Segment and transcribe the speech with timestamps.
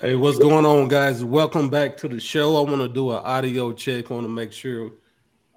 [0.00, 1.22] Hey, what's going on, guys?
[1.22, 2.56] Welcome back to the show.
[2.56, 4.10] I want to do an audio check.
[4.10, 4.92] I want to make sure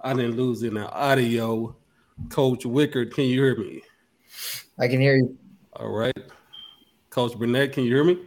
[0.02, 1.74] I didn't lose any audio.
[2.28, 3.82] Coach Wickard, can you hear me?
[4.78, 5.38] I can hear you.
[5.78, 6.18] All right.
[7.10, 8.20] Coach Burnett, can you hear me?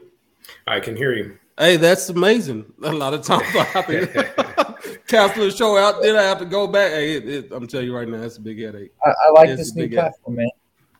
[0.66, 1.36] I can hear you.
[1.58, 2.64] Hey, that's amazing.
[2.82, 6.46] A lot of times I have to cancel the show out, then I have to
[6.46, 6.92] go back.
[6.92, 8.94] Hey, it, it, I'm telling you right now, it's a big headache.
[9.04, 10.48] I, I like It's this new big platform, man.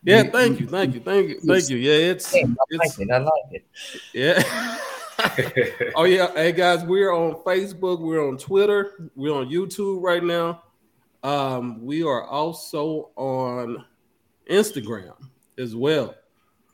[0.03, 1.77] Yeah, thank you, thank you, thank you, thank you.
[1.77, 3.09] Yeah, it's, I like it's it.
[3.09, 3.65] I like it.
[4.13, 4.77] yeah.
[5.95, 10.63] oh yeah, hey guys, we're on Facebook, we're on Twitter, we're on YouTube right now.
[11.23, 13.83] Um, we are also on
[14.49, 15.15] Instagram
[15.57, 16.15] as well.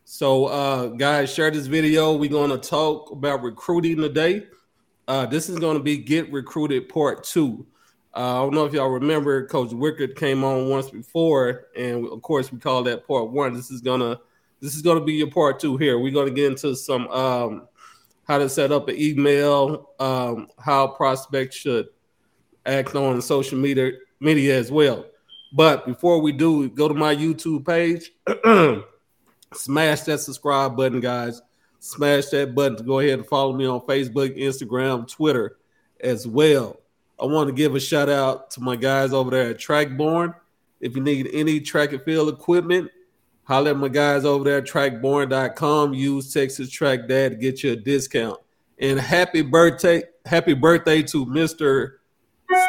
[0.05, 2.15] So, uh, guys, share this video.
[2.15, 4.47] We're going to talk about recruiting today.
[5.07, 7.65] Uh, this is going to be Get Recruited Part Two.
[8.15, 12.21] Uh, I don't know if y'all remember, Coach Wickard came on once before, and of
[12.21, 13.53] course we call that Part One.
[13.53, 14.19] This is gonna
[14.59, 15.97] this is gonna be your Part Two here.
[15.97, 17.67] We're gonna get into some um,
[18.27, 21.87] how to set up an email, um, how prospects should
[22.65, 25.05] act on social media media as well.
[25.51, 28.11] But before we do, go to my YouTube page,
[29.53, 31.41] smash that subscribe button, guys.
[31.79, 35.57] Smash that button to go ahead and follow me on Facebook, Instagram, Twitter
[35.99, 36.79] as well.
[37.19, 40.33] I want to give a shout out to my guys over there at Trackborn.
[40.79, 42.89] If you need any track and field equipment,
[43.43, 45.93] holler at my guys over there trackborn.com.
[45.93, 48.39] Use Texas Track Dad to get you a discount.
[48.79, 51.93] And happy birthday, happy birthday to Mr.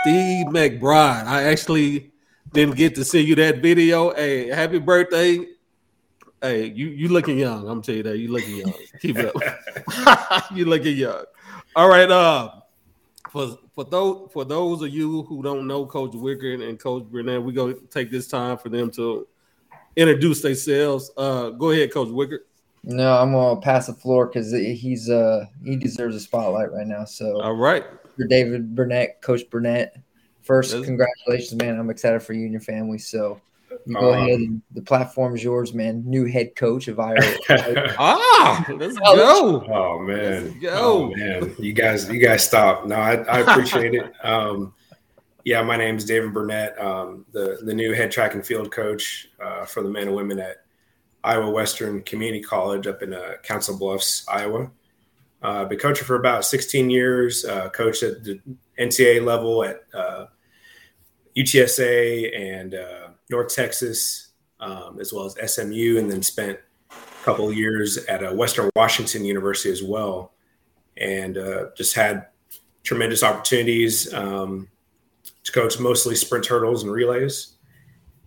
[0.00, 1.26] Steve McBride.
[1.26, 2.12] I actually
[2.53, 4.15] didn't get to see you that video.
[4.15, 5.47] Hey, happy birthday.
[6.41, 7.69] Hey, you you looking young.
[7.69, 8.19] I'm telling you that.
[8.19, 8.75] You looking young.
[9.00, 10.50] Keep it up.
[10.55, 11.25] you looking young.
[11.75, 12.11] All right.
[12.11, 12.50] Uh
[13.31, 17.43] for for those for those of you who don't know Coach Wicker and Coach Burnett,
[17.43, 19.26] we're gonna take this time for them to
[19.96, 21.11] introduce themselves.
[21.17, 22.46] Uh go ahead, Coach Wicker.
[22.82, 27.05] No, I'm gonna pass the floor because he's uh he deserves a spotlight right now.
[27.05, 27.85] So All right.
[28.17, 29.96] for David Burnett, Coach Burnett,
[30.43, 30.85] first Yes.
[30.85, 31.79] congratulations, man.
[31.79, 32.99] I'm excited for you and your family.
[32.99, 33.41] So
[33.87, 36.02] you go Um, ahead and the platform is yours, man.
[36.06, 37.20] New head coach of Iowa.
[37.99, 39.73] Ah, let's Oh, go.
[39.73, 40.70] oh man, Let's go.
[40.75, 42.87] oh man, you guys, you guys stop.
[42.87, 44.12] No, I, I appreciate it.
[44.23, 44.75] Um,
[45.44, 49.29] yeah, my name is David Burnett, um, the the new head track and field coach
[49.43, 50.64] uh, for the men and women at
[51.23, 54.70] Iowa Western Community College up in uh, Council Bluffs, Iowa.
[55.43, 57.44] Uh, been coaching for about 16 years.
[57.44, 58.41] Uh, coached at the
[58.79, 60.26] NCAA level at uh,
[61.37, 66.58] UTSA and uh, North Texas, um, as well as SMU, and then spent
[66.90, 70.32] a couple years at uh, Western Washington University as well,
[70.97, 72.29] and uh, just had
[72.82, 74.69] tremendous opportunities um,
[75.44, 77.52] to coach mostly sprint hurdles and relays,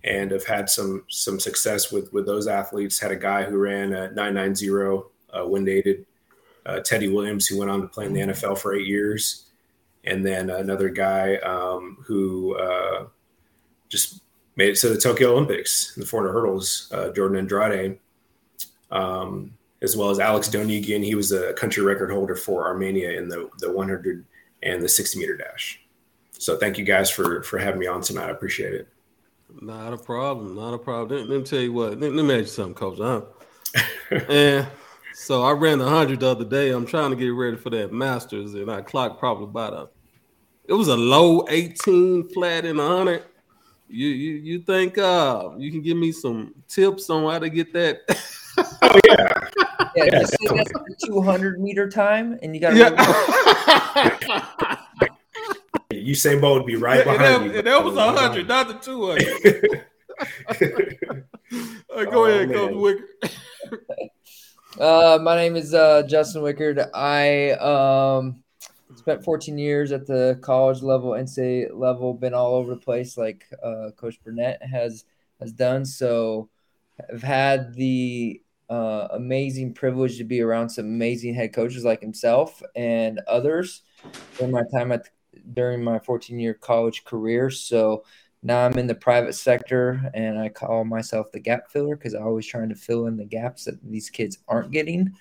[0.04, 3.00] and have had some some success with with those athletes.
[3.00, 5.04] Had a guy who ran a 990
[5.34, 6.06] uh, wind aided.
[6.66, 9.46] Uh, Teddy Williams, who went on to play in the NFL for eight years,
[10.04, 13.06] and then another guy um, who uh,
[13.88, 14.22] just
[14.58, 18.00] made it to the Tokyo Olympics in the 400 hurdles, uh, Jordin Andrade,
[18.92, 21.04] um, as well as Alex Donigian.
[21.04, 24.26] He was a country record holder for Armenia in the, the 100
[24.64, 25.80] and the 60 meter dash.
[26.40, 28.28] So thank you guys for for having me on tonight.
[28.28, 28.88] I appreciate it.
[29.62, 30.56] Not a problem.
[30.56, 31.20] Not a problem.
[31.20, 32.00] Let, let me tell you what.
[32.00, 33.00] Let, let me ask you something, Coach.
[33.00, 33.22] Huh?
[34.30, 34.68] and
[35.14, 36.72] so I ran a hundred the other day.
[36.72, 39.90] I'm trying to get ready for that Masters, and I clocked probably about a.
[40.66, 43.24] It was a low 18 flat in a hundred.
[43.90, 47.74] You you you think uh you can give me some tips on how to get
[47.74, 48.02] that?
[48.82, 49.50] Oh yeah,
[49.96, 52.78] Yeah, Yeah, just say that's the 200 meter time, and you got to
[54.66, 54.78] yeah.
[55.94, 57.58] Usain Bolt would be right and, behind that, you.
[57.60, 59.86] and that was a hundred, not the two hundred.
[61.90, 62.58] Uh, go Oh, ahead, man.
[62.58, 63.08] Coach Wicker.
[64.80, 66.88] Uh, my name is uh, Justin Wickard.
[66.94, 68.44] I um,
[68.96, 73.46] spent 14 years at the college level, NCAA level, been all over the place like
[73.64, 75.06] uh, Coach Burnett has
[75.40, 75.84] has done.
[75.84, 76.50] So
[77.12, 78.40] I've had the
[78.70, 83.82] uh, amazing privilege to be around some amazing head coaches like himself and others
[84.38, 85.10] during my time at
[85.54, 87.50] during my 14 year college career.
[87.50, 88.04] So
[88.44, 92.24] now I'm in the private sector and I call myself the gap filler because I'm
[92.24, 95.14] always trying to fill in the gaps that these kids aren't getting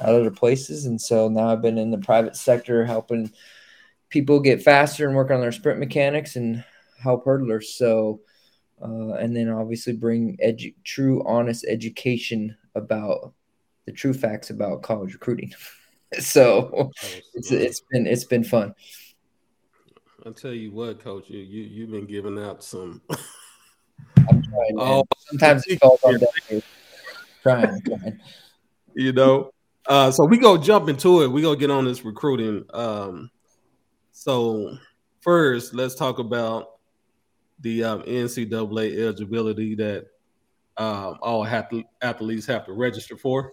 [0.00, 0.86] at other places.
[0.86, 3.30] And so now I've been in the private sector helping
[4.08, 6.64] people get faster and work on their sprint mechanics and
[7.02, 7.64] help hurdlers.
[7.64, 8.20] So,
[8.82, 13.32] uh, and then obviously bring edu- true, honest education about
[13.86, 15.52] the true facts about college recruiting.
[16.18, 16.90] so
[17.34, 18.74] it's it's been it's been fun.
[20.26, 23.00] I'll tell you what, Coach, you you you've been giving out some.
[24.28, 24.76] I'm trying.
[24.76, 26.28] Oh, Sometimes it falls on deaf.
[27.44, 28.18] Trying, trying.
[28.94, 29.52] you know,
[29.86, 31.28] Uh, so we go jump into it.
[31.30, 32.64] We go get on this recruiting.
[32.74, 33.30] Um,
[34.10, 34.76] so
[35.20, 36.70] first, let's talk about
[37.60, 40.06] the um, NCAA eligibility that
[40.76, 43.52] um, all athletes have to register for.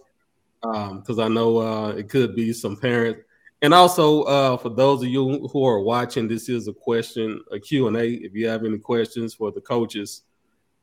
[0.60, 3.20] Because um, I know uh, it could be some parents,
[3.64, 7.58] and also uh, for those of you who are watching, this is a question, a
[7.58, 8.06] Q and A.
[8.06, 10.20] If you have any questions for the coaches,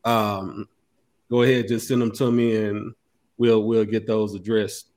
[0.04, 0.68] um,
[1.30, 2.96] go ahead, just send them to me, and
[3.38, 4.88] we'll we'll get those addressed.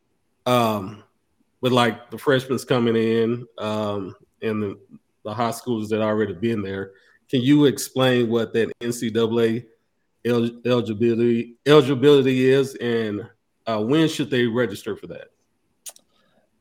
[0.46, 1.04] Um,
[1.60, 4.78] but like the freshmen coming in um, and the,
[5.22, 6.92] the high schools that already been there,
[7.28, 9.66] can you explain what that NCAA
[10.24, 13.28] eligibility eligibility is, and
[13.66, 15.33] uh, when should they register for that?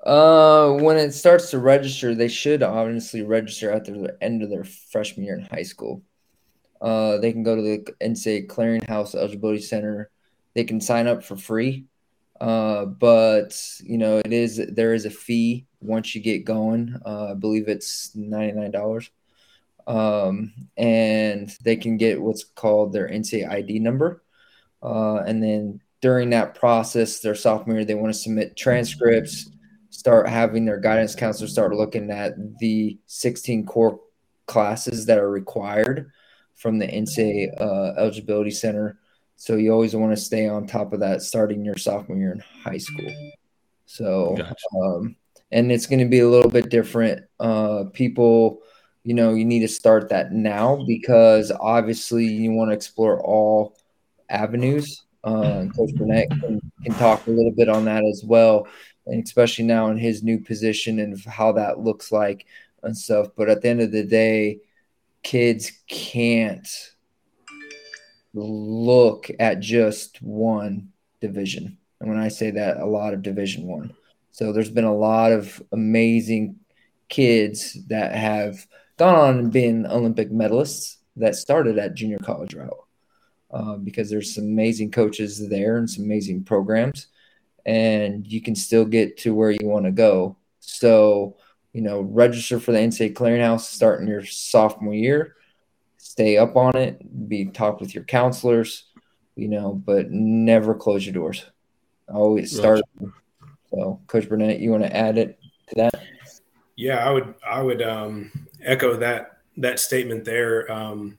[0.03, 4.65] Uh, when it starts to register, they should obviously register at the end of their
[4.65, 6.03] freshman year in high school.
[6.81, 10.11] Uh, they can go to the NCAA Clearinghouse Eligibility Center.
[10.53, 11.85] They can sign up for free,
[12.41, 16.93] uh, but you know it is there is a fee once you get going.
[17.05, 19.09] Uh, I believe it's ninety nine dollars,
[19.87, 24.21] um, and they can get what's called their NCAA ID number,
[24.83, 29.49] uh, and then during that process, their sophomore year, they want to submit transcripts,
[30.03, 34.01] start having their guidance counselor start looking at the 16 core
[34.47, 36.11] classes that are required
[36.55, 38.99] from the NCAA uh, eligibility center.
[39.37, 42.43] So you always want to stay on top of that starting your sophomore year in
[42.65, 43.15] high school.
[43.85, 44.53] So, gotcha.
[44.83, 45.15] um,
[45.53, 47.25] and it's going to be a little bit different.
[47.39, 48.59] Uh, people,
[49.05, 53.77] you know, you need to start that now because obviously you want to explore all
[54.29, 58.67] avenues uh, Coach Burnett can, can talk a little bit on that as well,
[59.05, 62.45] and especially now in his new position and how that looks like
[62.83, 63.27] and stuff.
[63.35, 64.59] But at the end of the day,
[65.23, 66.67] kids can't
[68.33, 70.91] look at just one
[71.21, 71.77] division.
[71.99, 73.93] And when I say that, a lot of Division One.
[74.31, 76.59] So there's been a lot of amazing
[77.07, 78.67] kids that have
[78.97, 82.71] gone on and been Olympic medalists that started at junior college route.
[83.51, 87.07] Uh, because there's some amazing coaches there and some amazing programs,
[87.65, 90.35] and you can still get to where you want to go.
[90.59, 91.37] So,
[91.71, 95.35] you know, register for the NCAA clearinghouse starting your sophomore year.
[95.97, 97.29] Stay up on it.
[97.29, 98.85] Be talk with your counselors,
[99.35, 101.45] you know, but never close your doors.
[102.07, 102.81] Always start.
[103.71, 105.39] So, Coach Burnett, you want to add it
[105.69, 106.03] to that?
[106.75, 107.33] Yeah, I would.
[107.47, 110.71] I would um, echo that that statement there.
[110.71, 111.17] Um,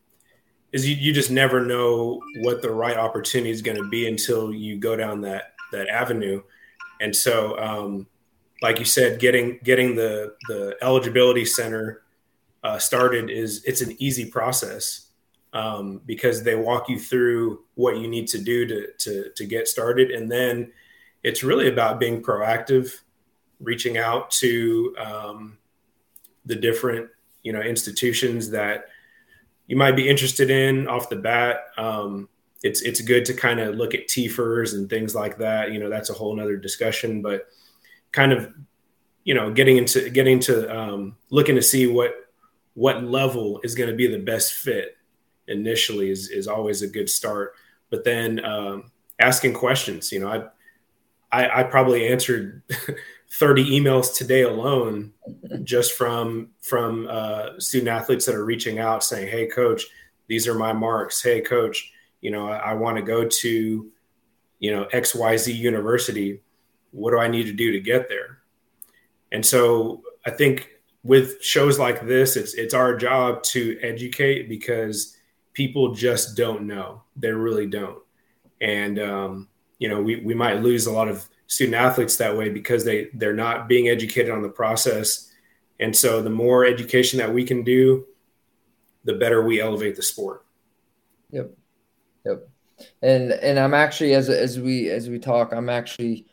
[0.73, 4.53] is you, you just never know what the right opportunity is going to be until
[4.53, 6.43] you go down that that avenue
[7.01, 8.07] and so um,
[8.63, 12.03] like you said getting getting the the eligibility center
[12.63, 15.09] uh, started is it's an easy process
[15.53, 19.69] um, because they walk you through what you need to do to, to to get
[19.69, 20.73] started and then
[21.23, 23.01] it's really about being proactive
[23.61, 25.59] reaching out to um,
[26.45, 27.09] the different
[27.43, 28.87] you know institutions that
[29.67, 31.67] you might be interested in off the bat.
[31.77, 32.29] Um,
[32.65, 35.71] it's it's good to kind of look at TFRRS and things like that.
[35.71, 37.47] You know, that's a whole nother discussion, but
[38.11, 38.53] kind of,
[39.23, 42.15] you know, getting into getting to um, looking to see what
[42.73, 44.97] what level is going to be the best fit
[45.47, 47.53] initially is is always a good start.
[47.91, 48.91] But then um,
[49.21, 50.47] asking questions, you know, I
[51.31, 52.63] I, I probably answered
[53.33, 55.13] 30 emails today alone
[55.65, 59.85] just from from uh, student athletes that are reaching out saying hey coach
[60.29, 61.93] these are my marks hey coach
[62.25, 63.93] you know i, I want to go to
[64.59, 66.41] you know xyz university
[66.91, 68.39] what do i need to do to get there?
[69.31, 70.71] And so i think
[71.03, 75.17] with shows like this it's it's our job to educate because
[75.53, 77.03] people just don't know.
[77.15, 78.03] They really don't.
[78.61, 82.49] And um, you know we, we might lose a lot of student athletes that way
[82.49, 85.31] because they they're not being educated on the process.
[85.79, 88.07] And so the more education that we can do
[89.05, 90.47] the better we elevate the sport.
[91.31, 91.51] Yep
[92.25, 92.49] yep
[93.03, 96.27] and and i'm actually as as we as we talk i'm actually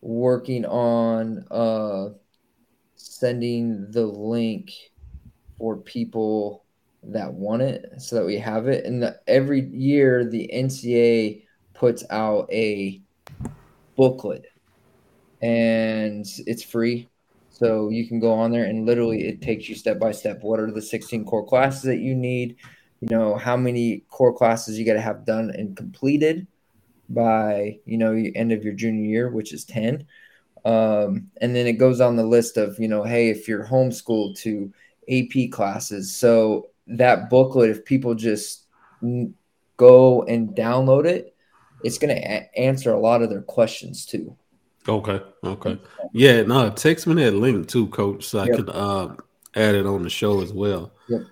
[0.00, 2.08] working on uh
[2.96, 4.72] sending the link
[5.58, 6.64] for people
[7.02, 11.42] that want it so that we have it and the, every year the NCA
[11.74, 13.00] puts out a
[13.96, 14.46] booklet
[15.42, 17.08] and it's free.
[17.50, 20.42] So you can go on there and literally it takes you step by step.
[20.42, 22.56] What are the 16 core classes that you need?
[23.00, 26.46] You know, how many core classes you got to have done and completed
[27.08, 30.06] by, you know, end of your junior year, which is 10.
[30.64, 34.38] Um, and then it goes on the list of, you know, hey, if you're homeschooled
[34.40, 34.72] to
[35.08, 36.14] AP classes.
[36.14, 38.66] So that booklet, if people just
[39.76, 41.34] go and download it,
[41.84, 44.36] it's going to a- answer a lot of their questions too.
[44.88, 45.20] Okay.
[45.44, 45.78] Okay.
[46.12, 46.42] Yeah.
[46.42, 49.16] No, text me that link too, Coach, so I can uh,
[49.54, 50.92] add it on the show as well.
[51.08, 51.22] Yep.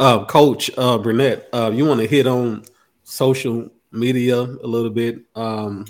[0.00, 2.64] Uh, Coach uh, Burnett, uh, you want to hit on
[3.04, 5.18] social media a little bit?
[5.34, 5.84] Um,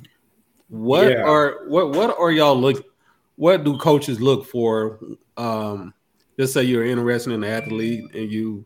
[0.67, 1.23] what Yeah.
[1.23, 2.85] are what what are y'all look?
[3.37, 4.99] What do coaches look for?
[5.37, 5.95] Um,
[6.37, 8.64] let's say you're interested in an athlete and you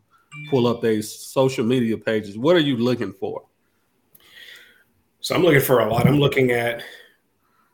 [0.48, 2.38] pull up their social media pages.
[2.38, 3.42] What are you looking for?
[5.20, 6.06] So I'm looking for a lot.
[6.06, 6.82] I'm looking at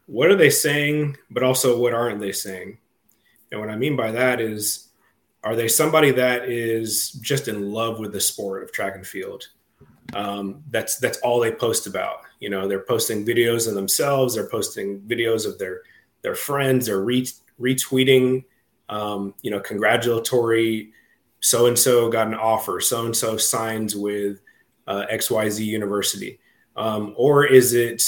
[0.07, 2.79] what are they saying, but also what aren't they saying?
[3.53, 4.90] And what I mean by that is,
[5.43, 9.49] are they somebody that is just in love with the sport of track and field?
[10.13, 12.21] Um, that's that's all they post about.
[12.41, 14.35] You know, they're posting videos of themselves.
[14.35, 15.83] They're posting videos of their
[16.23, 16.87] their friends.
[16.87, 17.29] They're re-
[17.61, 18.45] retweeting.
[18.89, 20.93] Um, you know, congratulatory.
[21.41, 22.81] So and so got an offer.
[22.81, 24.41] So and so signs with
[24.87, 26.41] uh, XYZ University
[26.77, 28.03] um, or is it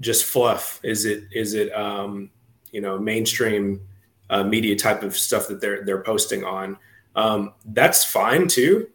[0.00, 0.80] just fluff?
[0.82, 2.30] Is it is it um,
[2.72, 3.80] you know mainstream
[4.30, 6.76] uh, media type of stuff that they're they're posting on?
[7.14, 8.88] Um, that's fine too.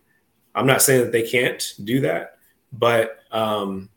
[0.53, 2.37] I'm not saying that they can't do that,
[2.73, 3.89] but um,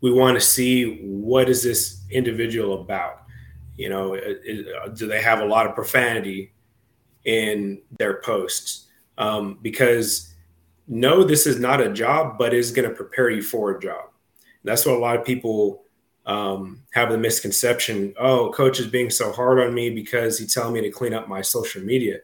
[0.00, 3.22] we want to see what is this individual about.
[3.76, 6.52] You know, it- it- do they have a lot of profanity
[7.24, 8.86] in their posts?
[9.18, 10.34] Um, because
[10.88, 14.10] no, this is not a job, but is going to prepare you for a job.
[14.64, 15.84] That's what a lot of people
[16.26, 18.14] um, have the misconception.
[18.18, 21.28] Oh, coach is being so hard on me because he's telling me to clean up
[21.28, 22.18] my social media.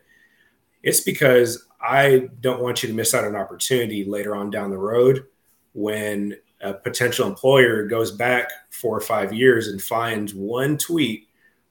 [0.82, 4.70] It's because I don't want you to miss out on an opportunity later on down
[4.70, 5.26] the road
[5.72, 11.28] when a potential employer goes back four or five years and finds one tweet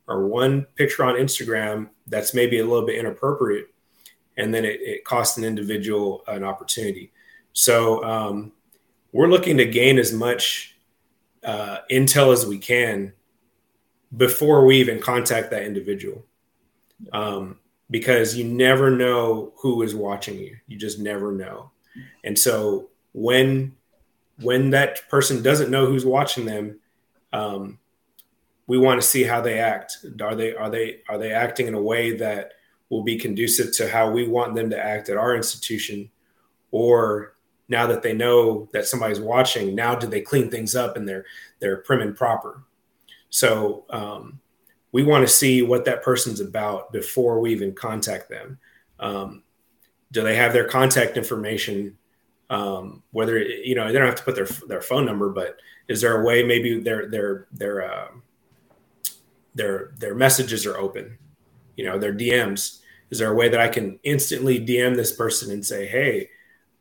[0.08, 3.68] or one picture on Instagram that's maybe a little bit inappropriate
[4.38, 7.12] and then it, it costs an individual an opportunity.
[7.54, 8.52] So um,
[9.12, 10.77] we're looking to gain as much
[11.48, 13.14] uh, intel as we can
[14.16, 16.26] before we even contact that individual,
[17.14, 17.58] um,
[17.90, 20.58] because you never know who is watching you.
[20.68, 21.72] You just never know,
[22.24, 23.76] and so when
[24.42, 26.80] when that person doesn't know who's watching them,
[27.34, 27.80] um,
[28.68, 30.06] we want to see how they act.
[30.22, 32.54] Are they are they are they acting in a way that
[32.90, 36.10] will be conducive to how we want them to act at our institution
[36.72, 37.37] or
[37.70, 41.26] now that they know that somebody's watching now do they clean things up and they're
[41.60, 42.64] they're prim and proper?
[43.30, 44.40] So um,
[44.92, 48.58] we want to see what that person's about before we even contact them.
[49.00, 49.44] Um,
[50.12, 51.98] do they have their contact information?
[52.50, 55.60] Um, whether you know they don't have to put their their phone number but
[55.90, 58.08] is there a way maybe their their their uh,
[59.54, 61.18] their their messages are open
[61.76, 65.52] you know their dms is there a way that i can instantly dm this person
[65.52, 66.30] and say hey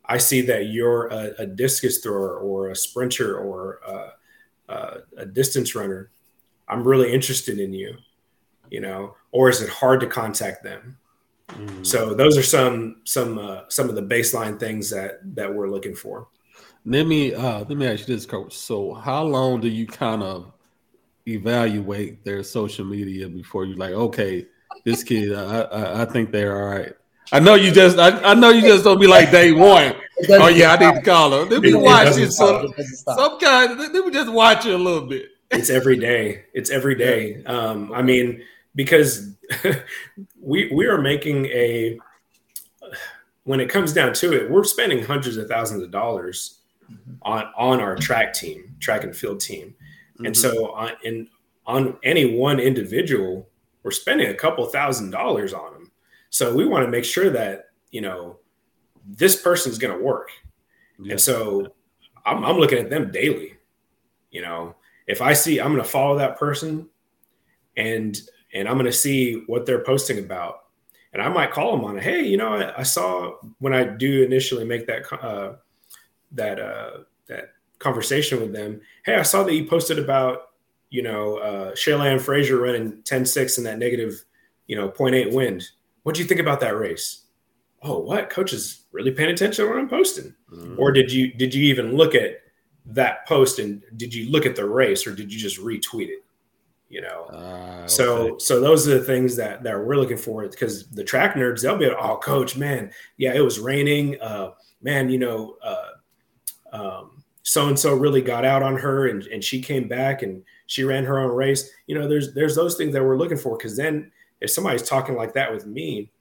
[0.07, 5.25] i see that you're a, a discus thrower or a sprinter or a, a, a
[5.25, 6.09] distance runner
[6.67, 7.95] i'm really interested in you
[8.69, 10.97] you know or is it hard to contact them
[11.47, 11.85] Mm.
[11.85, 15.95] so those are some some uh, some of the baseline things that that we're looking
[15.95, 16.27] for
[16.83, 18.53] Let me uh let me ask you this, coach.
[18.53, 20.51] So how long do you kind of
[21.25, 24.45] evaluate their social media before you like, okay,
[24.83, 26.93] this kid, I I, I think they're all right.
[27.31, 29.93] I know you just I, I know you just don't be like day one.
[30.29, 31.45] Oh yeah, I need to call her.
[31.45, 32.31] Let me It watch it.
[32.31, 32.47] stop.
[32.47, 33.17] So It doesn't stop.
[33.19, 35.29] some kind let me just watch it a little bit.
[35.51, 38.43] it's every day it's every day um, i mean
[38.75, 39.33] because
[40.41, 41.97] we we are making a
[43.43, 46.59] when it comes down to it we're spending hundreds of thousands of dollars
[46.91, 47.13] mm-hmm.
[47.21, 49.73] on on our track team track and field team
[50.19, 50.33] and mm-hmm.
[50.33, 51.27] so on in
[51.65, 53.47] on any one individual
[53.83, 55.76] we're spending a couple thousand dollars on them
[56.29, 58.37] so we want to make sure that you know
[59.05, 60.29] this person's going to work
[60.99, 61.11] Yeah.
[61.11, 61.73] and so
[62.25, 63.53] I'm, I'm looking at them daily.
[64.31, 64.75] You know,
[65.07, 66.89] if I see, I'm going to follow that person
[67.77, 68.19] and,
[68.53, 70.65] and I'm going to see what they're posting about.
[71.13, 72.03] And I might call them on it.
[72.03, 75.53] Hey, you know, I, I saw when I do initially make that, uh,
[76.33, 78.81] that, uh, that conversation with them.
[79.05, 80.49] Hey, I saw that you posted about,
[80.89, 84.21] you know, uh, Shelly-Ann Fraser running 10, 6 in that negative,
[84.67, 85.63] you know, 0.8 wind.
[86.07, 87.23] What do you think about that race?
[87.83, 90.79] Oh, what coach is really paying attention to what I'm posting Mhm.
[90.79, 92.39] or did you did you even look at
[92.85, 96.23] that post and did you look at the race or did you just retweet it
[96.87, 98.35] you know so okay.
[98.39, 101.77] so those are the things that that we're looking for because the track nerds they'll
[101.77, 105.89] be like, oh coach man yeah it was raining uh man you know uh
[106.71, 110.41] um so and so really got out on her and, and she came back and
[110.67, 113.57] she ran her own race you know there's there's those things that we're looking for
[113.57, 114.09] because then
[114.41, 116.11] if somebody's talking like that with me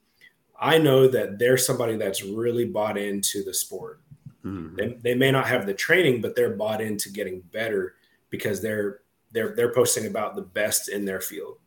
[0.60, 4.00] i know that they're somebody that's really bought into the sport
[4.44, 4.76] Mhm.
[4.76, 7.94] they, they may not have the training but they're bought into getting better
[8.30, 9.00] because they're
[9.32, 11.58] they're they're posting about the best in their field.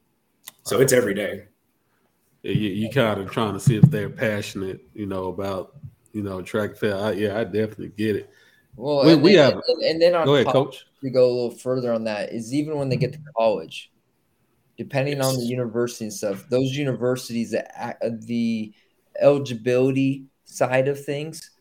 [0.64, 1.44] So it's every day.
[2.42, 5.76] You, you kind of trying to see if they're passionate, you know, about
[6.14, 7.02] you know track field.
[7.04, 8.30] I, yeah, I definitely get it.
[8.78, 10.86] Well, We- and we then, have- and, and then on Go ahead, top, coach.
[11.02, 13.92] to go a little further on that is even when they get to college,
[14.80, 17.70] depending on the university and stuff, those universities that
[18.02, 18.74] uh, the
[19.20, 21.52] eligibility side of things,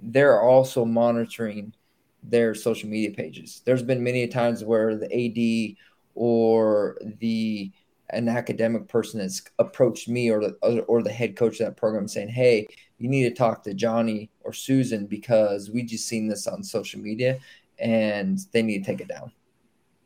[0.00, 1.74] they're also monitoring
[2.22, 3.60] their social media pages.
[3.66, 5.76] There's been many times where the AD
[6.14, 7.70] or the
[8.10, 12.08] an academic person has approached me or the or the head coach of that program
[12.08, 12.66] saying, "Hey,
[12.96, 17.00] you need to talk to Johnny or Susan because we just seen this on social
[17.00, 17.38] media
[17.78, 19.30] and they need to take it down."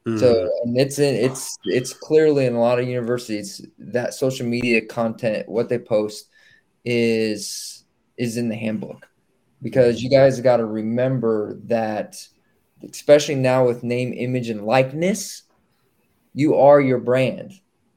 [0.06, 0.18] Mm-hmm.
[0.18, 4.84] So and it's in it's it's clearly in a lot of universities that social media
[4.84, 6.28] content what they post
[6.84, 7.84] is
[8.16, 9.06] is in the handbook.
[9.62, 12.16] Because you guys got to remember that
[12.82, 15.42] especially now with name image and likeness
[16.32, 17.52] you are your brand.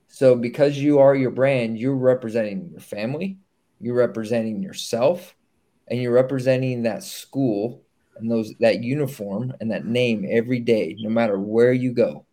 [0.07, 3.37] So because you are your brand you're representing your family
[3.79, 5.35] you're representing yourself
[5.87, 7.83] and you're representing that school
[8.17, 12.25] and those that uniform and that name every day no matter where you go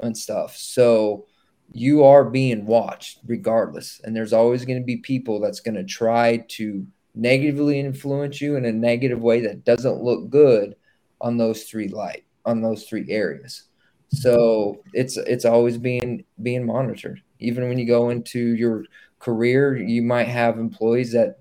[0.00, 0.56] and stuff.
[0.56, 1.26] So
[1.72, 4.00] you are being watched regardless.
[4.04, 8.56] And there's always going to be people that's going to try to negatively influence you
[8.56, 10.76] in a negative way that doesn't look good
[11.20, 13.64] on those three light on those three areas.
[14.10, 17.20] So it's it's always being being monitored.
[17.40, 18.84] Even when you go into your
[19.18, 21.40] career you might have employees that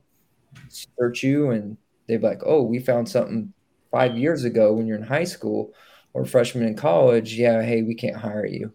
[0.69, 3.53] search you and they're like oh we found something
[3.97, 5.73] five years ago when you're in high school
[6.13, 8.71] or freshman in college yeah hey we can't hire you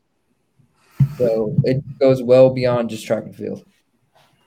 [1.18, 3.64] so it goes well beyond just track and field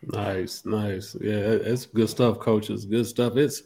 [0.08, 1.16] Nice, nice.
[1.20, 2.86] Yeah, it's good stuff, coaches.
[2.86, 3.38] Good stuff.
[3.38, 3.64] It's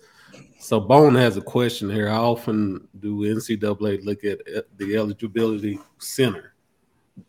[0.59, 2.07] so Bone has a question here.
[2.07, 4.39] How often do NCAA look at
[4.77, 6.48] the eligibility center?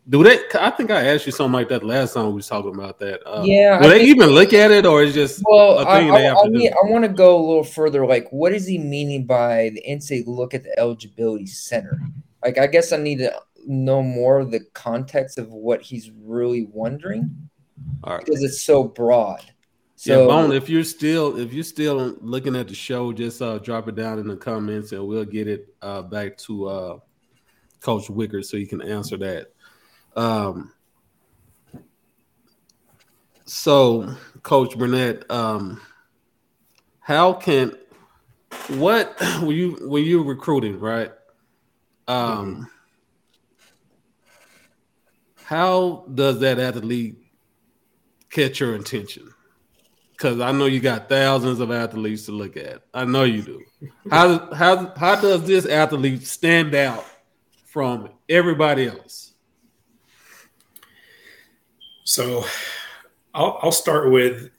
[0.09, 0.39] Do they?
[0.59, 3.21] I think I asked you something like that last time we was talking about that.
[3.25, 5.85] Uh, Yeah, Will I they think- even look at it, or is just Well, a
[5.87, 6.57] I, thing they have I, I, to do?
[6.57, 8.05] mean, I want to go a little further.
[8.05, 11.99] Like, what is he meaning by the NCAA look at the eligibility center?
[12.43, 13.33] Like, I guess I need to
[13.67, 17.29] know more of the context of what he's really wondering
[18.03, 18.25] All right.
[18.25, 19.43] because it's so broad.
[20.03, 20.51] yeah, Bone.
[20.51, 24.17] If you're still if you're still looking at the show, just uh, drop it down
[24.17, 26.99] in the comments, and we'll get it uh, back to uh,
[27.81, 29.50] Coach Wicker so you can answer that.
[30.15, 30.71] Um,
[33.45, 35.81] so, Coach Burnett, um,
[36.99, 37.73] how can
[38.69, 41.11] what were you when you're recruiting, right?
[42.07, 42.69] Um,
[45.43, 47.17] how does that athlete
[48.29, 49.33] catch your attention?
[50.11, 52.83] Because I know you got thousands of athletes to look at.
[52.93, 53.61] I know you do.
[54.09, 57.05] How how how does this athlete stand out
[57.65, 59.20] from everybody else?
[62.11, 62.43] So
[63.33, 64.49] I'll, I'll start with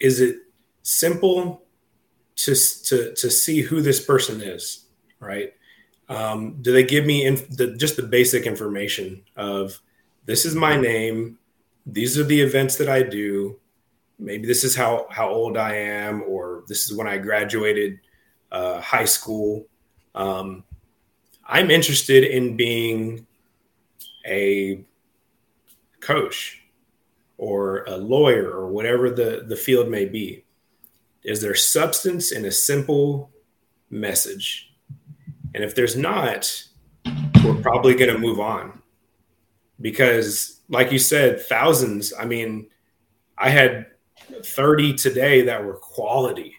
[0.00, 0.38] is it
[0.82, 1.62] simple
[2.34, 4.86] to, to, to see who this person is,
[5.20, 5.52] right?
[6.08, 9.80] Um, do they give me the, just the basic information of
[10.24, 11.38] this is my name,
[11.86, 13.56] these are the events that I do,
[14.18, 18.00] maybe this is how, how old I am, or this is when I graduated
[18.50, 19.64] uh, high school.
[20.16, 20.64] Um,
[21.46, 23.28] I'm interested in being
[24.26, 24.84] a
[26.00, 26.65] coach
[27.38, 30.44] or a lawyer or whatever the, the field may be?
[31.24, 33.30] Is there substance in a simple
[33.90, 34.72] message?
[35.54, 36.64] And if there's not,
[37.44, 38.80] we're probably going to move on
[39.80, 42.12] because, like you said, thousands.
[42.18, 42.68] I mean,
[43.38, 43.86] I had
[44.44, 46.54] 30 today that were quality,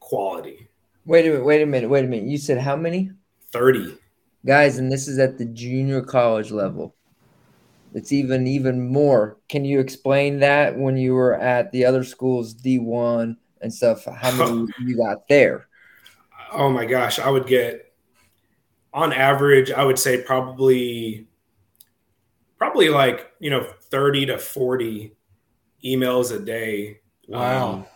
[0.00, 0.68] quality.
[1.04, 2.28] wait a minute, wait a minute, wait a minute.
[2.28, 3.10] You said how many
[3.52, 3.96] 30.
[4.44, 4.78] guys?
[4.78, 6.94] And this is at the junior college level.
[7.94, 9.38] It's even even more.
[9.48, 14.04] Can you explain that when you were at the other schools, D one and stuff?
[14.04, 15.68] How many you got there?
[16.52, 17.92] Oh my gosh, I would get
[18.92, 21.26] on average, I would say probably
[22.58, 25.12] probably like, you know, 30 to 40
[25.84, 27.00] emails a day.
[27.28, 27.72] Wow.
[27.72, 27.86] Um,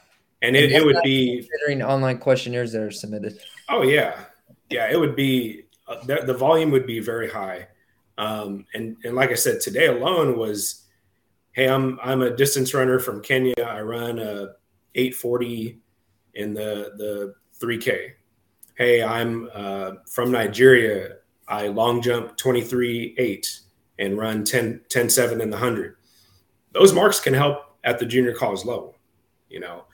[0.42, 3.38] and it, it would be Considering online questionnaires that are submitted.
[3.68, 4.24] oh yeah.
[4.70, 7.68] Yeah, it would be uh, the, the volume would be very high.
[8.18, 10.84] Um, and and like I said, today alone was,
[11.52, 13.54] hey, I'm I'm a distance runner from Kenya.
[13.64, 14.54] I run a
[14.94, 15.78] 840
[16.34, 18.12] in the the 3K.
[18.74, 21.16] Hey, I'm uh, from Nigeria.
[21.46, 23.60] I long jump 23 8
[24.00, 25.96] and run 10 10 7 in the 100.
[26.72, 28.96] Those marks can help at the junior college level.
[29.48, 29.84] You know,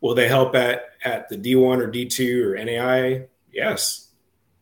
[0.00, 3.26] will they help at at the D1 or D2 or NAI?
[3.52, 4.08] Yes.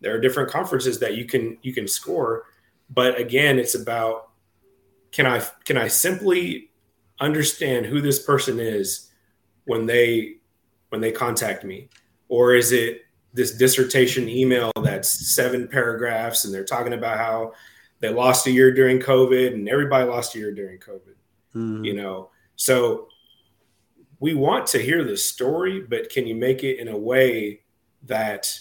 [0.00, 2.46] There are different conferences that you can you can score
[2.92, 4.30] But again, it's about
[5.12, 6.70] can I can I simply
[7.20, 9.10] understand who this person is
[9.64, 10.36] when they
[10.88, 11.88] when they contact me,
[12.28, 13.02] or is it
[13.34, 17.52] this dissertation email that's seven paragraphs and they're talking about how
[18.00, 21.14] they lost a year during COVID and everybody lost a year during COVID.
[21.54, 21.84] Mm-hmm.
[21.84, 23.08] You know, so
[24.20, 27.60] we want to hear the story, but can you make it in a way
[28.04, 28.58] that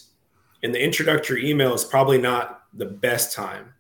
[0.62, 3.74] in the introductory email is probably not the best time.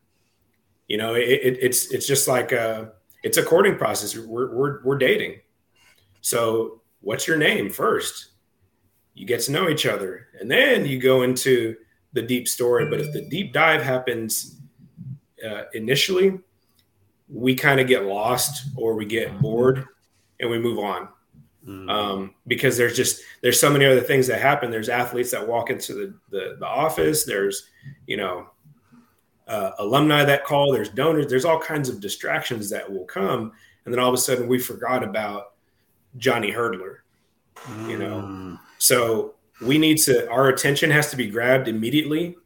[0.91, 2.91] You know, it, it, it's it's just like a
[3.23, 4.13] it's a courting process.
[4.17, 5.39] We're, we're we're dating.
[6.19, 8.32] So, what's your name first?
[9.13, 11.77] You get to know each other, and then you go into
[12.12, 12.88] the deep story.
[12.89, 14.60] But if the deep dive happens
[15.49, 16.38] uh, initially,
[17.30, 19.88] we kind of get lost or we get bored,
[20.41, 21.08] and we move on.
[21.65, 21.89] Mm-hmm.
[21.89, 24.69] Um, because there's just there's so many other things that happen.
[24.69, 27.23] There's athletes that walk into the the, the office.
[27.23, 27.69] There's
[28.08, 28.49] you know
[29.51, 30.71] uh, alumni that call.
[30.71, 31.27] There's donors.
[31.27, 33.51] There's all kinds of distractions that will come,
[33.83, 35.53] and then all of a sudden we forgot about
[36.17, 36.99] Johnny Hurdler.
[37.87, 38.59] You know, mm.
[38.77, 42.37] so we need to our attention has to be grabbed immediately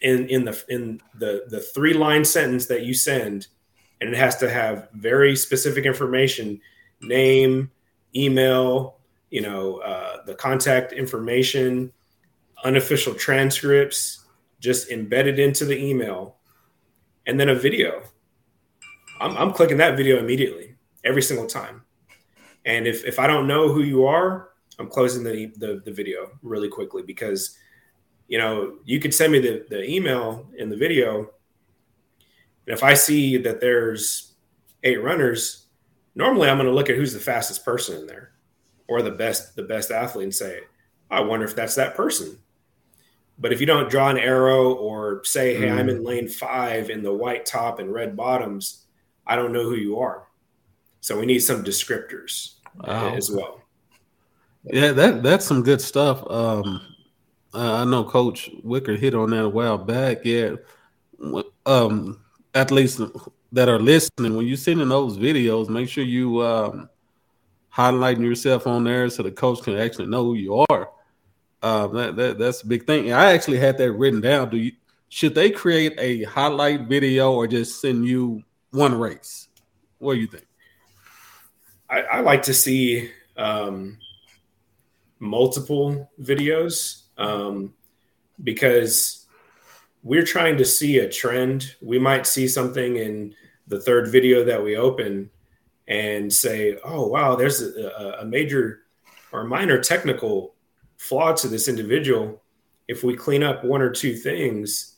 [0.00, 3.48] in in the in the the three line sentence that you send,
[4.00, 6.58] and it has to have very specific information,
[7.00, 7.70] name
[8.16, 8.96] email,
[9.30, 11.92] you know, uh, the contact information,
[12.64, 14.23] unofficial transcripts,
[14.64, 16.36] just embedded into the email,
[17.26, 18.02] and then a video.
[19.20, 20.74] I'm, I'm clicking that video immediately
[21.04, 21.82] every single time.
[22.64, 24.48] And if, if I don't know who you are,
[24.78, 27.58] I'm closing the, the, the video really quickly because,
[28.26, 31.30] you know, you could send me the, the email in the video.
[32.66, 34.32] And if I see that there's
[34.82, 35.66] eight runners,
[36.14, 38.32] normally I'm going to look at who's the fastest person in there
[38.88, 40.60] or the best the best athlete and say,
[41.10, 42.38] I wonder if that's that person.
[43.38, 45.78] But if you don't draw an arrow or say, hey, mm.
[45.78, 46.06] I'm in mm.
[46.06, 48.84] lane five in the white top and red bottoms,
[49.26, 50.28] I don't know who you are.
[51.00, 53.14] So we need some descriptors wow.
[53.14, 53.60] as well.
[54.64, 56.24] Yeah, that that's some good stuff.
[56.30, 56.80] Um,
[57.52, 60.24] I know Coach Wicker hit on that a while back.
[60.24, 60.56] Yeah,
[61.66, 62.20] um,
[62.54, 63.00] athletes
[63.52, 66.88] that are listening, when you're sending those videos, make sure you um,
[67.72, 70.90] highlighting yourself on there so the coach can actually know who you are.
[71.64, 73.10] Uh, that, that that's a big thing.
[73.10, 74.50] I actually had that written down.
[74.50, 74.72] Do you
[75.08, 79.48] should they create a highlight video or just send you one race?
[79.96, 80.46] What do you think?
[81.88, 83.96] I, I like to see um,
[85.20, 87.72] multiple videos um,
[88.42, 89.24] because
[90.02, 91.76] we're trying to see a trend.
[91.80, 93.34] We might see something in
[93.68, 95.30] the third video that we open
[95.88, 98.80] and say, oh, wow, there's a, a major
[99.32, 100.53] or minor technical
[100.96, 102.42] flaw to this individual.
[102.88, 104.96] If we clean up one or two things,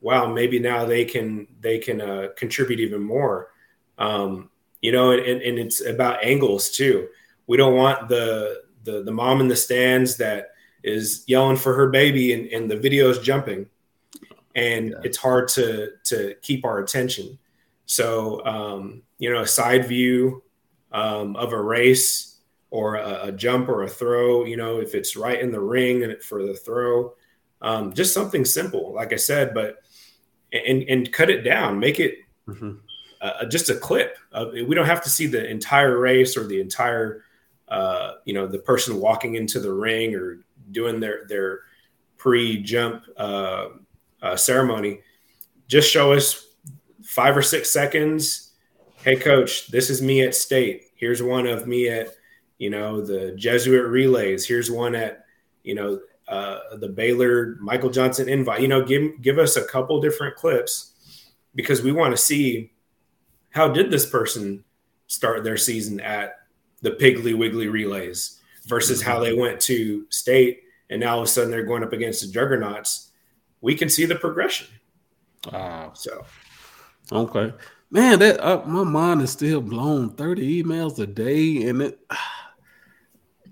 [0.00, 3.50] wow, maybe now they can they can uh, contribute even more.
[3.98, 7.08] Um, you know, and, and it's about angles too.
[7.46, 10.50] We don't want the the the mom in the stands that
[10.82, 13.66] is yelling for her baby and, and the video is jumping
[14.54, 14.96] and yeah.
[15.02, 17.38] it's hard to to keep our attention
[17.86, 20.42] so, um, you know, a side view
[20.92, 22.33] um, of a race
[22.74, 26.12] or a, a, jump or a throw, you know, if it's right in the ring
[26.20, 27.14] for the throw,
[27.62, 29.76] um, just something simple, like I said, but
[30.52, 32.16] and and cut it down, make it
[32.48, 32.72] mm-hmm.
[33.20, 34.18] uh, just a clip.
[34.32, 37.22] Uh, we don't have to see the entire race or the entire,
[37.68, 40.40] uh, you know, the person walking into the ring or
[40.72, 41.60] doing their their
[42.18, 43.68] pre-jump uh,
[44.20, 44.98] uh, ceremony.
[45.68, 46.44] Just show us
[47.04, 48.50] five or six seconds.
[49.04, 50.86] Hey, coach, this is me at state.
[50.96, 52.08] Here's one of me at,
[52.58, 54.46] you know, the Jesuit relays.
[54.46, 55.24] Here's one at,
[55.62, 58.60] you know, uh, the Baylor Michael Johnson invite.
[58.60, 60.92] You know, give give us a couple different clips
[61.54, 62.72] because we want to see
[63.50, 64.64] how did this person
[65.06, 66.36] start their season at
[66.80, 71.28] the Piggly Wiggly relays versus how they went to state and now all of a
[71.28, 73.10] sudden they're going up against the juggernauts.
[73.60, 74.68] We can see the progression.
[75.50, 75.92] Wow.
[75.94, 76.24] So
[77.12, 77.52] Okay,
[77.90, 80.10] man, that uh, my mind is still blown.
[80.10, 82.00] Thirty emails a day, and it,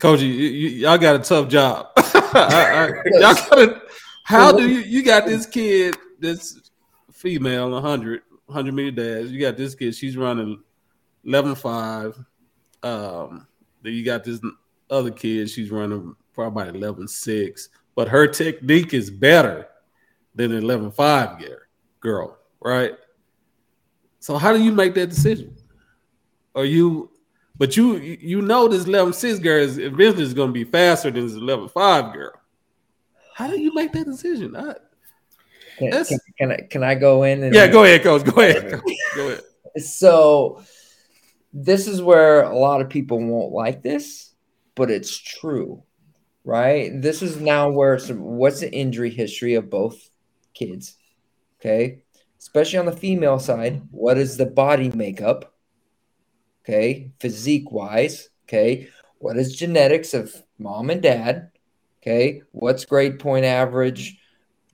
[0.03, 1.91] Coach, you, you, y'all got a tough job.
[1.97, 3.83] I, I, y'all got it.
[4.25, 6.59] How do you you got this kid this
[7.13, 9.31] female 100 100 meter dash?
[9.31, 9.95] You got this kid.
[9.95, 10.61] She's running
[11.25, 12.17] 11.5.
[12.83, 13.47] Um,
[13.83, 14.41] then you got this
[14.91, 15.49] other kid.
[15.49, 19.69] She's running probably 11.6, but her technique is better
[20.35, 21.49] than 11.5
[22.01, 22.95] girl, right?
[24.19, 25.57] So how do you make that decision?
[26.57, 27.12] Are you,
[27.63, 31.13] but you you know this level six girl is eventually is going to be faster
[31.13, 32.33] than this level five girl.
[33.37, 34.57] How do you make that decision?
[34.57, 34.75] I,
[35.79, 37.45] Can, can, can I can I go in?
[37.45, 38.25] And Yeah, go ahead, coach.
[38.25, 38.83] Go ahead.
[39.15, 39.43] Go ahead.
[39.77, 40.65] So
[41.53, 44.35] this is where a lot of people won't like this,
[44.75, 45.85] but it's true,
[46.43, 46.91] right?
[47.01, 50.11] This is now where some what's the injury history of both
[50.53, 50.97] kids?
[51.61, 52.03] Okay.
[52.41, 55.52] Especially on the female side, what is the body makeup?
[56.65, 58.89] Okay, physique wise, okay.
[59.19, 61.51] What is genetics of mom and dad?
[62.01, 64.19] Okay, what's grade point average?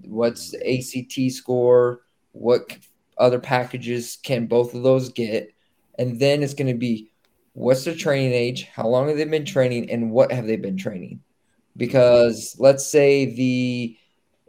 [0.04, 2.00] What's the ACT score?
[2.32, 2.76] What
[3.16, 5.52] other packages can both of those get?
[5.98, 7.10] And then it's going to be
[7.52, 8.64] what's their training age?
[8.64, 9.90] How long have they been training?
[9.90, 11.20] And what have they been training?
[11.76, 13.96] Because let's say the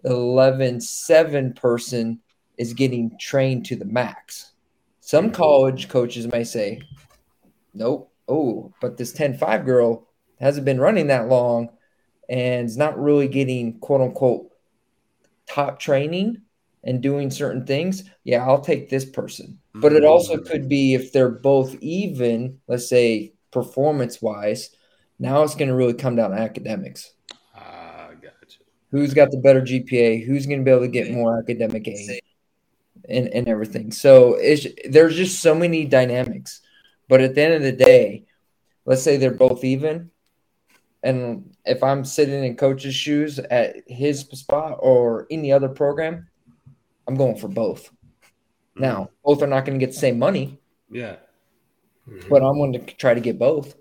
[0.04, 2.20] 11 7 person
[2.58, 4.52] is getting trained to the max.
[5.00, 5.36] Some mm-hmm.
[5.36, 6.82] college coaches may say,
[7.74, 8.12] nope.
[8.28, 10.08] Oh, but this 10 5 girl
[10.40, 11.70] hasn't been running that long
[12.30, 14.52] and is not really getting quote unquote
[15.48, 16.42] top training
[16.84, 18.04] and doing certain things.
[18.24, 19.60] Yeah, I'll take this person.
[19.74, 24.70] But it also could be if they're both even, let's say performance wise,
[25.20, 27.14] now it's going to really come down to academics.
[27.56, 28.60] Ah, gotcha.
[28.92, 30.26] Who's got the better GPA?
[30.26, 32.22] Who's going to be able to get more academic aid
[33.08, 33.92] and, and everything?
[33.92, 36.62] So it's, there's just so many dynamics.
[37.10, 38.24] But at the end of the day,
[38.86, 40.12] let's say they're both even.
[41.04, 46.30] And if I'm sitting in coach's shoes at his spot or any other program,
[47.08, 47.86] I'm going for both.
[47.86, 48.82] Mm-hmm.
[48.82, 51.18] Now, both are not going to get the same money, Yeah.
[52.08, 52.30] Mm-hmm.
[52.30, 53.76] but I'm going to try to get both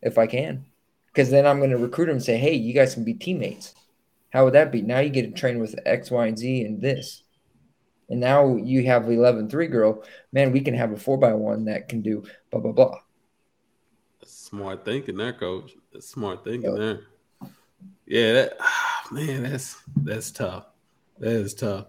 [0.00, 0.64] if I can.
[1.06, 3.74] Because then I'm going to recruit them and say, hey, you guys can be teammates.
[4.30, 4.80] How would that be?
[4.80, 7.24] Now you get to train with X, Y, and Z and this.
[8.10, 10.04] And now you have 11 3 girl.
[10.32, 12.98] Man, we can have a 4 by one that can do blah, blah, blah.
[14.20, 15.72] That's smart thinking there, coach.
[15.92, 17.00] That's smart thinking there.
[18.06, 20.66] Yeah, that ah, man, that's that's tough.
[21.18, 21.86] That is tough.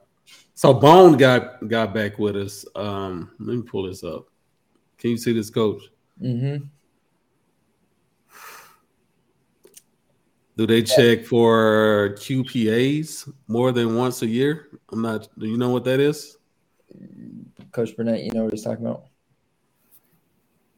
[0.53, 2.65] So Bone got got back with us.
[2.75, 4.27] Um, let me pull this up.
[4.99, 5.81] Can you see this, coach?
[6.21, 6.65] Mm-hmm.
[10.61, 14.67] Do they check for QPAs more than once a year?
[14.91, 15.27] I'm not.
[15.39, 16.37] Do you know what that is?
[17.71, 19.05] Coach Burnett, you know what he's talking about?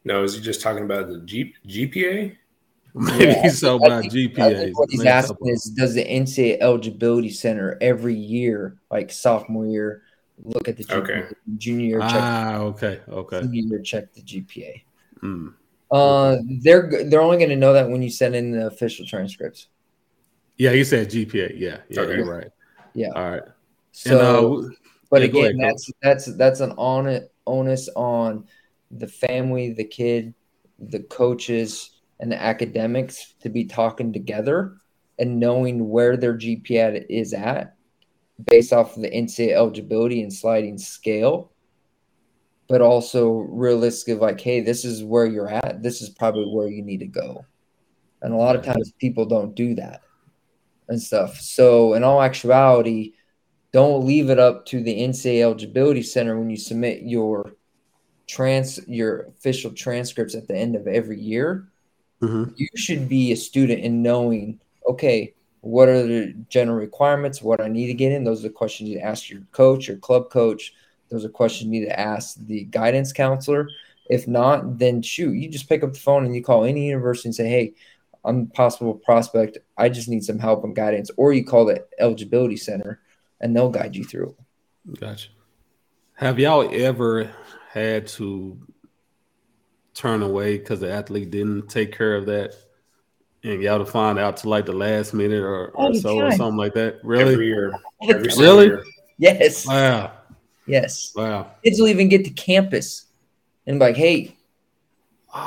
[0.06, 2.34] No, is he just talking about the G- GPA?
[2.94, 6.60] Maybe Yeah, he's talking about think- I what he's Maybe asking is Does the NCAA
[6.62, 10.00] Eligibility Center every year, like sophomore year,
[10.42, 10.96] look at the GPA?
[11.02, 11.24] Okay.
[11.58, 13.42] Junior year, check, Ah, okay, okay.
[13.42, 14.82] senior year, check the GPA.
[15.22, 15.52] Mm.
[15.90, 19.68] Uh, they're they're only going to know that when you send in the official transcripts.
[20.56, 21.54] Yeah, he said GPA.
[21.56, 22.16] Yeah, yeah, Okay.
[22.16, 22.48] you're right.
[22.94, 23.10] Yeah.
[23.14, 23.42] All right.
[23.92, 24.74] So, and, uh,
[25.10, 28.46] but yeah, again, ahead, that's that's that's an on onus on
[28.90, 30.34] the family, the kid,
[30.78, 34.76] the coaches, and the academics to be talking together
[35.18, 37.76] and knowing where their GPA is at
[38.46, 41.52] based off of the NCAA eligibility and sliding scale,
[42.68, 45.82] but also realistic of like, hey, this is where you're at.
[45.82, 47.44] This is probably where you need to go.
[48.22, 50.02] And a lot of times people don't do that
[50.88, 51.40] and stuff.
[51.40, 53.14] So in all actuality,
[53.72, 57.54] don't leave it up to the NCAA eligibility center when you submit your
[58.26, 61.68] trans your official transcripts at the end of every year.
[62.22, 62.54] Mhm.
[62.56, 67.68] You should be a student in knowing, okay, what are the general requirements, what I
[67.68, 68.24] need to get in.
[68.24, 70.72] Those are the questions you ask your coach your club coach.
[71.08, 73.68] Those are questions you need to ask the guidance counselor.
[74.10, 77.28] If not, then shoot, you just pick up the phone and you call any university
[77.28, 77.74] and say, hey,
[78.24, 79.58] I'm a possible prospect.
[79.76, 81.10] I just need some help and guidance.
[81.16, 83.00] Or you call the eligibility center
[83.40, 84.34] and they'll guide you through.
[84.98, 85.28] Gotcha.
[86.14, 87.30] Have y'all ever
[87.70, 88.58] had to
[89.94, 92.54] turn away because the athlete didn't take care of that,
[93.42, 96.32] and y'all to find out to like the last minute or, or the so or
[96.32, 96.96] something like that?
[96.96, 97.46] Every Really?
[97.46, 97.72] year.
[98.08, 98.38] Every time.
[98.38, 98.66] Really?
[98.66, 98.84] year.
[99.18, 99.66] Yes.
[99.66, 100.12] Wow.
[100.66, 101.12] Yes.
[101.14, 101.50] Wow.
[101.62, 103.06] Kids will even get to campus
[103.66, 104.36] and be like, hey,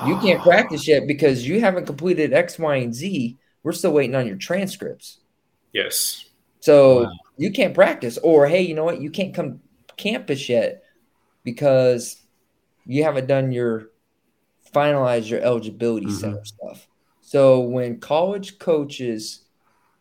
[0.05, 3.37] you can't practice yet because you haven't completed X, Y, and Z.
[3.63, 5.19] We're still waiting on your transcripts.
[5.73, 6.25] Yes.
[6.59, 7.11] So Wow.
[7.37, 8.17] you can't practice.
[8.17, 9.01] Or hey, you know what?
[9.01, 9.61] You can't come
[9.95, 10.83] campus yet
[11.43, 12.21] because
[12.85, 13.91] you haven't done your
[14.73, 16.11] finalize your eligibility Mhm.
[16.19, 16.87] center stuff.
[17.21, 19.45] So when college coaches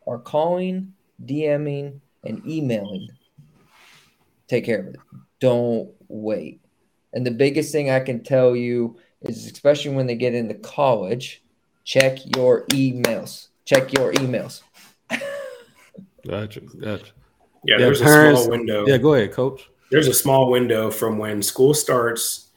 [0.07, 0.93] are calling,
[1.25, 3.09] DMing, and emailing,
[4.49, 4.97] take care of it.
[5.41, 6.61] Don't wait.
[7.13, 11.43] And the biggest thing I can tell you is, especially when they get into college,
[11.85, 13.49] check your emails.
[13.65, 14.63] Check your emails.
[16.27, 16.61] Gotcha.
[16.61, 17.05] Gotcha.
[17.65, 18.87] Yeah, Yeah, there's a small window.
[18.87, 19.69] Yeah, go ahead, coach.
[19.91, 22.51] there's a small window from when school starts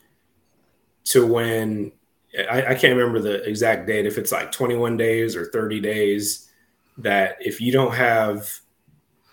[1.06, 1.91] to when
[2.50, 6.50] I, I can't remember the exact date if it's like 21 days or 30 days
[7.00, 8.48] that if you don't have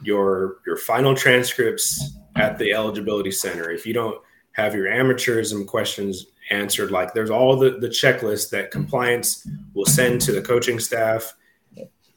[0.02, 4.20] your your final transcripts at the eligibility center, if you don't
[4.52, 8.80] have your amateurism questions answered, like there's all the the checklist that mm-hmm.
[8.80, 11.34] compliance will send to the coaching staff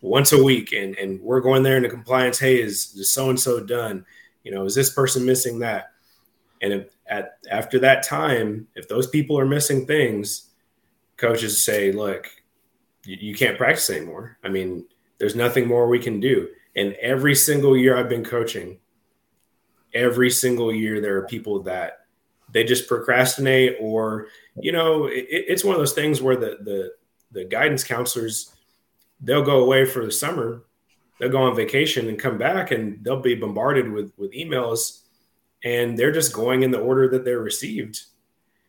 [0.02, 2.40] once a week, and and we're going there into compliance.
[2.40, 4.06] Hey, is so and so done?
[4.44, 5.92] You know, is this person missing that?
[6.62, 10.50] And if, at after that time, if those people are missing things,
[11.18, 12.30] coaches say, "Look,
[13.06, 14.38] you, you can't practice anymore.
[14.44, 14.86] I mean,
[15.18, 18.80] there's nothing more we can do." And every single year I've been coaching,
[19.94, 21.99] every single year there are people that
[22.52, 24.28] they just procrastinate, or
[24.60, 26.92] you know, it, it's one of those things where the the
[27.32, 28.56] the guidance counselors
[29.22, 30.64] they'll go away for the summer
[31.20, 35.02] they'll go on vacation and come back and they'll be bombarded with with emails
[35.64, 38.04] and they're just going in the order that they're received.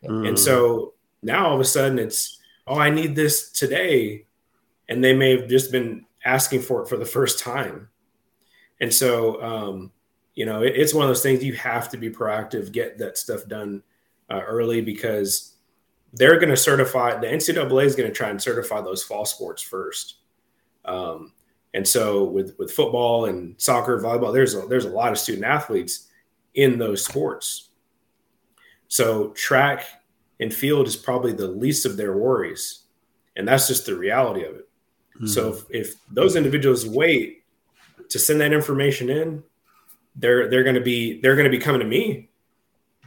[0.04, 0.28] Mm.
[0.28, 4.26] And so now all of a sudden it's, oh, I need this today.
[4.88, 7.88] And they may have just been asking for it for the first time.
[8.80, 9.92] And so, um,
[10.40, 13.18] you know, it, it's one of those things you have to be proactive, get that
[13.18, 13.82] stuff done
[14.30, 15.56] uh, early because
[16.14, 19.60] they're going to certify, the NCAA is going to try and certify those fall sports
[19.60, 20.14] first.
[20.86, 21.34] Um,
[21.74, 25.44] and so with, with football and soccer, volleyball, there's a, there's a lot of student
[25.44, 26.08] athletes
[26.54, 27.68] in those sports.
[28.88, 29.84] So track
[30.40, 32.84] and field is probably the least of their worries.
[33.36, 34.68] And that's just the reality of it.
[35.16, 35.26] Mm-hmm.
[35.26, 37.44] So if, if those individuals wait
[38.08, 39.42] to send that information in,
[40.16, 42.30] they're they're gonna be they're gonna be coming to me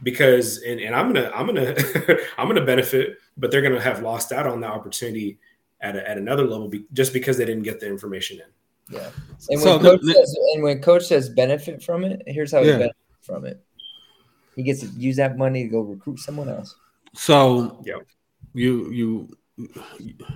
[0.02, 1.74] because and, and I'm gonna I'm gonna
[2.38, 5.38] I'm gonna benefit, but they're gonna have lost out on the opportunity
[5.80, 8.96] at, a, at another level be, just because they didn't get the information in.
[8.96, 9.10] Yeah,
[9.48, 12.58] and when, so coach the, says, and when coach says benefit from it, here's how
[12.60, 12.64] yeah.
[12.64, 13.64] he benefits from it.
[14.56, 16.76] He gets to use that money to go recruit someone else.
[17.14, 18.06] So yep.
[18.52, 19.36] you you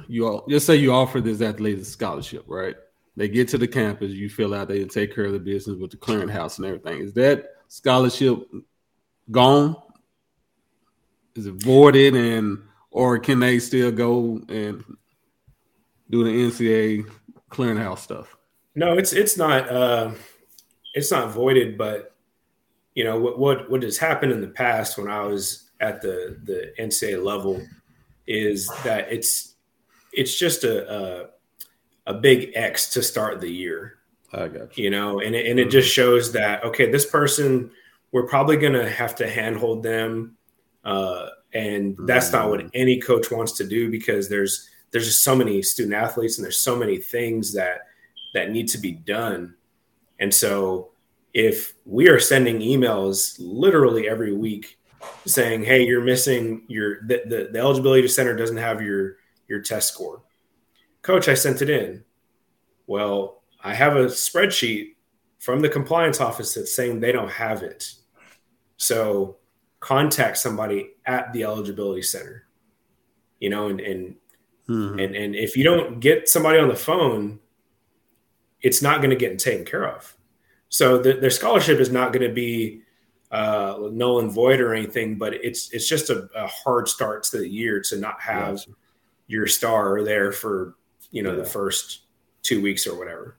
[0.07, 2.77] you all just say you offer this athlete a scholarship, right?
[3.19, 5.91] They get to the campus, you fill out, they take care of the business with
[5.91, 7.01] the clearinghouse and everything.
[7.01, 8.49] Is that scholarship
[9.29, 9.75] gone?
[11.35, 12.63] Is it voided and
[12.93, 14.85] or can they still go and
[16.09, 17.11] do the NCAA
[17.51, 18.37] clearinghouse stuff?
[18.77, 20.13] No, it's it's not uh
[20.95, 22.15] it's not voided, but
[22.95, 26.39] you know what what what has happened in the past when I was at the
[26.45, 27.61] the NCAA level
[28.29, 29.57] is that it's
[30.13, 31.31] it's just a a,
[32.09, 33.99] a big X to start the year.
[34.33, 34.85] I got you.
[34.85, 37.71] You know, and it, and it just shows that okay, this person
[38.11, 40.37] we're probably going to have to handhold them,
[40.85, 42.71] uh, and that's not what mm.
[42.75, 46.59] any coach wants to do because there's there's just so many student athletes and there's
[46.59, 47.87] so many things that
[48.35, 49.55] that need to be done,
[50.19, 50.91] and so
[51.35, 54.79] if we are sending emails literally every week
[55.27, 59.93] saying, "Hey, you're missing your the, the, the eligibility center doesn't have your your test
[59.93, 60.23] score."
[61.09, 62.05] Coach, I sent it in.
[62.87, 64.97] Well, I have a spreadsheet
[65.39, 67.95] from the compliance office that's saying they don't have it.
[68.77, 69.39] So
[69.81, 72.45] contact somebody at the eligibility center.
[73.41, 74.17] You know, and and
[74.69, 74.99] mm-hmm.
[74.99, 77.39] and, and if you don't get somebody on the phone,
[78.61, 80.15] it's not going to get taken care of.
[80.69, 82.83] So the, their scholarship is not going to be
[83.31, 87.39] uh, null and void or anything, but it's it's just a, a hard start to
[87.39, 88.69] the year to not have yes.
[89.27, 90.75] your star there for
[91.11, 91.37] you know yeah.
[91.37, 92.03] the first
[92.43, 93.37] two weeks or whatever.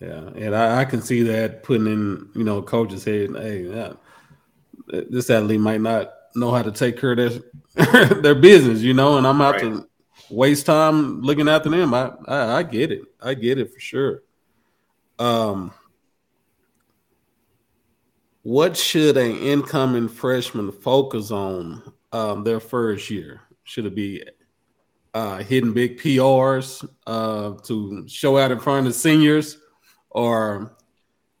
[0.00, 3.30] Yeah, and I, I, can see that putting in you know coach's head.
[3.34, 3.92] Hey, yeah,
[5.10, 7.42] this athlete might not know how to take care of
[7.74, 9.62] their their business, you know, and I'm out right.
[9.62, 9.88] to
[10.30, 11.94] waste time looking after them.
[11.94, 13.02] I, I I get it.
[13.20, 14.22] I get it for sure.
[15.18, 15.72] Um,
[18.42, 23.40] what should an incoming freshman focus on um, their first year?
[23.64, 24.22] Should it be
[25.14, 29.58] uh, hitting big PRs uh, to show out in front of seniors,
[30.10, 30.76] or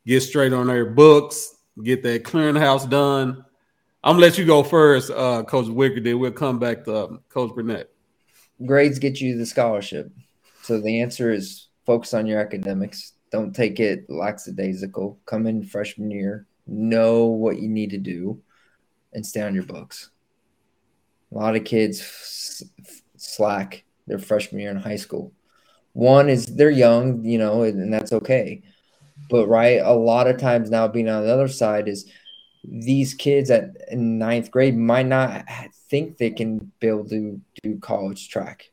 [0.06, 3.44] get straight on their books, get that clearinghouse done?
[4.04, 6.00] I'm gonna let you go first, uh, Coach Wicker.
[6.00, 7.90] Then we'll come back to um, Coach Burnett.
[8.64, 10.10] Grades get you the scholarship,
[10.62, 13.12] so the answer is focus on your academics.
[13.30, 15.18] Don't take it lackadaisical.
[15.26, 18.40] Come in freshman year, know what you need to do
[19.12, 20.10] and stay on your books.
[21.32, 22.62] A lot of kids
[23.28, 25.32] slack their freshman year in high school.
[25.92, 28.62] One is they're young, you know, and that's okay.
[29.30, 32.10] But right, a lot of times now being on the other side is
[32.64, 35.44] these kids at in ninth grade might not
[35.88, 38.70] think they can able to do college track.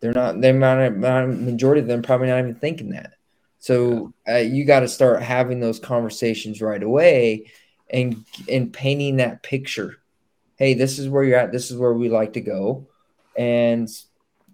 [0.00, 0.40] They're not.
[0.40, 0.96] They might.
[0.96, 1.28] not.
[1.28, 3.14] Majority of them probably not even thinking that.
[3.58, 7.50] So uh, you got to start having those conversations right away
[7.90, 9.96] and and painting that picture.
[10.56, 11.52] Hey, this is where you're at.
[11.52, 12.87] This is where we like to go.
[13.38, 13.88] And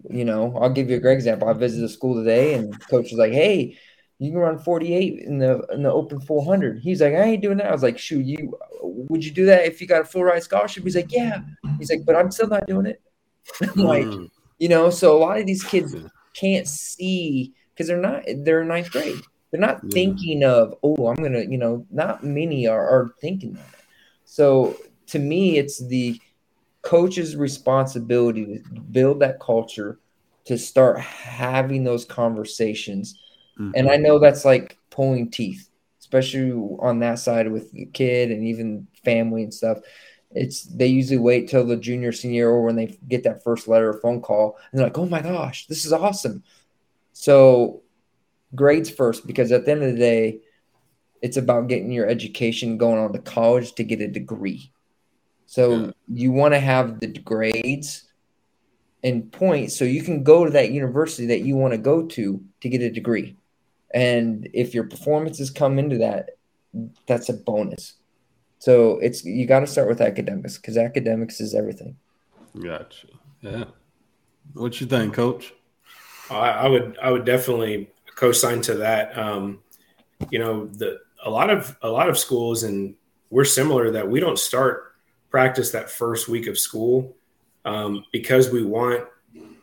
[0.09, 1.49] you know, I'll give you a great example.
[1.49, 3.77] I visited a school today, and coach was like, "Hey,
[4.19, 6.79] you can run 48 in the in the open 400.
[6.79, 7.67] He's like, I ain't doing that.
[7.67, 10.43] I was like, shoot, you would you do that if you got a full ride
[10.43, 10.83] scholarship?
[10.83, 11.41] He's like, yeah.
[11.77, 13.01] He's like, but I'm still not doing it.
[13.75, 14.29] like, mm.
[14.57, 15.95] you know, so a lot of these kids
[16.33, 19.21] can't see because they're not they're in ninth grade.
[19.51, 19.89] They're not yeah.
[19.91, 23.75] thinking of, oh, I'm gonna, you know, not many are, are thinking that.
[24.23, 24.77] So
[25.07, 26.19] to me, it's the
[26.85, 29.99] coach's responsibility to build that culture
[30.45, 33.19] to start having those conversations.
[33.59, 33.71] Mm-hmm.
[33.75, 35.69] And I know that's like pulling teeth,
[35.99, 39.79] especially on that side with the kid and even family and stuff.
[40.31, 43.89] It's they usually wait till the junior, senior, or when they get that first letter
[43.89, 46.43] or phone call, and they're like, "Oh my gosh, this is awesome!"
[47.13, 47.81] So
[48.53, 50.39] grades first, because at the end of the day,
[51.21, 54.71] it's about getting your education going on to college to get a degree.
[55.45, 55.91] So yeah.
[56.07, 58.03] you want to have the grades
[59.03, 62.43] and points so you can go to that university that you want to go to
[62.61, 63.35] to get a degree.
[63.93, 66.31] And if your performances come into that,
[67.05, 67.93] that's a bonus.
[68.59, 71.95] So it's you got to start with academics because academics is everything.
[72.59, 73.07] Gotcha.
[73.41, 73.65] Yeah.
[74.53, 75.53] What you think, Coach?
[76.29, 79.17] I, I would I would definitely co-sign to that.
[79.17, 79.59] Um,
[80.31, 82.95] you know, the a lot of a lot of schools and
[83.29, 84.94] we're similar that we don't start
[85.35, 87.13] practice that first week of school
[87.65, 89.03] um, because we want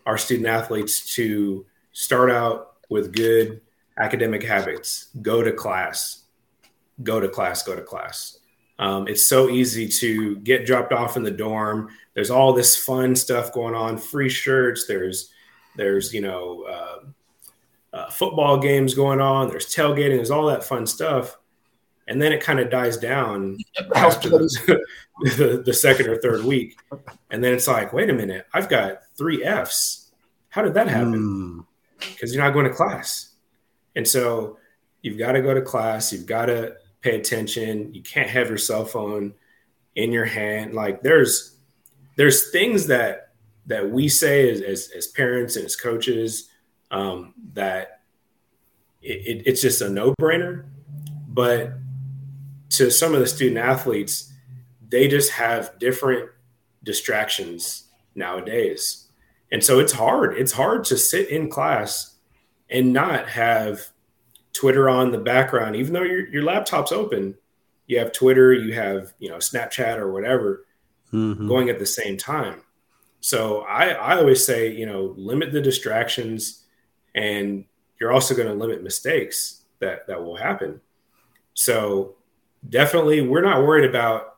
[0.04, 3.58] our student athletes to start out with good
[3.96, 6.24] academic habits, go to class,
[7.02, 8.38] go to class, go to class.
[8.78, 11.88] Um, it's so easy to get dropped off in the dorm.
[12.12, 14.86] There's all this fun stuff going on, free shirts.
[14.86, 15.30] There's,
[15.74, 19.48] there's you know, uh, uh, football games going on.
[19.48, 20.16] There's tailgating.
[20.16, 21.38] There's all that fun stuff,
[22.12, 23.56] and then it kind of dies down
[23.94, 24.80] after the,
[25.22, 26.78] the, the, second or third week,
[27.30, 30.10] and then it's like, wait a minute, I've got three Fs.
[30.50, 31.64] How did that happen?
[31.98, 32.34] Because mm.
[32.34, 33.30] you're not going to class,
[33.96, 34.58] and so
[35.00, 36.12] you've got to go to class.
[36.12, 37.94] You've got to pay attention.
[37.94, 39.32] You can't have your cell phone
[39.96, 40.74] in your hand.
[40.74, 41.56] Like there's
[42.16, 43.30] there's things that
[43.66, 46.50] that we say as as, as parents and as coaches
[46.90, 48.00] um, that
[49.00, 50.66] it, it, it's just a no brainer,
[51.28, 51.72] but
[52.72, 54.32] to some of the student athletes,
[54.88, 56.30] they just have different
[56.82, 59.08] distractions nowadays.
[59.50, 60.36] And so it's hard.
[60.36, 62.16] It's hard to sit in class
[62.70, 63.88] and not have
[64.52, 67.34] Twitter on the background, even though your, your laptop's open.
[67.86, 70.64] You have Twitter, you have, you know, Snapchat or whatever
[71.12, 71.46] mm-hmm.
[71.46, 72.62] going at the same time.
[73.20, 76.64] So I, I always say, you know, limit the distractions
[77.14, 77.64] and
[78.00, 80.80] you're also going to limit mistakes that, that will happen.
[81.54, 82.16] So
[82.68, 84.36] definitely we're not worried about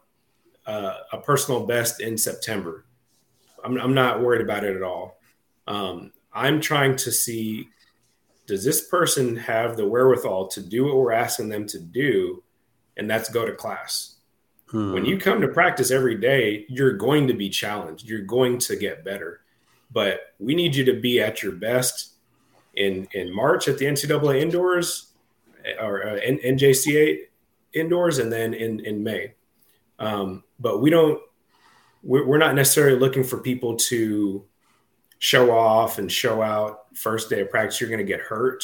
[0.66, 2.85] uh, a personal best in September.
[3.62, 5.18] I'm, I'm, not worried about it at all.
[5.66, 7.68] Um, I'm trying to see
[8.47, 12.43] does this person have the wherewithal to do what we're asking them to do,
[12.97, 14.16] and that's go to class.
[14.66, 14.93] Hmm.
[14.93, 18.07] When you come to practice every day, you're going to be challenged.
[18.07, 19.41] You're going to get better,
[19.91, 22.14] but we need you to be at your best
[22.75, 25.12] in in March at the NCAA indoors
[25.81, 27.20] or uh, NJCA
[27.75, 29.35] indoors and then in in May.
[29.99, 31.20] Um, but we don't.
[32.03, 34.45] We're, not necessarily looking for people to
[35.20, 37.81] show off and show out first day of practice.
[37.81, 38.62] You're going to get hurt.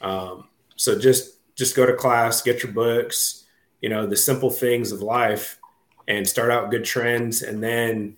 [0.00, 3.44] Um, so just just go to class, get your books,
[3.80, 5.60] you know, the simple things of life,
[6.08, 7.42] and start out good trends.
[7.42, 8.16] And then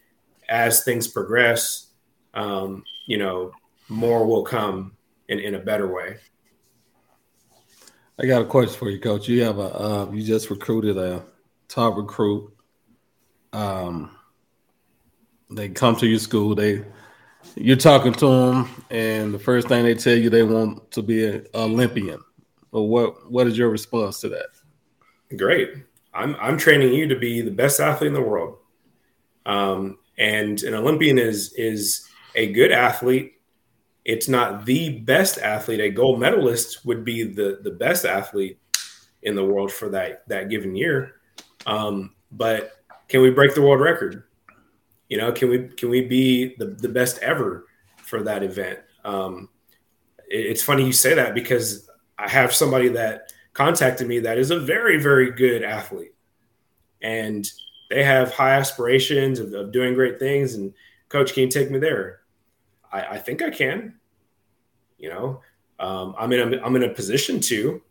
[0.48, 1.88] as things progress,
[2.34, 3.53] um, you know,
[3.88, 4.96] more will come
[5.28, 6.16] in, in a better way.
[8.18, 9.28] I got a question for you, Coach.
[9.28, 11.24] You have a uh, you just recruited a
[11.68, 12.52] top recruit.
[13.52, 14.16] Um,
[15.50, 16.54] they come to your school.
[16.54, 16.84] They
[17.56, 21.24] you're talking to them, and the first thing they tell you they want to be
[21.24, 22.20] an Olympian.
[22.70, 24.48] Well, what what is your response to that?
[25.36, 25.70] Great.
[26.14, 28.58] I'm I'm training you to be the best athlete in the world.
[29.46, 33.40] Um, and an Olympian is is a good athlete
[34.05, 35.80] it's not the best athlete.
[35.80, 38.59] A gold medalist would be the the best athlete
[39.22, 41.14] in the world for that that given year.
[41.66, 44.24] Um, but can we break the world record?
[45.09, 47.66] You know, can we can we be the, the best ever
[47.98, 48.80] for that event?
[49.05, 49.48] Um,
[50.28, 51.88] it, it's funny you say that because
[52.18, 56.14] I have somebody that contacted me that is a very very good athlete,
[57.03, 57.48] and
[57.90, 60.55] they have high aspirations of, of doing great things.
[60.55, 60.72] And
[61.09, 62.22] coach, can you take me there?
[62.93, 63.95] I, I think I can.
[64.99, 65.40] You know,
[65.80, 67.82] um, I'm in a I'm in a position to,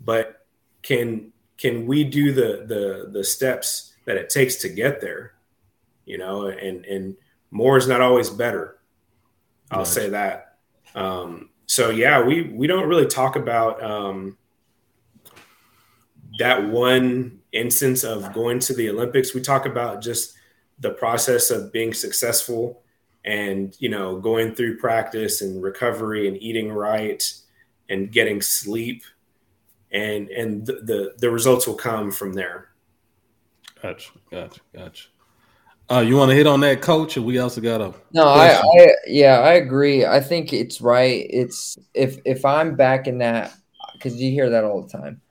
[0.00, 0.46] but
[0.82, 5.34] can can we do the the the steps that it takes to get there?
[6.06, 7.16] You know, and and
[7.50, 8.78] more is not always better.
[9.70, 10.56] I'll say that.
[10.94, 14.38] Um, so yeah, we we don't really talk about um,
[16.38, 19.34] that one instance of going to the Olympics.
[19.34, 20.34] We talk about just
[20.78, 22.82] the process of being successful
[23.24, 27.22] and you know going through practice and recovery and eating right
[27.88, 29.02] and getting sleep.
[29.90, 32.68] And and the the, the results will come from there.
[33.82, 35.08] Gotcha gotcha gotcha.
[35.90, 38.60] Uh, you want to hit on that coach or we also got a no I,
[38.60, 40.04] I yeah i agree.
[40.04, 41.26] I think it's right.
[41.30, 43.54] It's if if i'm back in that
[43.94, 45.22] because you hear that all the time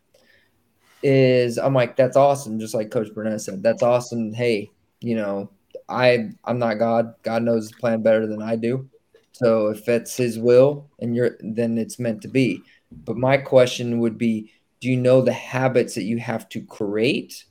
[1.03, 4.33] is i'm like that's awesome just like coach burnett said that's awesome.
[4.33, 5.51] Hey you know
[5.89, 7.15] I I'm not God.
[7.23, 8.89] God knows the plan better than I do.
[9.31, 12.61] So if it's His will and you're, then it's meant to be.
[12.91, 17.45] But my question would be: Do you know the habits that you have to create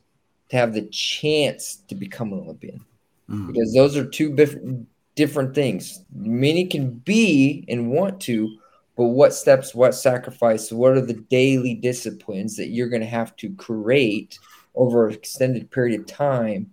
[0.49, 2.85] to have the chance to become an Olympian?
[3.29, 3.47] Mm.
[3.47, 6.03] Because those are two different different things.
[6.13, 8.55] Many can be and want to,
[8.95, 13.35] but what steps, what sacrifice, what are the daily disciplines that you're going to have
[13.37, 14.37] to create
[14.75, 16.71] over an extended period of time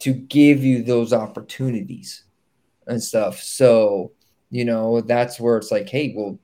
[0.00, 2.24] to give you those opportunities
[2.86, 3.40] and stuff.
[3.40, 4.12] So,
[4.50, 6.38] you know, that's where it's like, hey, well,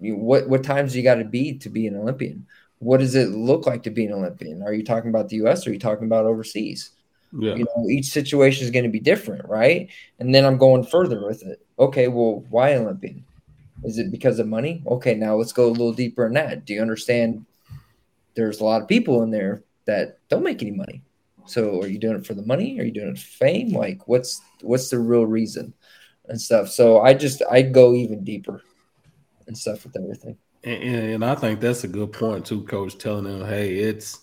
[0.00, 2.46] you, what what times do you got to be to be an Olympian?
[2.78, 4.62] What does it look like to be an Olympian?
[4.62, 5.66] Are you talking about the U.S.
[5.66, 6.90] or are you talking about overseas?
[7.36, 7.56] Yeah.
[7.56, 9.88] You know, each situation is going to be different, right?
[10.18, 11.60] And then I'm going further with it.
[11.78, 13.24] Okay, well, why Olympian?
[13.84, 14.82] Is it because of money?
[14.86, 16.64] Okay, now let's go a little deeper in that.
[16.64, 17.44] Do you understand?
[18.34, 21.02] There's a lot of people in there that don't make any money.
[21.48, 22.78] So are you doing it for the money?
[22.78, 23.70] Are you doing it for fame?
[23.70, 25.72] Like what's what's the real reason
[26.28, 26.68] and stuff?
[26.68, 28.62] So I just I go even deeper
[29.46, 30.36] and stuff with everything.
[30.64, 34.20] And, and I think that's a good point too, coach, telling them, hey, it's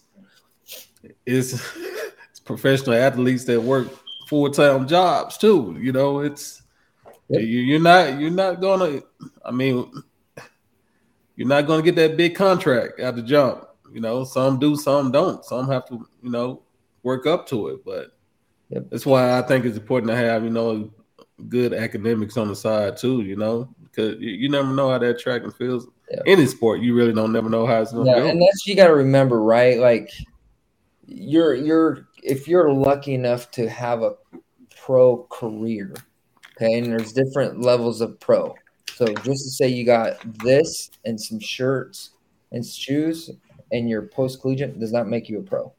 [1.26, 1.54] it's,
[2.30, 3.88] it's professional athletes that work
[4.28, 5.78] full time jobs too.
[5.80, 6.62] You know, it's
[7.30, 7.42] yep.
[7.42, 9.02] you, are not you're not gonna.
[9.44, 9.92] I mean,
[11.36, 13.68] you're not gonna get that big contract at the jump.
[13.92, 15.44] You know, some do, some don't.
[15.46, 16.64] Some have to, you know,
[17.06, 17.86] work up to it.
[17.86, 18.18] But
[18.70, 18.88] yep.
[18.90, 20.92] that's why I think it's important to have, you know,
[21.48, 25.20] good academics on the side too, you know, because you, you never know how that
[25.20, 25.88] track and feels.
[26.12, 26.24] Yep.
[26.26, 28.28] Any sport, you really don't never know how it's going to yeah, go.
[28.28, 29.80] And that's you got to remember, right?
[29.80, 30.12] Like
[31.08, 34.16] you're you're if you're lucky enough to have a
[34.76, 35.94] pro career,
[36.56, 38.56] okay, and there's different levels of pro.
[38.94, 42.12] So just to say you got this and some shirts
[42.52, 43.30] and shoes
[43.72, 45.74] and you're post collegiate does not make you a pro.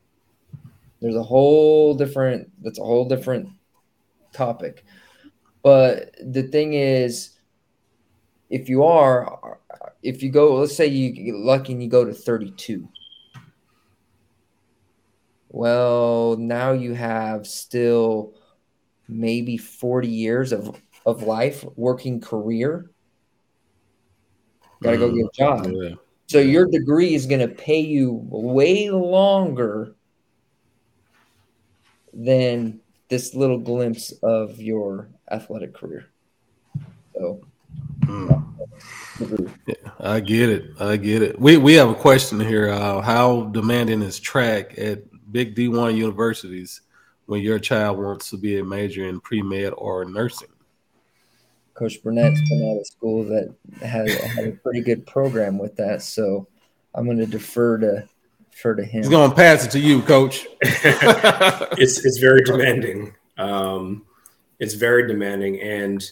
[1.00, 3.50] There's a whole different that's a whole different
[4.32, 4.84] topic.
[5.62, 7.36] But the thing is
[8.50, 9.58] if you are
[10.02, 12.88] if you go let's say you get lucky and you go to 32
[15.48, 18.34] well now you have still
[19.08, 22.90] maybe 40 years of of life working career
[24.82, 25.94] gotta go get a mm, job yeah.
[26.26, 29.96] so your degree is going to pay you way longer
[32.16, 36.06] than this little glimpse of your athletic career.
[37.14, 37.40] So,
[38.00, 39.48] mm.
[39.66, 40.70] yeah, I get it.
[40.80, 41.38] I get it.
[41.38, 42.70] We we have a question here.
[42.70, 45.02] Uh, how demanding is track at
[45.32, 46.80] big D one universities
[47.26, 50.48] when your child wants to be a major in pre med or nursing?
[51.74, 56.00] Coach Burnett's been at a school that has, has a pretty good program with that,
[56.00, 56.48] so
[56.94, 58.08] I'm going to defer to
[58.56, 59.02] defer to him.
[59.02, 60.46] He's going to pass it to you, Coach.
[60.62, 63.14] it's it's very demanding.
[63.36, 64.06] Um,
[64.58, 66.02] it's very demanding, and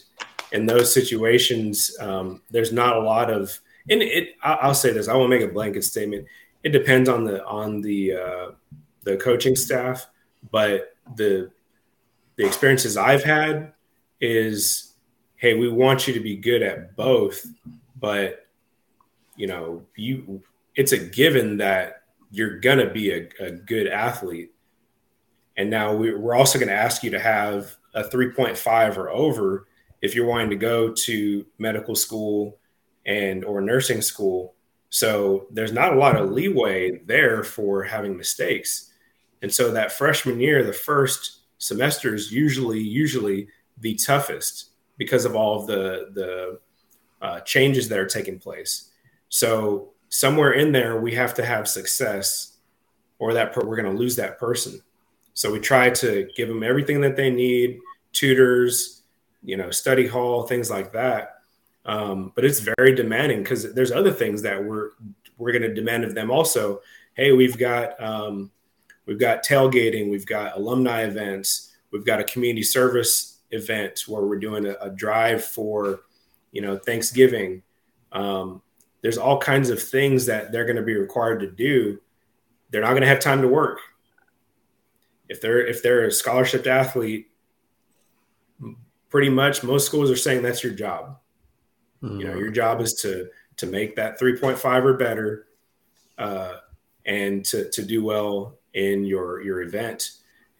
[0.51, 3.59] in those situations, um, there's not a lot of.
[3.89, 6.27] And it, I'll say this: I won't make a blanket statement.
[6.63, 8.51] It depends on the on the uh,
[9.03, 10.07] the coaching staff,
[10.51, 11.51] but the
[12.35, 13.73] the experiences I've had
[14.21, 14.93] is,
[15.37, 17.45] hey, we want you to be good at both,
[17.99, 18.45] but
[19.35, 20.43] you know, you
[20.75, 22.04] it's a given that
[22.35, 24.51] you're going to be a, a, good athlete.
[25.55, 29.67] And now we're also going to ask you to have a 3.5 or over
[30.01, 32.59] if you're wanting to go to medical school
[33.05, 34.53] and or nursing school.
[34.89, 38.91] So there's not a lot of leeway there for having mistakes.
[39.41, 43.47] And so that freshman year, the first semester is usually usually
[43.79, 46.59] the toughest because of all of the the
[47.21, 48.91] uh, changes that are taking place.
[49.29, 52.57] So somewhere in there we have to have success
[53.19, 54.81] or that per- we're going to lose that person.
[55.33, 57.79] So we try to give them everything that they need
[58.13, 59.03] tutors
[59.43, 61.41] you know study hall things like that.
[61.85, 64.91] Um, but it's very demanding because there's other things that we're
[65.37, 66.81] we're going to demand of them also.
[67.13, 68.51] Hey we've got um,
[69.05, 74.39] we've got tailgating we've got alumni events we've got a community service event where we're
[74.39, 76.01] doing a, a drive for
[76.53, 77.61] you know thanksgiving.
[78.13, 78.61] Um,
[79.05, 82.01] there's all kinds of things that they're going to be required to do.
[82.71, 83.79] They're not going to have time to work.
[85.29, 87.27] If they're if they're a scholarship athlete,
[89.09, 91.19] pretty much most schools are saying that's your job.
[92.01, 92.19] Mm-hmm.
[92.19, 95.49] You know, your job is to to make that 3.5 or better
[96.17, 96.53] uh,
[97.05, 100.13] and to, to do well in your your event.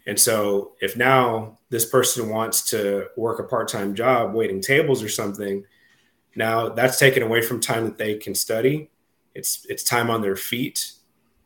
[0.06, 5.10] And so if now this person wants to work a part-time job waiting tables or
[5.10, 5.66] something,
[6.36, 8.90] now that's taken away from time that they can study.
[9.34, 10.92] It's it's time on their feet.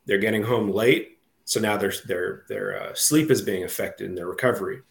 [0.06, 4.16] They're getting home late, so now their their their uh, sleep is being affected in
[4.16, 4.82] their recovery.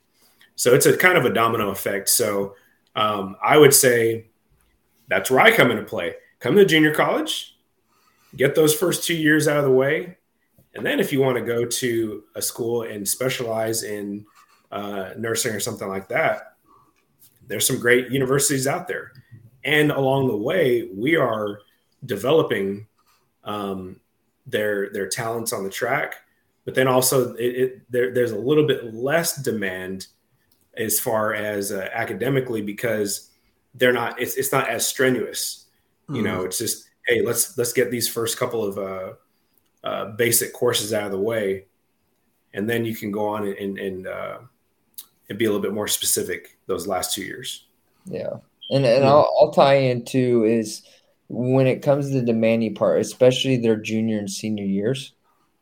[0.56, 2.08] So it's a kind of a domino effect.
[2.08, 2.54] So
[2.96, 4.26] um, I would say
[5.08, 6.14] that's where I come into play.
[6.40, 7.56] Come to junior college,
[8.36, 10.18] get those first two years out of the way,
[10.74, 14.24] and then if you want to go to a school and specialize in
[14.70, 16.54] uh, nursing or something like that,
[17.48, 19.12] there's some great universities out there.
[19.68, 21.60] And along the way, we are
[22.06, 22.86] developing
[23.44, 24.00] um,
[24.46, 26.14] their their talents on the track,
[26.64, 30.06] but then also it, it, there, there's a little bit less demand
[30.74, 33.28] as far as uh, academically because
[33.74, 35.66] they're not it's, it's not as strenuous.
[36.04, 36.14] Mm-hmm.
[36.14, 39.12] You know, it's just hey, let's let's get these first couple of uh,
[39.86, 41.66] uh, basic courses out of the way,
[42.54, 44.38] and then you can go on and and and, uh,
[45.28, 47.66] and be a little bit more specific those last two years.
[48.06, 48.38] Yeah,
[48.70, 50.82] and and I'll, I'll tie into is
[51.28, 55.12] when it comes to the demanding part, especially their junior and senior years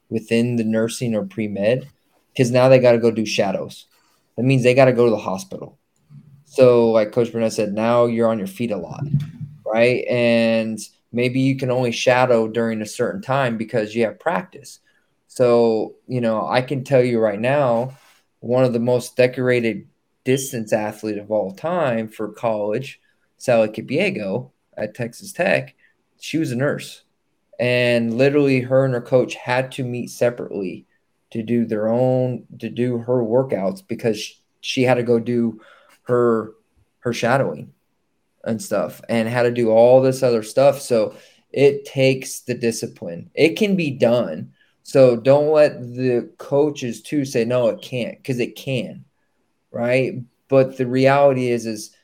[0.09, 1.89] within the nursing or pre med,
[2.33, 3.87] because now they got to go do shadows.
[4.37, 5.79] That means they got to go to the hospital.
[6.45, 9.05] So, like Coach Burnett said, now you're on your feet a lot,
[9.65, 10.05] right?
[10.09, 10.79] And
[11.13, 14.79] maybe you can only shadow during a certain time because you have practice.
[15.27, 17.97] So, you know, I can tell you right now,
[18.41, 19.89] one of the most decorated
[20.27, 23.01] distance athlete of all time for college,
[23.39, 25.75] Sally Kipyego at Texas Tech,
[26.21, 27.05] she was a nurse.
[27.59, 30.85] And literally her and her coach had to meet separately
[31.31, 35.61] to do their own to do her workouts because she had to go do
[36.03, 36.53] her
[37.01, 37.73] her shadowing
[38.45, 40.81] and stuff and how to do all this other stuff.
[40.81, 41.15] So
[41.51, 43.31] it takes the discipline.
[43.35, 44.53] It can be done.
[44.83, 49.06] So don't let the coaches too say no, it can't because it can,
[49.77, 50.15] right?
[50.49, 51.95] But the reality is, is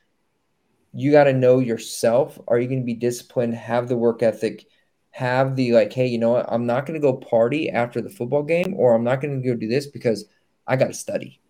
[0.93, 2.39] you got to know yourself.
[2.49, 3.55] Are you going to be disciplined?
[3.55, 4.67] Have the work ethic.
[5.11, 6.47] Have the like, hey, you know what?
[6.49, 9.49] I'm not going to go party after the football game, or I'm not going to
[9.49, 10.25] go do this because
[10.67, 11.43] I got to study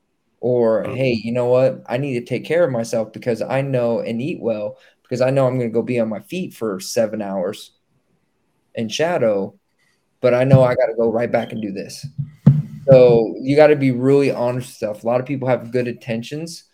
[0.43, 0.95] or mm-hmm.
[0.95, 4.21] hey you know what i need to take care of myself because i know and
[4.21, 7.23] eat well because i know i'm going to go be on my feet for seven
[7.23, 7.71] hours
[8.75, 9.55] in shadow
[10.21, 12.05] but i know i got to go right back and do this
[12.89, 15.89] so you got to be really honest with yourself a lot of people have good
[15.89, 16.65] intentions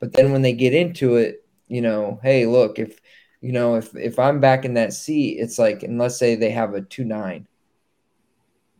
[0.00, 3.00] but then when they get into it you know hey look if
[3.40, 6.50] you know if if i'm back in that seat it's like and let's say they
[6.50, 7.46] have a 2-9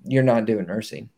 [0.05, 1.09] you're not doing nursing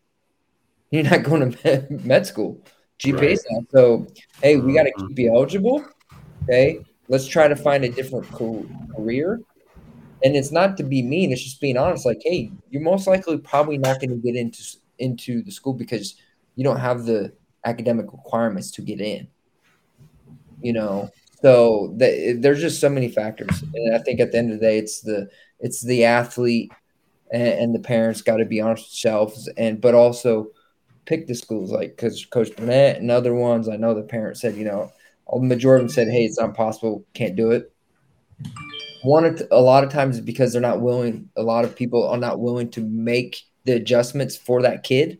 [0.91, 2.61] you're not going to med school
[2.99, 3.39] GPA right.
[3.49, 3.65] now.
[3.71, 4.07] So,
[4.41, 5.07] hey, we got to mm-hmm.
[5.07, 5.85] keep you eligible.
[6.43, 6.85] Okay.
[7.07, 9.41] Let's try to find a different career.
[10.23, 12.05] And it's not to be mean, it's just being honest.
[12.05, 14.61] Like, hey, you're most likely probably not going to get into
[14.99, 16.15] into the school because
[16.55, 17.33] you don't have the
[17.65, 19.27] academic requirements to get in.
[20.61, 21.09] You know,
[21.41, 24.65] so the, there's just so many factors, and I think at the end of the
[24.65, 25.29] day, it's the
[25.59, 26.71] it's the athlete
[27.31, 30.51] and, and the parents got to be honest with themselves, and but also
[31.05, 34.55] pick the schools, like because Coach Burnett and other ones, I know the parents said,
[34.55, 34.91] you know,
[35.31, 37.73] the majority of them said, hey, it's not possible, can't do it.
[39.03, 42.39] One, a lot of times because they're not willing, a lot of people are not
[42.39, 45.19] willing to make the adjustments for that kid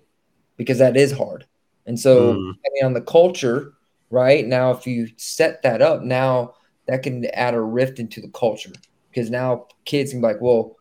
[0.58, 1.46] because that is hard.
[1.86, 2.54] And so, mm.
[2.54, 3.74] depending on the culture,
[4.10, 6.56] right now, if you set that up, now
[6.88, 8.72] that can add a rift into the culture
[9.10, 10.76] because now kids can be like, well,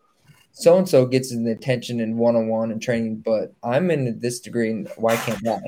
[0.53, 4.19] so and so gets the attention in one on one and training, but I'm in
[4.19, 5.61] this degree, and why can't I?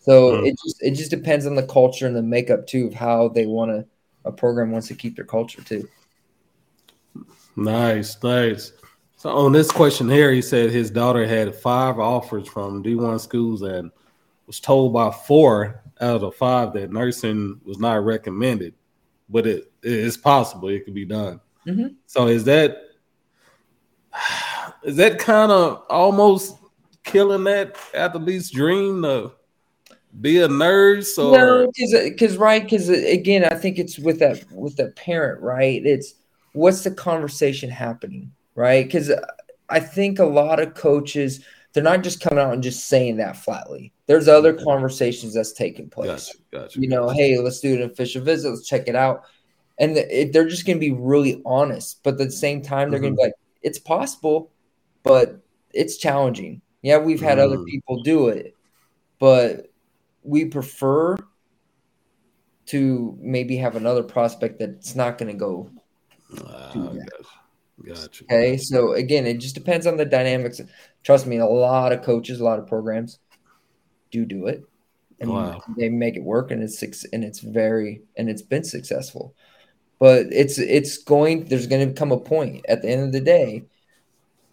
[0.00, 0.46] So mm.
[0.46, 3.46] it just it just depends on the culture and the makeup too of how they
[3.46, 3.86] want to
[4.24, 5.88] a program wants to keep their culture too.
[7.56, 8.72] Nice, nice.
[9.16, 13.62] So on this question here, he said his daughter had five offers from D1 schools
[13.62, 13.90] and
[14.46, 18.74] was told by four out of five that nursing was not recommended,
[19.30, 21.40] but it is possible it could be done.
[21.66, 21.94] Mm-hmm.
[22.06, 22.90] So is that
[24.84, 26.56] is that kind of almost
[27.02, 29.32] killing that athlete's dream to
[30.20, 34.76] be a nurse or no because right because again i think it's with that with
[34.76, 36.14] the parent right it's
[36.52, 39.12] what's the conversation happening right because
[39.68, 43.36] i think a lot of coaches they're not just coming out and just saying that
[43.36, 47.16] flatly there's other conversations that's taking place gotcha, gotcha, you know gotcha.
[47.16, 49.24] hey let's do an official visit let's check it out
[49.78, 52.02] and it, they're just going to be really honest.
[52.02, 53.14] But at the same time, they're mm-hmm.
[53.14, 54.50] going to be like, "It's possible,
[55.02, 55.40] but
[55.72, 57.42] it's challenging." Yeah, we've had mm.
[57.42, 58.54] other people do it,
[59.18, 59.70] but
[60.22, 61.16] we prefer
[62.66, 65.70] to maybe have another prospect that's not going to go.
[66.44, 66.94] Uh,
[67.84, 68.24] gotcha.
[68.24, 70.60] Okay, so again, it just depends on the dynamics.
[71.02, 73.18] Trust me, a lot of coaches, a lot of programs
[74.10, 74.64] do do it,
[75.20, 75.62] and wow.
[75.76, 79.34] they make it work, and it's and it's very and it's been successful.
[79.98, 81.44] But it's it's going.
[81.44, 83.64] There's going to come a point at the end of the day.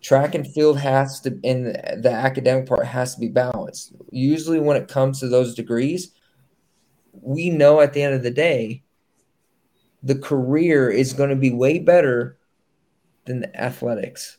[0.02, 1.68] Track and field has to, and
[2.04, 3.94] the academic part has to be balanced.
[4.12, 6.12] Usually, when it comes to those degrees,
[7.14, 8.84] we know at the end of the day,
[10.02, 12.38] the career is going to be way better
[13.26, 14.38] than the athletics.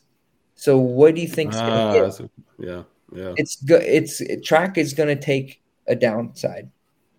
[0.55, 1.53] So what do you think?
[1.53, 1.93] Ah,
[2.57, 3.33] yeah, yeah.
[3.37, 3.83] It's good.
[3.83, 6.69] It's track is going to take a downside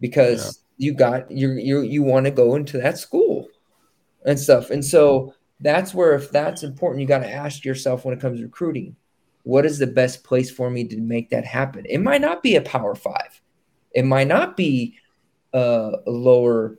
[0.01, 0.87] because yeah.
[0.87, 3.49] you got you you you want to go into that school
[4.25, 8.17] and stuff, and so that's where if that's important, you got to ask yourself when
[8.17, 8.97] it comes to recruiting,
[9.43, 11.85] what is the best place for me to make that happen?
[11.89, 13.41] It might not be a Power Five,
[13.93, 14.97] it might not be
[15.53, 16.79] a lower,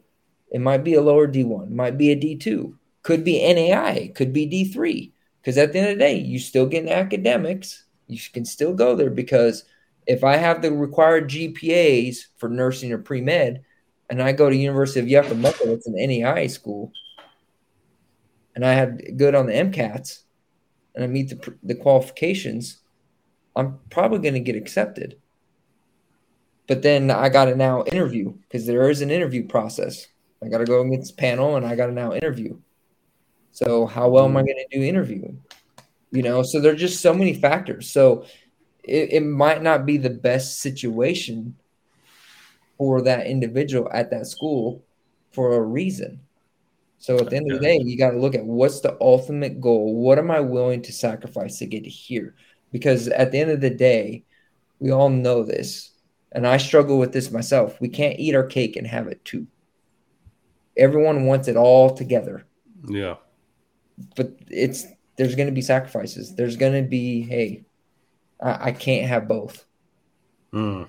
[0.51, 2.73] it might be a lower D1, might be a D2,
[3.07, 5.13] could be NAI, could be D3.
[5.39, 7.85] Because at the end of the day, you still get academics.
[8.07, 9.63] You can still go there because
[10.05, 13.63] if I have the required GPAs for nursing or pre med,
[14.09, 15.37] and I go to University of Yucca
[15.71, 16.91] it's an NAI school,
[18.55, 20.23] and I have good on the MCATs,
[20.93, 22.79] and I meet the, the qualifications,
[23.55, 25.17] I'm probably going to get accepted.
[26.67, 30.07] But then I got to now interview because there is an interview process.
[30.43, 32.57] I got to go against panel and I got to now interview.
[33.57, 34.45] So how well am I mm.
[34.45, 35.41] going to do interviewing?
[36.11, 37.89] You know, so there's just so many factors.
[37.89, 38.27] So
[38.83, 41.55] it, it might not be the best situation
[42.77, 44.85] for that individual at that school
[45.31, 46.19] for a reason.
[46.99, 49.59] So at the end of the day, you got to look at what's the ultimate
[49.59, 49.95] goal.
[49.95, 52.35] What am I willing to sacrifice to get to here?
[52.71, 54.23] Because at the end of the day,
[54.77, 55.93] we all know this
[56.31, 57.81] and I struggle with this myself.
[57.81, 59.47] We can't eat our cake and have it too.
[60.77, 62.45] Everyone wants it all together.
[62.87, 63.15] Yeah.
[64.15, 64.85] But it's
[65.17, 66.35] there's going to be sacrifices.
[66.35, 67.65] There's going to be, hey,
[68.41, 69.65] I, I can't have both.
[70.53, 70.87] Mm.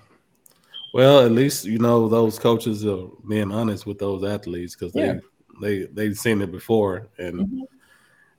[0.95, 5.07] Well, at least you know those coaches are being honest with those athletes because they
[5.07, 5.19] yeah.
[5.61, 7.63] they they've seen it before, and mm-hmm.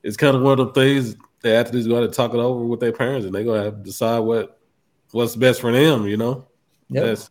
[0.02, 2.80] it's kind of one of the things the athletes got to talk it over with
[2.80, 4.60] their parents, and they gonna have to decide what
[5.12, 6.08] what's best for them.
[6.08, 6.48] You know.
[6.90, 7.06] Yep.
[7.06, 7.30] Yes.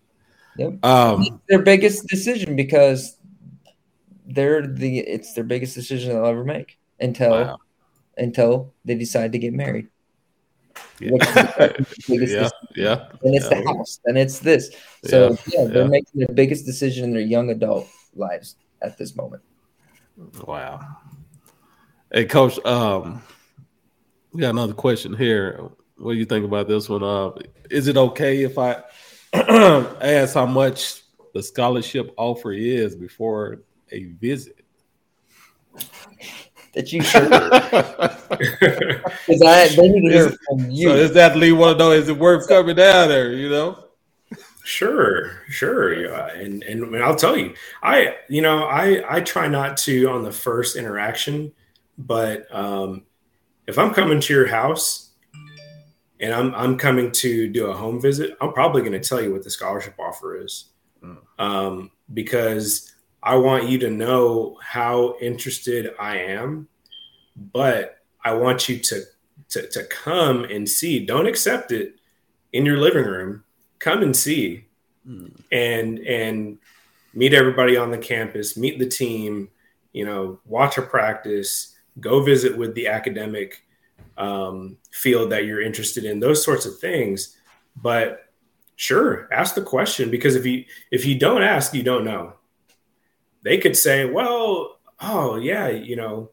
[0.56, 0.84] Yep.
[0.84, 3.16] Um, their biggest decision because
[4.26, 7.58] they're the it's their biggest decision they'll ever make until wow.
[8.16, 9.88] until they decide to get married.
[11.00, 11.10] Yeah,
[12.08, 13.08] yeah, yeah.
[13.22, 13.60] And it's yeah.
[13.60, 14.70] the house, and it's this.
[15.04, 15.88] So yeah, yeah they're yeah.
[15.88, 19.42] making the biggest decision in their young adult lives at this moment.
[20.44, 20.80] Wow.
[22.12, 22.64] Hey, coach.
[22.64, 23.22] Um,
[24.32, 25.60] we got another question here.
[25.96, 27.02] What do you think about this one?
[27.02, 27.30] Uh,
[27.70, 28.82] is it okay if I
[29.32, 31.02] ask how much
[31.34, 34.64] the scholarship offer is before a visit.
[36.74, 37.28] That you should.
[39.26, 40.88] Because I they need to hear from you.
[40.88, 43.32] So does that lead want to know is it worth coming down there?
[43.32, 43.84] You know.
[44.68, 49.48] Sure, sure, yeah, and, and and I'll tell you, I you know I I try
[49.48, 51.52] not to on the first interaction,
[51.96, 53.04] but um,
[53.66, 55.12] if I'm coming to your house
[56.20, 59.32] and I'm I'm coming to do a home visit, I'm probably going to tell you
[59.32, 60.66] what the scholarship offer is,
[61.02, 61.16] mm.
[61.38, 62.92] um, because
[63.22, 66.68] I want you to know how interested I am,
[67.36, 69.02] but I want you to
[69.50, 71.04] to to come and see.
[71.04, 71.96] Don't accept it
[72.52, 73.44] in your living room.
[73.78, 74.66] Come and see,
[75.06, 75.32] mm.
[75.50, 76.58] and and
[77.14, 79.48] meet everybody on the campus, meet the team.
[79.92, 83.64] You know, watch a practice, go visit with the academic
[84.16, 87.36] um, field that you're interested in, those sorts of things.
[87.76, 88.28] But
[88.76, 92.34] sure, ask the question because if you if you don't ask, you don't know.
[93.42, 96.30] They could say, "Well, oh yeah, you know,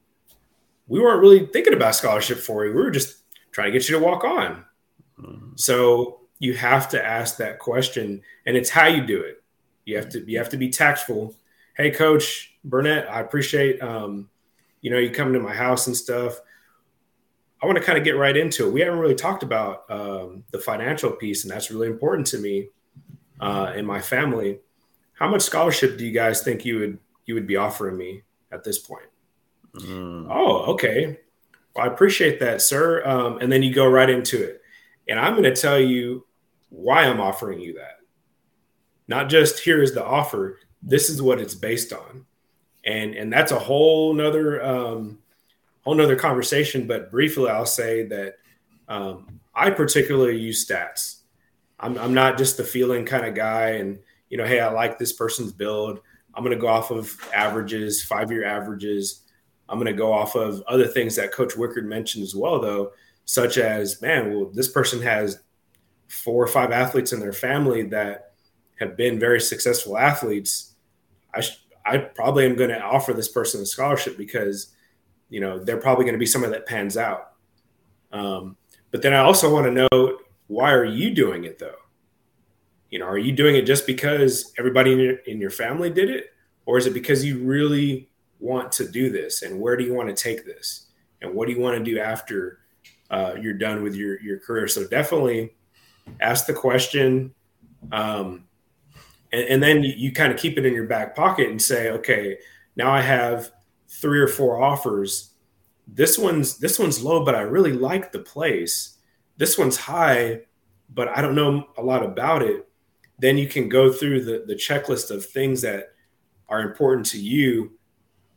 [0.88, 2.74] we weren't really thinking about scholarship for you.
[2.74, 3.18] We were just
[3.52, 4.66] trying to get you to walk on."
[5.20, 5.52] Mm-hmm.
[5.56, 9.44] So you have to ask that question, and it's how you do it.
[9.86, 11.36] You have to you have to be tactful.
[11.76, 14.30] Hey, Coach Burnett, I appreciate um,
[14.82, 16.40] you know you coming to my house and stuff.
[17.62, 18.72] I want to kind of get right into it.
[18.74, 22.70] We haven't really talked about um, the financial piece, and that's really important to me
[23.40, 24.60] uh, and my family.
[25.16, 28.64] How much scholarship do you guys think you would you would be offering me at
[28.64, 29.08] this point?
[29.76, 30.28] Mm.
[30.30, 31.20] Oh, okay.
[31.76, 33.06] Well, I appreciate that, sir.
[33.06, 34.62] Um, and then you go right into it,
[35.08, 36.26] and I'm going to tell you
[36.70, 38.00] why I'm offering you that.
[39.08, 40.60] Not just here is the offer.
[40.82, 42.26] This is what it's based on,
[42.86, 45.20] and and that's a whole nother um,
[45.84, 46.88] whole nother conversation.
[46.88, 48.36] But briefly, I'll say that
[48.88, 51.20] um, I particularly use stats.
[51.80, 54.00] I'm, I'm not just the feeling kind of guy, and
[54.36, 56.02] you know, hey, I like this person's build.
[56.34, 59.22] I'm going to go off of averages, five year averages.
[59.70, 62.92] I'm going to go off of other things that Coach Wickard mentioned as well, though,
[63.24, 65.40] such as, man, well, this person has
[66.10, 68.34] four or five athletes in their family that
[68.78, 70.74] have been very successful athletes.
[71.34, 74.76] I, sh- I probably am going to offer this person a scholarship because,
[75.30, 77.36] you know, they're probably going to be someone that pans out.
[78.12, 78.58] Um,
[78.92, 80.18] but then I also want to know
[80.48, 81.85] why are you doing it though?
[82.96, 86.10] You know, are you doing it just because everybody in your, in your family did
[86.10, 86.28] it?
[86.66, 89.42] Or is it because you really want to do this?
[89.42, 90.86] And where do you want to take this?
[91.22, 92.60] And what do you want to do after
[93.12, 94.70] uh, you're done with your, your career?
[94.70, 95.58] So definitely
[96.22, 97.34] ask the question.
[97.92, 98.46] Um,
[99.34, 101.90] and, and then you, you kind of keep it in your back pocket and say,
[101.90, 102.38] okay,
[102.78, 103.52] now I have
[103.90, 105.32] three or four offers.
[105.86, 109.00] This one's this one's low, but I really like the place.
[109.36, 110.44] This one's high,
[110.94, 112.70] but I don't know a lot about it.
[113.20, 115.94] Then you can go through the, the checklist of things that
[116.50, 117.72] are important to you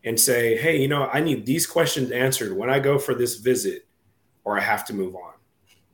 [0.05, 3.37] and say, hey, you know, I need these questions answered when I go for this
[3.37, 3.87] visit,
[4.45, 5.33] or I have to move on.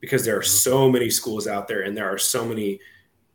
[0.01, 2.79] Because there are so many schools out there and there are so many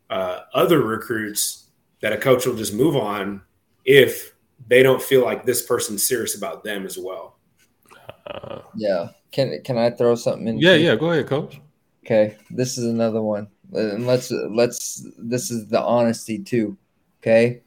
[0.10, 1.70] uh, other recruits
[2.02, 3.42] that a coach will just move on
[3.86, 4.36] if
[4.68, 7.40] they don't feel like this person's serious about them as well.
[8.28, 9.10] Uh, yeah.
[9.32, 10.60] Can can I throw something in?
[10.60, 10.96] Yeah, yeah.
[10.96, 11.60] Go ahead, coach.
[12.04, 15.06] Okay, this is another one, and let's let's.
[15.18, 16.78] This is the honesty too.
[17.22, 17.62] Okay,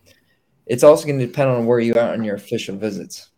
[0.67, 3.31] it's also going to depend on where you are on your official visits.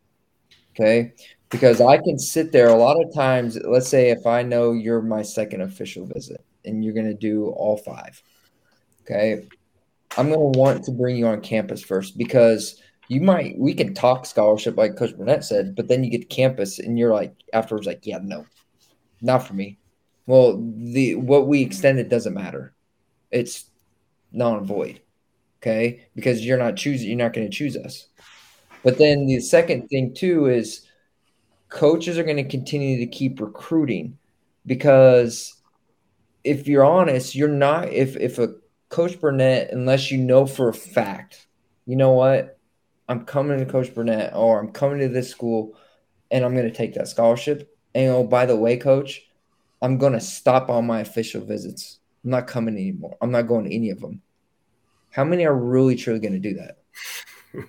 [0.71, 1.13] Okay,
[1.51, 3.59] because I can sit there a lot of times.
[3.65, 7.49] Let's say if I know you're my second official visit and you're going to do
[7.51, 8.23] all five.
[9.03, 9.47] Okay,
[10.17, 13.95] I'm going to want to bring you on campus first because you might we can
[13.95, 17.35] talk scholarship like Coach Burnett said, but then you get to campus and you're like
[17.53, 18.47] afterwards like, yeah, no,
[19.21, 19.79] not for me.
[20.27, 22.75] Well, the what we extended doesn't matter.
[23.31, 23.71] It's
[24.33, 25.01] non void.
[25.61, 26.07] Okay.
[26.15, 28.07] Because you're not choosing, you're not going to choose us.
[28.83, 30.87] But then the second thing too is
[31.71, 34.19] coaches are going to continue to keep recruiting
[34.67, 35.55] because
[36.45, 38.55] if you're honest, you're not if if a
[38.91, 41.47] coach Burnett, unless you know for a fact,
[41.87, 42.59] you know what,
[43.09, 45.77] I'm coming to Coach Burnett or I'm coming to this school
[46.31, 47.75] and I'm going to take that scholarship.
[47.95, 49.23] And oh, by the way, coach,
[49.85, 51.99] I'm going to stop all my official visits.
[52.25, 53.17] I'm not coming anymore.
[53.21, 54.23] I'm not going to any of them.
[55.11, 56.79] How many are really truly to do that?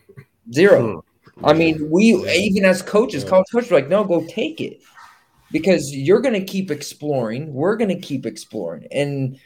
[0.54, 1.04] Zero.
[1.36, 1.46] Hmm.
[1.46, 4.82] I mean, we even as coaches, college coaches, are like, no, go take it
[5.52, 7.54] because you're going to keep exploring.
[7.54, 9.38] We're going to keep exploring, and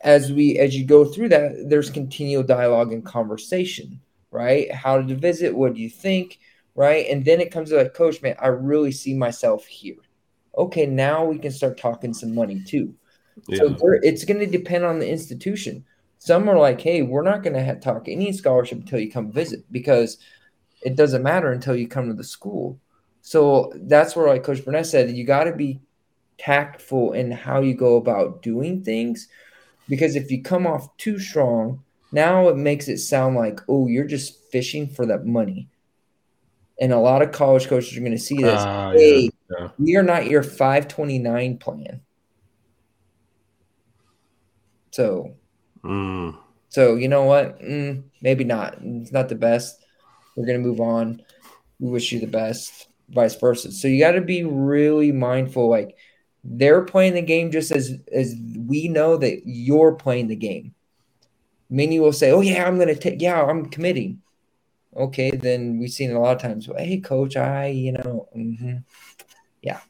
[0.00, 4.00] as we as you go through that, there's continual dialogue and conversation
[4.34, 4.70] right?
[4.74, 5.54] How did you visit?
[5.54, 6.40] What do you think?
[6.74, 7.06] Right.
[7.08, 9.94] And then it comes to like, coach, man, I really see myself here.
[10.56, 12.94] Okay, now we can start talking some money too.
[13.48, 13.58] Yeah.
[13.58, 15.84] So it's going to depend on the institution.
[16.18, 19.64] Some are like, hey, we're not going to talk any scholarship until you come visit
[19.70, 20.18] because
[20.82, 22.78] it doesn't matter until you come to the school.
[23.20, 25.80] So that's where, like Coach Burnett said, you got to be
[26.38, 29.28] tactful in how you go about doing things
[29.88, 31.82] because if you come off too strong,
[32.12, 35.68] now it makes it sound like, oh, you're just fishing for that money.
[36.80, 38.60] And a lot of college coaches are going to see this.
[38.60, 39.68] Uh, hey, yeah, yeah.
[39.78, 42.00] we are not your 529 plan.
[44.90, 45.34] So,
[45.82, 46.36] mm.
[46.68, 47.60] so you know what?
[47.60, 48.78] Mm, maybe not.
[48.80, 49.84] It's not the best.
[50.36, 51.22] We're going to move on.
[51.80, 53.72] We wish you the best, vice versa.
[53.72, 55.68] So you got to be really mindful.
[55.68, 55.96] Like
[56.44, 60.74] they're playing the game just as as we know that you're playing the game.
[61.70, 63.20] Many will say, "Oh yeah, I'm going to take.
[63.20, 64.22] Yeah, I'm committing."
[64.96, 66.68] Okay, then we've seen it a lot of times.
[66.68, 68.76] Well, hey, coach, I, you know, mm-hmm.
[69.64, 69.80] Yeah.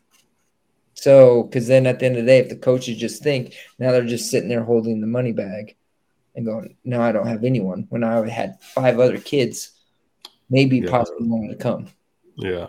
[0.95, 3.91] So, because then at the end of the day, if the coaches just think now
[3.91, 5.77] they're just sitting there holding the money bag
[6.35, 9.73] and going, "No, I don't have anyone." When I had five other kids,
[10.49, 10.91] maybe yeah.
[10.91, 11.89] possibly wanting to come.
[12.37, 12.69] Yeah.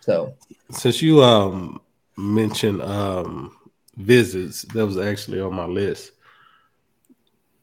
[0.00, 0.34] So,
[0.70, 1.80] since you um
[2.16, 3.56] mentioned um
[3.96, 6.10] visits, that was actually on my list.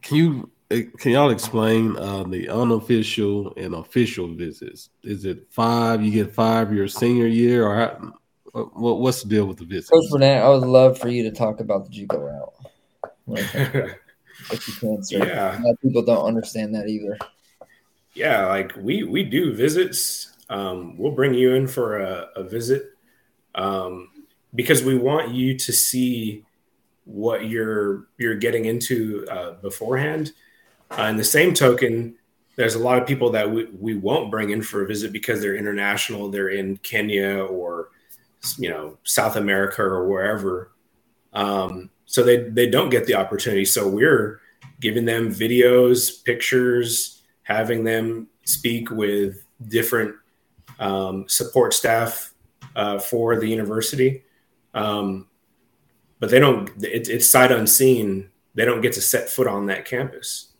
[0.01, 0.51] Can you
[0.97, 4.89] can y'all explain uh, the unofficial and official visits?
[5.03, 6.01] Is it five?
[6.01, 8.13] You get five your senior year, or how,
[8.51, 9.89] what, what's the deal with the visits?
[9.89, 12.53] Coach Burnett, I would love for you to talk about the JUCO route.
[14.51, 15.25] if you can, sir.
[15.25, 17.17] Yeah, people don't understand that either.
[18.13, 20.35] Yeah, like we we do visits.
[20.49, 22.91] Um, we'll bring you in for a, a visit
[23.55, 24.09] um,
[24.53, 26.43] because we want you to see
[27.05, 30.33] what you're you're getting into uh, beforehand
[30.97, 32.15] uh, in the same token,
[32.55, 35.41] there's a lot of people that we, we won't bring in for a visit because
[35.41, 36.29] they're international.
[36.29, 37.89] They're in Kenya or
[38.57, 40.71] you know South America or wherever.
[41.33, 43.65] Um, so they they don't get the opportunity.
[43.65, 44.41] So we're
[44.79, 50.15] giving them videos, pictures, having them speak with different
[50.79, 52.33] um, support staff
[52.75, 54.23] uh, for the university.
[54.73, 55.27] Um,
[56.19, 56.69] but they don't.
[56.83, 58.29] It, it's sight unseen.
[58.55, 60.53] They don't get to set foot on that campus.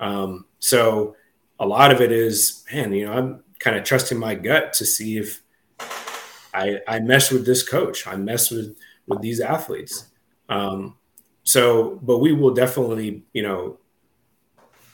[0.00, 1.16] Um, so
[1.58, 4.86] a lot of it is, man, you know, I'm kind of trusting my gut to
[4.86, 5.42] see if
[6.54, 8.06] I, I mess with this coach.
[8.06, 8.76] I mess with
[9.06, 10.06] with these athletes.
[10.48, 10.96] Um,
[11.42, 13.78] so, but we will definitely, you know,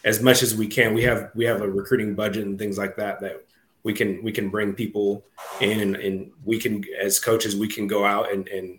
[0.05, 0.95] as much as we can.
[0.95, 3.45] We have we have a recruiting budget and things like that that
[3.83, 5.25] we can we can bring people
[5.61, 8.79] in and, and we can as coaches we can go out and and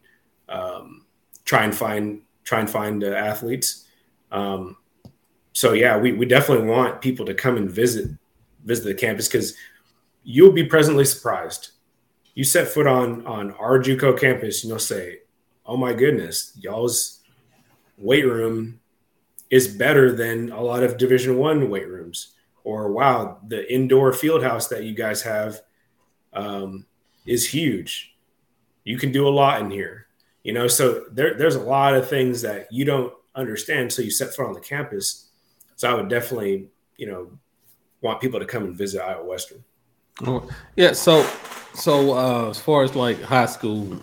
[0.50, 1.06] um,
[1.46, 3.88] try and find try and find uh, athletes.
[4.32, 4.78] Um,
[5.54, 8.10] so yeah, we, we definitely want people to come and visit
[8.64, 9.56] visit the campus because
[10.24, 11.72] you'll be presently surprised.
[12.34, 15.20] You set foot on on our JUCO campus, and you'll say,
[15.66, 17.22] "Oh my goodness, y'all's
[17.98, 18.80] weight room
[19.50, 24.44] is better than a lot of Division One weight rooms." Or wow, the indoor field
[24.44, 25.62] house that you guys have
[26.34, 26.86] um,
[27.26, 28.16] is huge.
[28.84, 30.08] You can do a lot in here,
[30.44, 30.68] you know.
[30.68, 33.92] So there, there's a lot of things that you don't understand.
[33.92, 35.32] So you set foot on the campus
[35.82, 36.68] so I would definitely,
[36.98, 37.32] you know,
[38.02, 39.64] want people to come and visit Iowa Western.
[40.28, 40.92] Oh, yeah.
[40.92, 41.28] So,
[41.74, 44.00] so uh, as far as like high school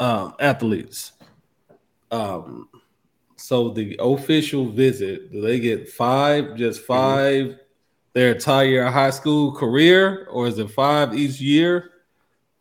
[0.00, 1.12] um, athletes,
[2.10, 2.68] um,
[3.36, 6.92] so the official visit, do they get five, just mm-hmm.
[6.92, 7.58] 5 mm-hmm.
[8.12, 11.90] their entire high school career, or is it five each year?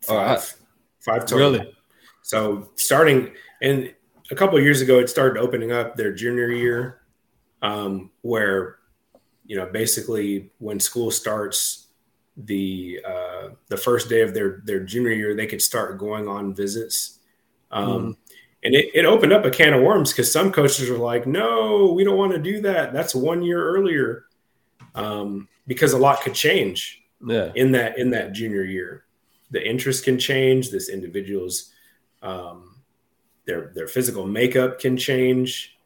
[0.02, 0.56] Five,
[1.00, 1.52] five total.
[1.52, 1.74] Really?
[2.22, 3.32] So starting
[3.62, 3.94] and
[4.30, 7.02] a couple years ago, it started opening up their junior year
[7.62, 8.78] um, where
[9.46, 11.87] you know basically when school starts
[12.38, 16.54] the uh, the first day of their their junior year they could start going on
[16.54, 17.20] visits
[17.72, 18.18] um, mm.
[18.64, 21.92] and it, it opened up a can of worms because some coaches are like no
[21.94, 24.26] we don't want to do that that's one year earlier
[24.96, 27.52] um, because a lot could change yeah.
[27.56, 29.06] in that in that junior year
[29.50, 31.72] the interest can change this individual's
[32.22, 32.76] um,
[33.46, 35.78] their their physical makeup can change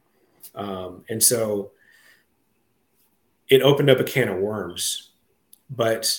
[0.54, 1.72] um, and so
[3.52, 5.10] it opened up a can of worms.
[5.68, 6.10] But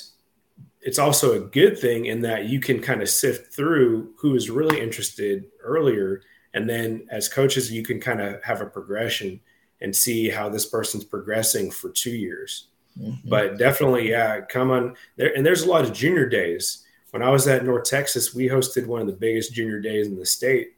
[0.84, 4.49] it's also a good thing in that you can kind of sift through who is
[4.49, 6.21] really interested earlier.
[6.53, 9.39] And then as coaches, you can kind of have a progression
[9.81, 12.67] and see how this person's progressing for two years.
[12.99, 13.29] Mm-hmm.
[13.29, 15.36] But definitely, yeah, come on there.
[15.36, 16.86] And there's a lot of junior days.
[17.11, 20.17] When I was at North Texas, we hosted one of the biggest junior days in
[20.17, 20.73] the state.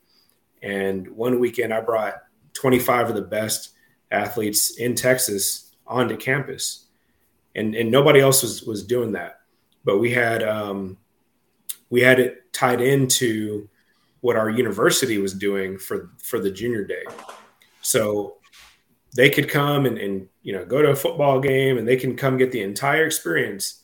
[0.62, 3.72] And one weekend, I brought 25 of the best
[4.12, 6.86] athletes in Texas onto campus,
[7.56, 9.42] and and nobody else was was doing that.
[9.86, 10.98] But we had um,
[11.90, 13.70] we had it tied into
[14.22, 17.04] what our university was doing for for the junior day,
[17.82, 18.38] so
[19.16, 22.18] they could come and, and you know go to a football game and they can
[22.18, 23.84] come get the entire experience,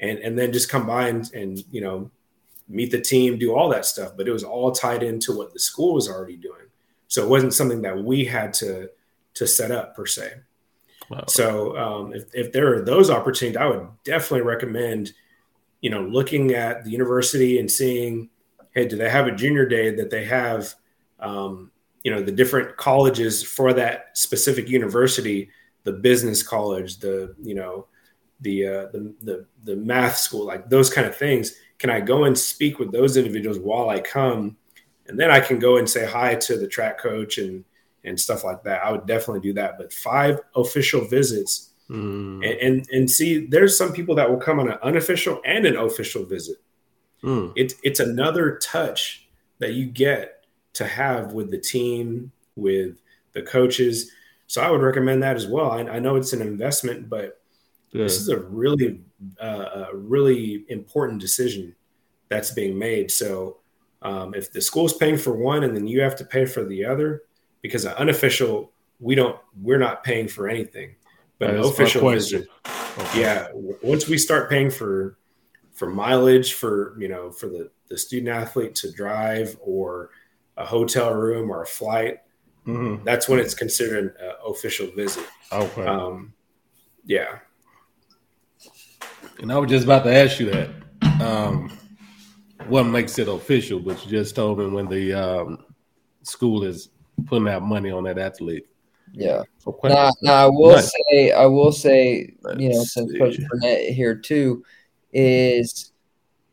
[0.00, 2.10] and and then just come by and and you know
[2.68, 4.12] meet the team, do all that stuff.
[4.16, 6.66] But it was all tied into what the school was already doing.
[7.08, 8.90] So it wasn't something that we had to
[9.34, 10.32] to set up per se.
[11.10, 11.24] Wow.
[11.28, 15.12] So um, if, if there are those opportunities, I would definitely recommend,
[15.80, 18.30] you know, looking at the university and seeing,
[18.72, 20.72] hey, do they have a junior day that they have,
[21.18, 21.70] um,
[22.04, 25.50] you know, the different colleges for that specific university,
[25.82, 27.86] the business college, the you know,
[28.40, 31.54] the uh, the the the math school, like those kind of things.
[31.78, 34.56] Can I go and speak with those individuals while I come
[35.10, 37.64] and then I can go and say hi to the track coach and
[38.04, 38.84] and stuff like that.
[38.84, 39.78] I would definitely do that.
[39.78, 42.44] But five official visits, mm.
[42.44, 45.76] and, and, and see, there's some people that will come on an unofficial and an
[45.76, 46.56] official visit.
[47.22, 47.52] Mm.
[47.56, 49.28] It's it's another touch
[49.58, 52.96] that you get to have with the team, with
[53.32, 54.10] the coaches.
[54.46, 55.70] So I would recommend that as well.
[55.70, 57.40] I, I know it's an investment, but
[57.92, 58.04] yeah.
[58.04, 59.00] this is a really
[59.40, 61.74] uh, a really important decision
[62.28, 63.10] that's being made.
[63.10, 63.58] So
[64.02, 66.84] um, if the school's paying for one and then you have to pay for the
[66.84, 67.22] other,
[67.62, 70.94] because an unofficial, we don't, we're not paying for anything.
[71.38, 72.46] But an official visit,
[72.98, 73.20] okay.
[73.20, 73.48] yeah.
[73.82, 75.16] Once we start paying for
[75.72, 80.10] for mileage for you know for the the student athlete to drive or
[80.58, 82.18] a hotel room or a flight,
[82.66, 83.02] mm-hmm.
[83.04, 85.24] that's when it's considered an uh, official visit.
[85.50, 85.86] Okay.
[85.86, 86.34] Um,
[87.06, 87.38] yeah.
[89.38, 90.68] And I was just about to ask you that.
[91.22, 91.72] Um,
[92.68, 95.64] what makes it official, but you just told me when the um,
[96.22, 96.90] school is
[97.24, 98.66] putting out money on that athlete.
[99.12, 99.42] Yeah.
[99.84, 100.92] Now, now I will nice.
[101.10, 103.18] say, I will say, Let's you know, since see.
[103.18, 104.64] Coach Burnett here too,
[105.12, 105.92] is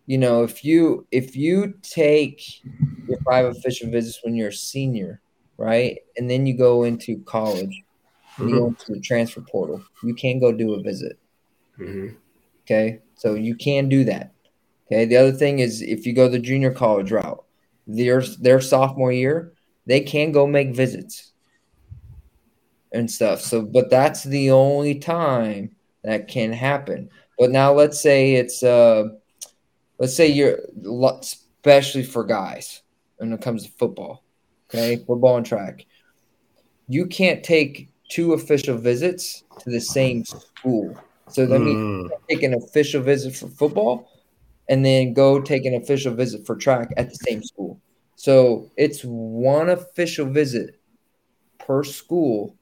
[0.05, 2.63] you know if you if you take
[3.07, 5.21] your five official visits when you're a senior,
[5.57, 7.83] right, and then you go into college,
[8.37, 8.49] mm-hmm.
[8.49, 11.19] you go into the transfer portal, you can go do a visit.
[11.79, 12.15] Mm-hmm.
[12.65, 14.31] Okay, so you can do that.
[14.87, 17.43] Okay, the other thing is if you go the junior college route,
[17.85, 19.53] their their sophomore year,
[19.87, 21.31] they can go make visits
[22.91, 23.41] and stuff.
[23.41, 25.71] So, but that's the only time
[26.03, 27.09] that can happen.
[27.39, 29.05] But now let's say it's uh
[29.97, 30.59] let's say you're
[31.21, 32.81] especially for guys
[33.17, 34.23] when it comes to football,
[34.69, 35.85] okay, football and track.
[36.87, 40.95] You can't take two official visits to the same school.
[41.29, 42.09] So that means mm.
[42.29, 44.09] take an official visit for football
[44.69, 47.81] and then go take an official visit for track at the same school.
[48.17, 50.79] So it's one official visit
[51.59, 52.55] per school,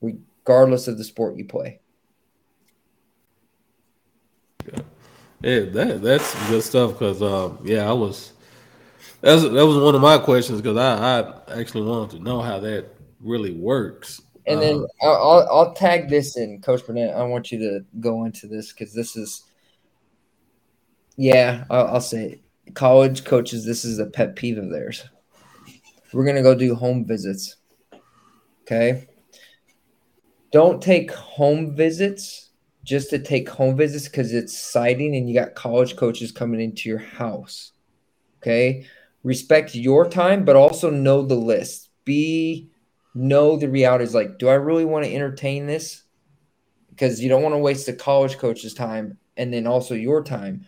[0.00, 1.78] regardless of the sport you play.
[5.42, 6.94] Yeah, that that's good stuff.
[6.94, 8.32] Because um, yeah, I was
[9.20, 12.58] that's that was one of my questions because I, I actually wanted to know how
[12.58, 12.86] that
[13.20, 14.20] really works.
[14.48, 17.14] And then um, I'll, I'll tag this in, Coach Burnett.
[17.14, 19.44] I want you to go into this because this is,
[21.16, 25.04] yeah, I'll, I'll say it college coaches, this is a pet peeve of theirs.
[26.12, 27.56] We're going to go do home visits.
[28.62, 29.08] Okay.
[30.52, 32.50] Don't take home visits
[32.84, 36.88] just to take home visits because it's exciting and you got college coaches coming into
[36.88, 37.72] your house.
[38.40, 38.86] Okay.
[39.22, 41.90] Respect your time, but also know the list.
[42.04, 42.70] Be,
[43.14, 46.04] know the reality is like, do I really want to entertain this?
[46.90, 50.64] Because you don't want to waste the college coach's time and then also your time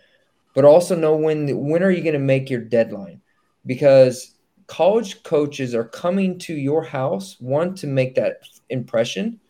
[0.54, 3.20] but also know when when are you going to make your deadline?
[3.66, 4.34] Because
[4.68, 9.40] college coaches are coming to your house one to make that impression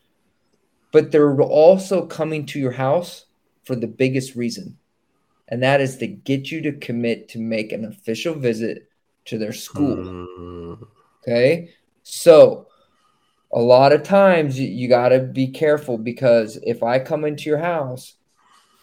[0.91, 3.27] but they're also coming to your house
[3.65, 4.79] for the biggest reason
[5.49, 8.89] and that is to get you to commit to make an official visit
[9.25, 9.97] to their school.
[9.97, 10.87] Mm.
[11.23, 11.71] okay?
[12.03, 12.67] So
[13.53, 17.49] a lot of times you, you got to be careful because if i come into
[17.49, 18.15] your house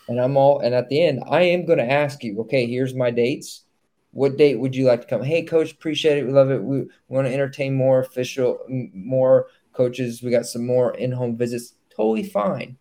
[0.07, 2.93] and I'm all and at the end, I am going to ask you, okay, here's
[2.93, 3.63] my dates.
[4.11, 5.23] What date would you like to come?
[5.23, 6.25] Hey, coach, appreciate it.
[6.25, 6.63] We love it.
[6.63, 8.59] We, we want to entertain more official,
[8.93, 10.23] more coaches.
[10.23, 11.73] We got some more in-home visits.
[11.95, 12.77] Totally fine,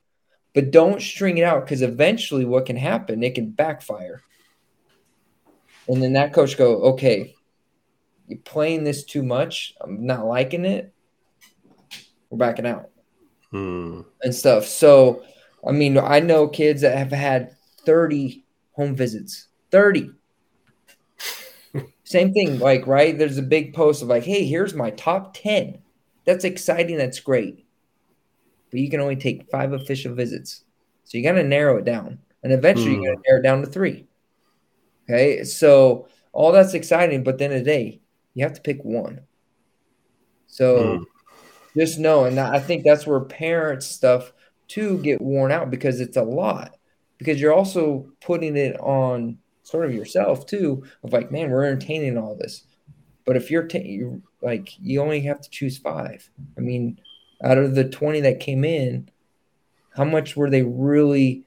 [0.54, 3.22] but don't string it out because eventually, what can happen?
[3.22, 4.22] It can backfire.
[5.86, 7.34] And then that coach go, okay,
[8.26, 9.74] you're playing this too much.
[9.80, 10.92] I'm not liking it.
[12.30, 12.90] We're backing out
[13.50, 14.00] hmm.
[14.22, 14.66] and stuff.
[14.66, 15.22] So
[15.66, 19.48] I mean, I know kids that have had 30 home visits.
[19.70, 20.10] 30.
[22.04, 23.16] Same thing, like, right?
[23.16, 25.78] There's a big post of like, hey, here's my top 10.
[26.24, 26.96] That's exciting.
[26.96, 27.64] That's great.
[28.70, 30.64] But you can only take five official visits.
[31.04, 32.18] So you got to narrow it down.
[32.42, 33.02] And eventually mm.
[33.02, 34.06] you're going to narrow it down to three.
[35.08, 35.44] Okay.
[35.44, 37.24] So all that's exciting.
[37.24, 38.00] But then a day,
[38.34, 39.20] you have to pick one.
[40.46, 41.04] So mm.
[41.76, 42.24] just know.
[42.24, 44.32] And I think that's where parents stuff–
[44.74, 46.76] to get worn out because it's a lot.
[47.18, 52.18] Because you're also putting it on sort of yourself too, of like, man, we're entertaining
[52.18, 52.64] all this.
[53.24, 56.28] But if you're, t- you're like, you only have to choose five.
[56.58, 56.98] I mean,
[57.42, 59.08] out of the 20 that came in,
[59.96, 61.44] how much were they really?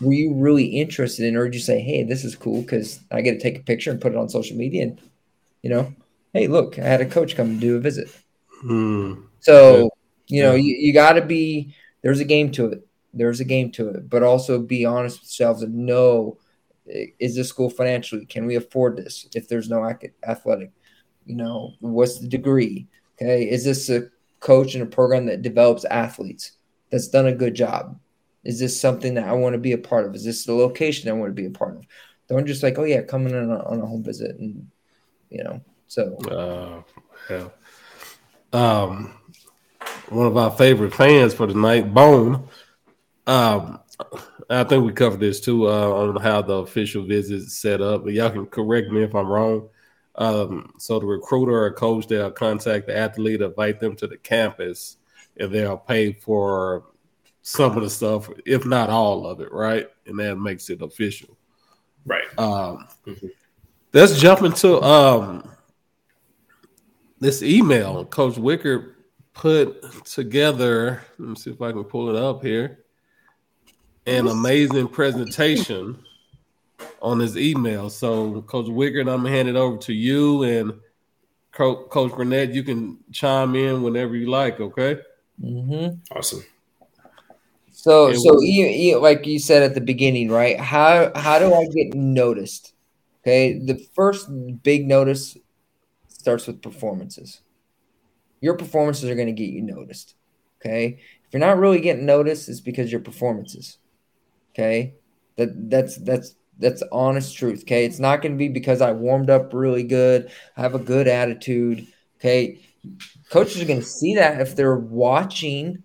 [0.00, 3.20] Were you really interested in, or did you say, "Hey, this is cool because I
[3.20, 5.00] get to take a picture and put it on social media," and
[5.62, 5.92] you know,
[6.34, 8.08] hey, look, I had a coach come do a visit.
[8.60, 9.14] Hmm.
[9.40, 9.87] So
[10.28, 11.74] you know, you, you got to be.
[12.02, 12.86] There's a game to it.
[13.12, 16.38] There's a game to it, but also be honest with yourselves and know:
[17.18, 18.26] is this school financially?
[18.26, 19.26] Can we afford this?
[19.34, 19.84] If there's no
[20.26, 20.72] athletic,
[21.26, 22.86] you know, what's the degree?
[23.20, 24.08] Okay, is this a
[24.40, 26.52] coach in a program that develops athletes
[26.90, 27.98] that's done a good job?
[28.44, 30.14] Is this something that I want to be a part of?
[30.14, 31.84] Is this the location I want to be a part of?
[32.28, 34.70] Don't just like, oh yeah, coming in on a, on a home visit and
[35.30, 35.60] you know.
[35.86, 36.82] So, uh,
[37.30, 37.48] yeah.
[38.52, 39.14] Um,
[40.10, 42.48] one of our favorite fans for tonight, Bone.
[43.26, 43.80] Um,
[44.48, 48.04] I think we covered this too uh, on how the official visit is set up.
[48.04, 49.68] But y'all can correct me if I'm wrong.
[50.14, 54.96] Um, so the recruiter or coach they'll contact the athlete, invite them to the campus,
[55.38, 56.86] and they'll pay for
[57.42, 59.88] some of the stuff, if not all of it, right?
[60.06, 61.36] And that makes it official.
[62.04, 62.26] Right.
[62.38, 63.28] Um, mm-hmm.
[63.92, 65.48] Let's jump into um,
[67.20, 68.04] this email.
[68.04, 68.94] Coach Wickard
[69.38, 72.84] put together, let me see if I can pull it up here,
[74.04, 75.98] an amazing presentation
[77.00, 77.88] on his email.
[77.88, 80.72] So, Coach Wickard, I'm gonna hand it over to you and
[81.52, 84.60] Coach Burnett, you can chime in whenever you like.
[84.60, 84.98] Okay.
[85.42, 86.16] Mm-hmm.
[86.16, 86.44] Awesome.
[87.72, 90.58] So, so you, you, like you said at the beginning, right?
[90.58, 92.74] How how do I get noticed?
[93.22, 94.28] Okay, the first
[94.62, 95.36] big notice
[96.08, 97.40] starts with performances.
[98.40, 100.14] Your performances are going to get you noticed.
[100.60, 103.78] Okay, if you're not really getting noticed, it's because your performances.
[104.52, 104.94] Okay,
[105.36, 107.62] that that's that's that's honest truth.
[107.62, 110.30] Okay, it's not going to be because I warmed up really good.
[110.56, 111.86] I have a good attitude.
[112.18, 112.60] Okay,
[113.30, 115.82] coaches are going to see that if they're watching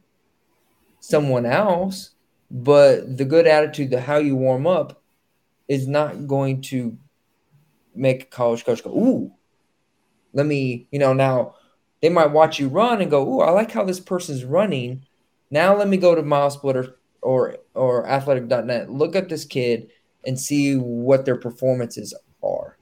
[0.99, 2.11] someone else,
[2.49, 5.03] but the good attitude, the how you warm up,
[5.67, 6.97] is not going to
[7.93, 9.31] make a college coach go, "Ooh,
[10.33, 11.13] let me," you know.
[11.13, 11.55] Now
[12.03, 15.05] they might watch you run and go, "Ooh, I like how this person's running."
[15.49, 19.89] Now let me go to MileSplitter or or Athletic.net, look up this kid
[20.25, 22.13] and see what their performances
[22.43, 22.77] are.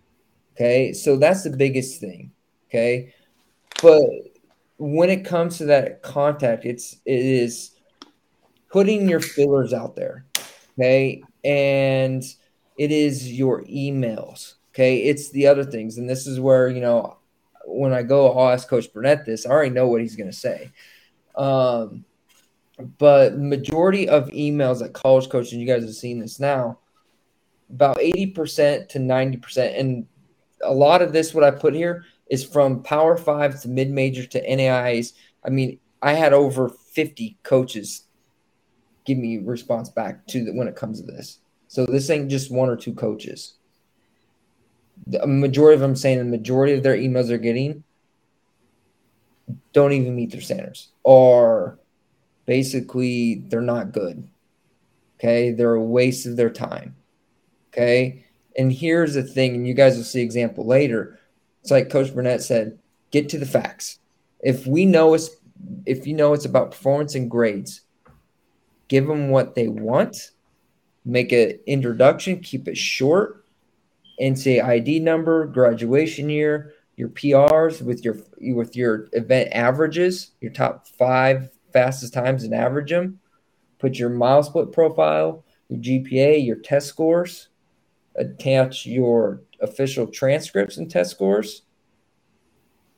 [0.55, 2.31] Okay, so that's the biggest thing.
[2.67, 3.13] Okay,
[3.83, 4.01] but
[4.79, 7.75] when it comes to that contact, it's it is
[8.71, 10.25] putting your fillers out there.
[10.79, 12.23] Okay, and
[12.75, 14.55] it is your emails.
[14.73, 17.19] Okay, it's the other things, and this is where you know
[17.73, 19.45] when I go, I'll ask Coach Burnett this.
[19.45, 20.71] I already know what he's going to say.
[21.35, 22.05] Um,
[22.97, 26.79] but majority of emails that college coaches, you guys have seen this now,
[27.69, 29.79] about 80% to 90%.
[29.79, 30.07] And
[30.63, 34.25] a lot of this, what I put here, is from Power Five to mid major
[34.25, 35.13] to NAIs.
[35.45, 38.03] I mean, I had over 50 coaches
[39.05, 41.39] give me response back to the, when it comes to this.
[41.67, 43.55] So this ain't just one or two coaches.
[45.07, 47.83] The majority of them saying the majority of their emails they're getting
[49.73, 51.79] don't even meet their standards or
[52.45, 54.27] basically they're not good.
[55.19, 55.51] Okay.
[55.51, 56.95] They're a waste of their time.
[57.69, 58.25] Okay.
[58.57, 61.19] And here's the thing, and you guys will see example later.
[61.61, 62.77] It's like Coach Burnett said,
[63.11, 63.99] get to the facts.
[64.41, 65.29] If we know it's
[65.85, 67.81] if you know it's about performance and grades,
[68.87, 70.31] give them what they want,
[71.05, 73.40] make an introduction, keep it short,
[74.37, 78.17] say ID number, graduation year, your PRs with your
[78.53, 83.19] with your event averages, your top five fastest times and average them.
[83.79, 87.49] Put your mile split profile, your GPA, your test scores,
[88.15, 91.63] attach your official transcripts and test scores,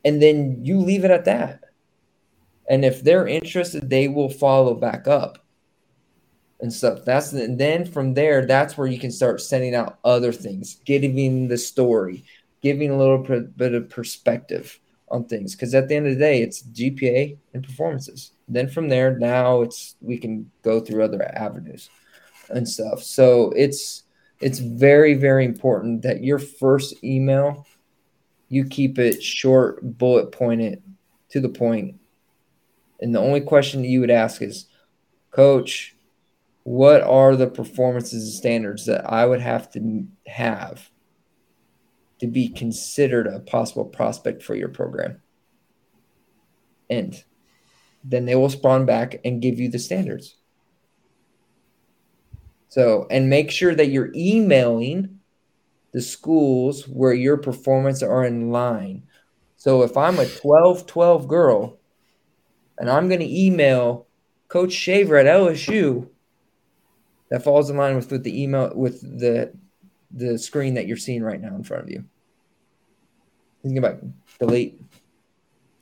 [0.03, 1.61] and then you leave it at that.
[2.69, 5.43] And if they're interested, they will follow back up
[6.64, 7.03] and stuff.
[7.03, 10.80] That's the, and then from there, that's where you can start sending out other things,
[10.85, 12.23] giving the story,
[12.61, 14.80] giving a little bit of perspective
[15.10, 15.53] on things.
[15.53, 18.31] Because at the end of the day, it's GPA and performances.
[18.48, 21.90] Then from there, now it's we can go through other avenues
[22.49, 23.03] and stuff.
[23.03, 24.03] So it's
[24.40, 27.68] it's very very important that your first email
[28.48, 30.81] you keep it short, bullet pointed,
[31.30, 31.99] to the point.
[33.02, 34.68] And the only question you would ask is,
[35.31, 35.93] Coach,
[36.64, 40.90] what are the performances and standards that I would have to have
[42.19, 45.22] to be considered a possible prospect for your program?
[46.90, 47.22] And
[48.03, 50.38] then they will spawn back and give you the standards.
[52.69, 55.19] So, and make sure that you're emailing
[55.91, 59.03] the schools where your performance are in line.
[59.57, 61.77] So, if I'm a 12 12 girl
[62.80, 64.07] and I'm going to email
[64.48, 66.10] Coach Shaver at LSU,
[67.34, 69.51] that falls in line with, with the email with the
[70.11, 72.05] the screen that you're seeing right now in front of you.
[73.64, 74.01] Think about
[74.38, 74.80] delete.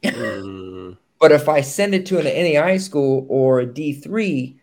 [0.01, 0.97] Mm.
[1.19, 4.57] but if I send it to an NAI school or a D3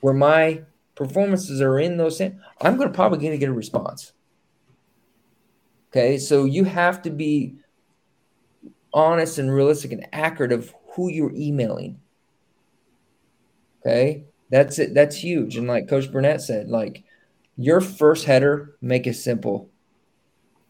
[0.00, 0.62] where my
[0.94, 4.12] performances are in those, I'm going to probably going to get a response.
[5.90, 7.56] Okay, so you have to be
[8.94, 12.00] honest and realistic and accurate of who you're emailing.
[13.82, 14.94] Okay, that's it.
[14.94, 15.56] That's huge.
[15.56, 17.04] And like Coach Burnett said, like
[17.56, 19.70] your first header, make it simple.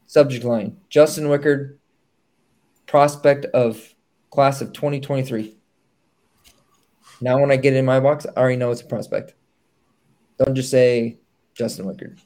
[0.07, 1.77] Subject line: Justin Wickard,
[2.87, 3.95] prospect of
[4.31, 5.57] class of 2023.
[7.21, 9.35] Now, when I get in my box, I already know it's a prospect.
[10.39, 11.19] Don't just say
[11.55, 12.19] Justin Wickard.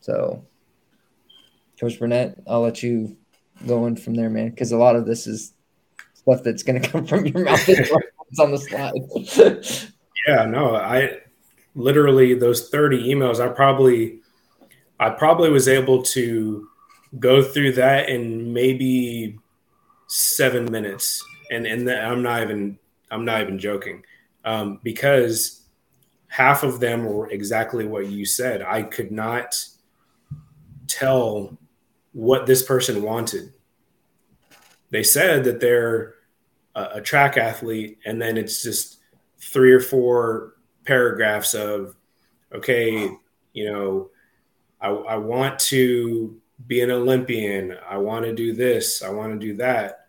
[0.00, 0.44] So,
[1.78, 3.16] Coach Burnett, I'll let you
[3.66, 5.52] go in from there, man, because a lot of this is
[6.14, 7.68] stuff that's going to come from your mouth.
[8.30, 9.92] It's on the slide.
[10.26, 11.20] yeah, no, I
[11.74, 14.20] literally those 30 emails, I probably,
[15.00, 16.68] I probably was able to
[17.18, 19.38] go through that in maybe
[20.08, 21.24] seven minutes.
[21.50, 22.78] And, and I'm not even,
[23.10, 24.04] I'm not even joking
[24.44, 25.62] um, because
[26.28, 28.62] half of them were exactly what you said.
[28.62, 29.64] I could not
[30.86, 31.56] tell
[32.12, 33.52] what this person wanted.
[34.90, 36.14] they said that they're
[36.74, 38.98] a, a track athlete, and then it's just
[39.38, 40.54] three or four
[40.84, 41.96] paragraphs of,
[42.52, 43.10] okay,
[43.52, 44.10] you know,
[44.80, 47.76] I, I want to be an Olympian.
[47.88, 49.02] I want to do this.
[49.02, 50.06] I want to do that.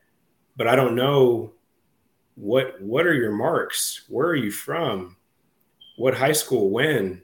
[0.56, 1.54] But I don't know
[2.36, 4.06] what what are your marks?
[4.08, 5.18] Where are you from?
[5.98, 6.70] What high school?
[6.70, 7.22] When?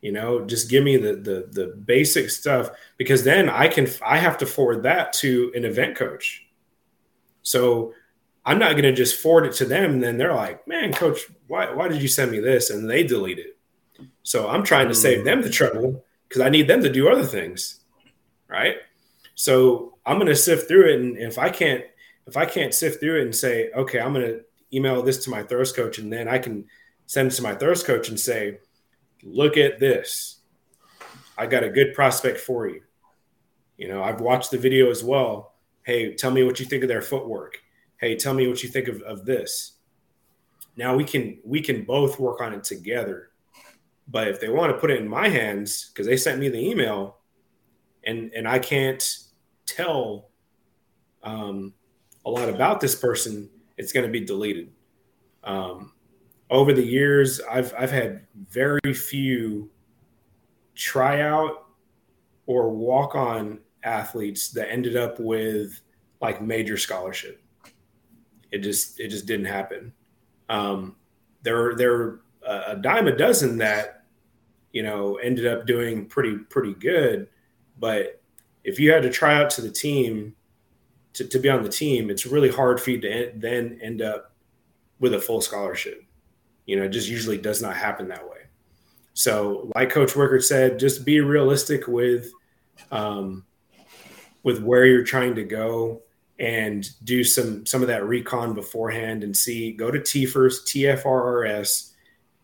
[0.00, 4.18] You know, just give me the the the basic stuff because then I can I
[4.18, 6.46] have to forward that to an event coach.
[7.42, 7.94] So
[8.44, 9.92] I'm not going to just forward it to them.
[9.92, 12.70] And then they're like, man, coach, why, why did you send me this?
[12.70, 13.56] And they delete it.
[14.24, 15.52] So I'm trying to save them the mm.
[15.52, 17.80] trouble because I need them to do other things.
[18.48, 18.76] Right.
[19.34, 21.00] So I'm going to sift through it.
[21.00, 21.84] And if I can't,
[22.26, 24.40] if I can't sift through it and say, okay, I'm going to
[24.74, 26.64] email this to my thirst coach and then I can
[27.06, 28.58] send it to my thirst coach and say,
[29.22, 30.40] look at this.
[31.38, 32.82] I got a good prospect for you.
[33.76, 35.54] You know, I've watched the video as well.
[35.84, 37.58] Hey, tell me what you think of their footwork
[38.02, 39.78] hey tell me what you think of, of this.
[40.76, 43.30] Now we can we can both work on it together.
[44.08, 46.58] But if they want to put it in my hands because they sent me the
[46.58, 47.18] email
[48.04, 49.18] and and i can't
[49.64, 50.28] tell
[51.22, 51.72] um,
[52.26, 53.48] a lot about this person
[53.78, 54.70] it's going to be deleted.
[55.44, 55.92] Um,
[56.50, 59.70] over the years i've i've had very few
[60.74, 61.66] tryout
[62.46, 65.80] or walk on athletes that ended up with
[66.20, 67.41] like major scholarship
[68.52, 69.92] it just it just didn't happen.
[70.48, 70.96] Um,
[71.42, 74.04] there there a dime a dozen that
[74.72, 77.28] you know ended up doing pretty pretty good,
[77.78, 78.20] but
[78.62, 80.34] if you had to try out to the team
[81.14, 84.32] to, to be on the team, it's really hard for you to then end up
[85.00, 86.04] with a full scholarship.
[86.66, 88.38] You know, it just usually does not happen that way.
[89.14, 92.30] So, like Coach Wickard said, just be realistic with
[92.90, 93.44] um,
[94.42, 96.02] with where you're trying to go
[96.38, 101.90] and do some some of that recon beforehand and see go to TFRS, TFRRS.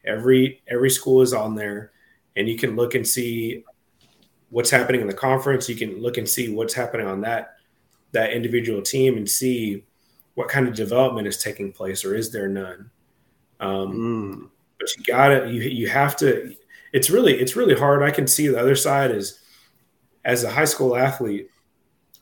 [0.05, 1.93] Every every school is on there,
[2.37, 3.65] and you can look and see
[4.51, 5.69] what's happening in the conference.
[5.69, 7.57] You can look and see what's happening on that
[8.13, 9.85] that individual team and see
[10.35, 12.91] what kind of development is taking place or is there none.
[13.61, 14.51] Um, mm.
[14.79, 16.55] But you gotta you you have to.
[16.93, 18.03] It's really it's really hard.
[18.03, 19.41] I can see the other side is
[20.25, 21.51] as a high school athlete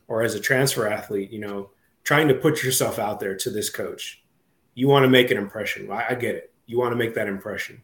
[0.09, 1.71] or as a transfer athlete, you know,
[2.05, 4.23] trying to put yourself out there to this coach.
[4.75, 5.91] You want to make an impression.
[5.91, 6.53] I, I get it.
[6.67, 7.83] You want to make that impression.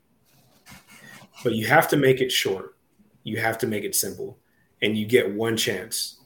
[1.42, 2.76] But you have to make it short.
[3.24, 4.38] You have to make it simple.
[4.80, 6.20] And you get one chance.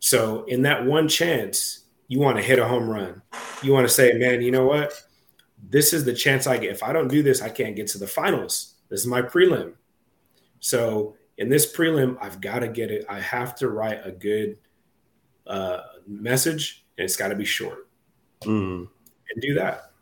[0.00, 3.22] So, in that one chance, you want to hit a home run.
[3.62, 4.92] You want to say, man, you know what?
[5.70, 6.72] This is the chance I get.
[6.72, 8.74] If I don't do this, I can't get to the finals.
[8.88, 9.74] This is my prelim.
[10.60, 13.06] So, in this prelim, I've got to get it.
[13.08, 14.58] I have to write a good
[15.46, 17.88] uh, message, and it's got to be short.
[18.42, 18.88] Mm.
[19.30, 19.92] And do that.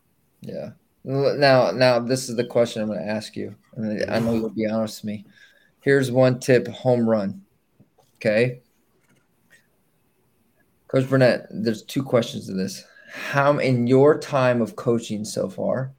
[0.40, 0.70] Yeah.
[1.04, 4.50] Now, now this is the question I'm going to ask you, and I know you'll
[4.50, 5.26] be honest with me.
[5.80, 7.42] Here's one tip: home run.
[8.16, 8.60] Okay.
[10.88, 12.84] Coach Burnett, there's two questions to this.
[13.12, 15.92] How in your time of coaching so far,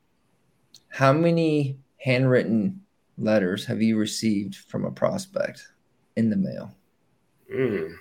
[0.90, 2.82] how many handwritten
[3.18, 5.66] letters have you received from a prospect
[6.18, 6.76] in the mail?
[7.54, 7.96] Mm.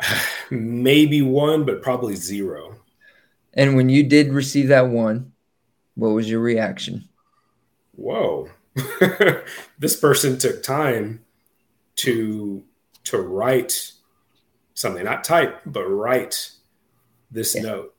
[0.50, 2.76] Maybe one, but probably zero.
[3.54, 5.32] And when you did receive that one,
[5.94, 7.08] what was your reaction?
[7.92, 8.48] Whoa.
[9.78, 11.24] this person took time
[11.96, 12.64] to
[13.04, 13.92] to write
[14.74, 16.52] something, not type, but write
[17.30, 17.62] this yeah.
[17.62, 17.94] note.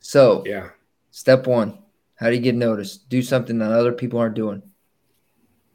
[0.00, 0.70] So, yeah.
[1.10, 1.78] Step 1,
[2.16, 3.08] how do you get noticed?
[3.08, 4.62] Do something that other people aren't doing.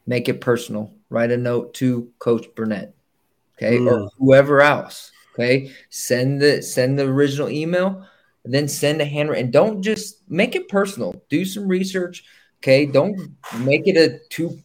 [0.06, 0.94] Make it personal.
[1.10, 2.96] Write a note to Coach Burnett
[3.62, 3.92] okay, mm.
[3.92, 5.12] or whoever else.
[5.34, 8.06] Okay, send the send the original email,
[8.44, 9.52] and then send a handwritten.
[9.52, 11.24] Don't just make it personal.
[11.30, 12.24] Do some research.
[12.60, 13.18] Okay, don't
[13.60, 14.60] make it a two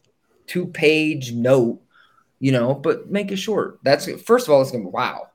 [0.46, 1.80] two page note.
[2.38, 3.78] You know, but make it short.
[3.82, 5.28] That's first of all, it's gonna be wow.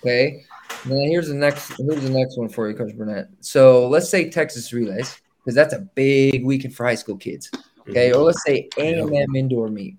[0.00, 0.44] Okay.
[0.84, 3.28] And then here's the next here's the next one for you, Coach Burnett.
[3.40, 7.50] So let's say Texas relays, because that's a big weekend for high school kids.
[7.88, 8.18] Okay, mm-hmm.
[8.18, 9.96] or let's say A and M indoor meet.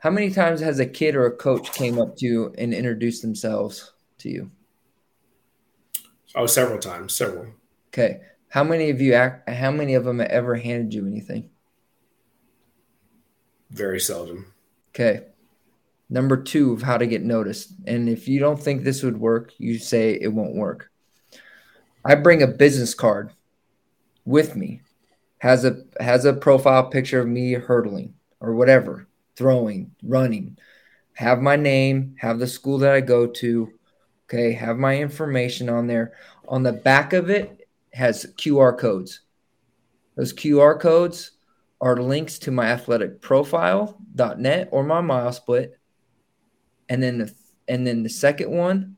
[0.00, 3.20] How many times has a kid or a coach came up to you and introduced
[3.20, 4.50] themselves to you?
[6.34, 7.48] Oh, several times, several.
[7.88, 8.20] Okay.
[8.48, 11.50] How many of you act, how many of them ever handed you anything?
[13.70, 14.54] Very seldom.
[14.94, 15.26] Okay.
[16.08, 17.74] Number two of how to get noticed.
[17.86, 20.90] And if you don't think this would work, you say it won't work.
[22.06, 23.32] I bring a business card
[24.24, 24.80] with me.
[25.38, 29.06] Has a has a profile picture of me hurdling or whatever
[29.36, 30.58] throwing, running,
[31.14, 33.72] have my name, have the school that I go to,
[34.26, 36.14] okay, have my information on there.
[36.48, 39.20] On the back of it has QR codes.
[40.16, 41.32] Those QR codes
[41.80, 45.78] are links to my athletic profile.net or my mile split.
[46.88, 47.34] And then the
[47.68, 48.96] and then the second one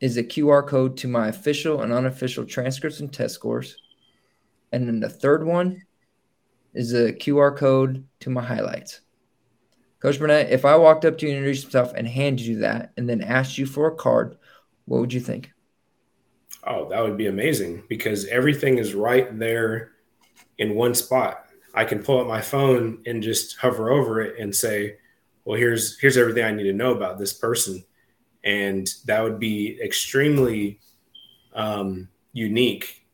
[0.00, 3.76] is a QR code to my official and unofficial transcripts and test scores.
[4.72, 5.82] And then the third one
[6.72, 9.00] is a QR code to my highlights.
[10.00, 12.92] Coach Burnett, if I walked up to you and introduced myself and handed you that
[12.96, 14.36] and then asked you for a card,
[14.84, 15.52] what would you think?
[16.64, 19.92] Oh, that would be amazing because everything is right there
[20.58, 21.46] in one spot.
[21.74, 24.96] I can pull up my phone and just hover over it and say,
[25.44, 27.84] "Well, here's here's everything I need to know about this person,"
[28.42, 30.80] and that would be extremely
[31.54, 33.06] um, unique.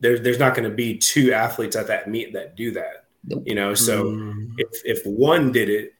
[0.00, 3.06] There, there's not going to be two athletes at that meet that do that,
[3.44, 3.74] you know.
[3.74, 4.54] So mm.
[4.56, 5.92] if if one did it,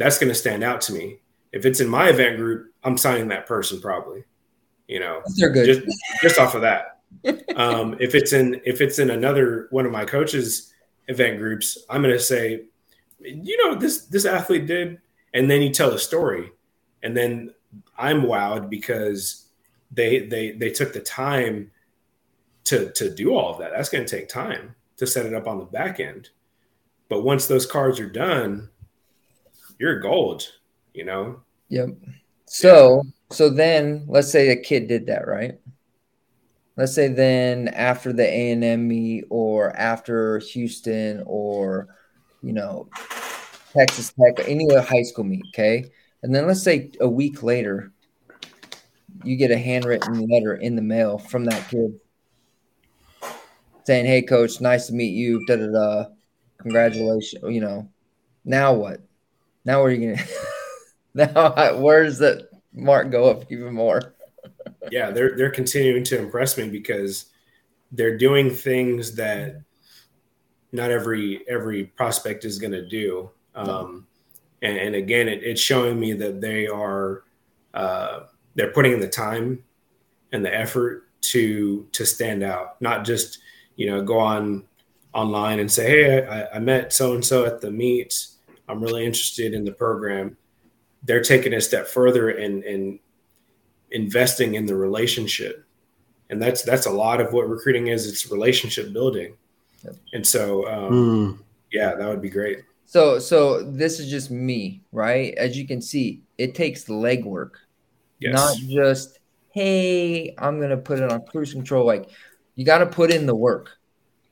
[0.00, 1.18] that's going to stand out to me.
[1.52, 4.24] If it's in my event group, I'm signing that person probably.
[4.88, 6.98] You know, they're good just, just off of that.
[7.56, 10.72] um, if it's in if it's in another one of my coaches'
[11.08, 12.64] event groups, I'm going to say,
[13.20, 15.00] you know, this this athlete did,
[15.34, 16.50] and then you tell a story,
[17.02, 17.52] and then
[17.98, 19.46] I'm wowed because
[19.90, 21.70] they they they took the time
[22.64, 23.72] to to do all of that.
[23.72, 26.30] That's going to take time to set it up on the back end.
[27.08, 28.70] But once those cards are done,
[29.80, 30.46] you're gold,
[30.92, 31.40] you know?
[31.70, 31.88] Yep.
[32.44, 35.58] So, so then let's say a kid did that, right?
[36.76, 41.88] Let's say then after the A and M meet or after Houston or,
[42.42, 42.88] you know,
[43.72, 45.90] Texas Tech, any high school meet, okay?
[46.22, 47.90] And then let's say a week later,
[49.24, 51.98] you get a handwritten letter in the mail from that kid
[53.84, 56.04] saying, "Hey, coach, nice to meet you." Da da da.
[56.58, 57.42] Congratulations.
[57.44, 57.88] You know.
[58.44, 59.00] Now what?
[59.64, 60.28] Now where are you gonna?
[61.14, 64.14] now where does that mark go up even more?
[64.90, 67.26] yeah, they're they're continuing to impress me because
[67.92, 69.62] they're doing things that
[70.72, 73.30] not every every prospect is going to do.
[73.54, 74.06] Um,
[74.62, 77.24] and, and, again, it, it's showing me that they are
[77.74, 78.20] uh,
[78.54, 79.64] they're putting in the time
[80.32, 83.38] and the effort to to stand out, not just
[83.76, 84.64] you know go on
[85.12, 88.26] online and say, hey, I, I met so and so at the meet
[88.70, 90.36] I'm really interested in the program.
[91.02, 92.98] They're taking a step further and and
[93.90, 95.64] investing in the relationship,
[96.28, 98.06] and that's that's a lot of what recruiting is.
[98.06, 99.34] It's relationship building,
[100.12, 101.38] and so um, mm.
[101.72, 102.64] yeah, that would be great.
[102.86, 105.34] So so this is just me, right?
[105.34, 107.52] As you can see, it takes legwork,
[108.18, 108.34] yes.
[108.34, 109.20] not just
[109.52, 111.86] hey, I'm gonna put it on cruise control.
[111.86, 112.10] Like
[112.56, 113.70] you got to put in the work,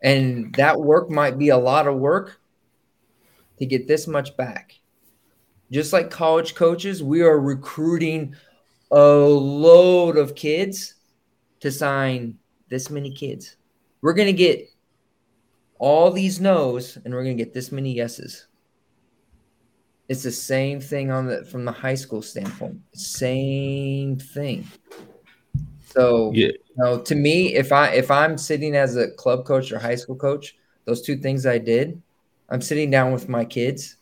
[0.02, 2.40] and that work might be a lot of work,
[3.58, 4.74] to get this much back.
[5.70, 8.34] Just like college coaches, we are recruiting
[8.90, 10.94] a load of kids
[11.60, 13.56] to sign this many kids.
[14.00, 14.70] We're going to get
[15.78, 18.46] all these no's and we're going to get this many yeses.
[20.08, 22.80] It's the same thing on the from the high school standpoint.
[22.94, 24.66] Same thing.
[25.84, 26.46] So, yeah.
[26.46, 29.96] you know, to me, if I if I'm sitting as a club coach or high
[29.96, 30.56] school coach,
[30.86, 32.00] those two things I did,
[32.48, 33.96] I'm sitting down with my kids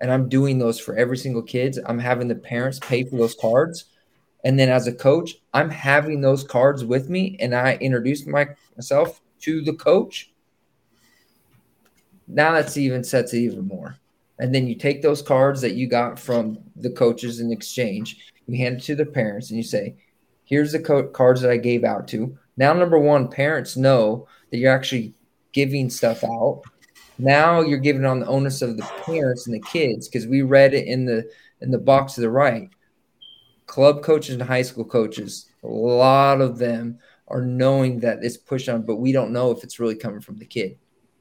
[0.00, 1.78] and I'm doing those for every single kids.
[1.86, 3.86] I'm having the parents pay for those cards.
[4.44, 9.20] And then as a coach, I'm having those cards with me and I introduce myself
[9.40, 10.32] to the coach.
[12.28, 13.96] Now that's even sets even more.
[14.38, 18.56] And then you take those cards that you got from the coaches in exchange, you
[18.56, 19.96] hand it to the parents and you say,
[20.44, 22.38] here's the co- cards that I gave out to.
[22.56, 25.14] Now, number one, parents know that you're actually
[25.52, 26.62] giving stuff out
[27.18, 30.74] now you're giving on the onus of the parents and the kids because we read
[30.74, 31.28] it in the
[31.60, 32.70] in the box to the right.
[33.66, 38.68] Club coaches and high school coaches, a lot of them are knowing that it's pushed
[38.68, 40.78] on, but we don't know if it's really coming from the kid.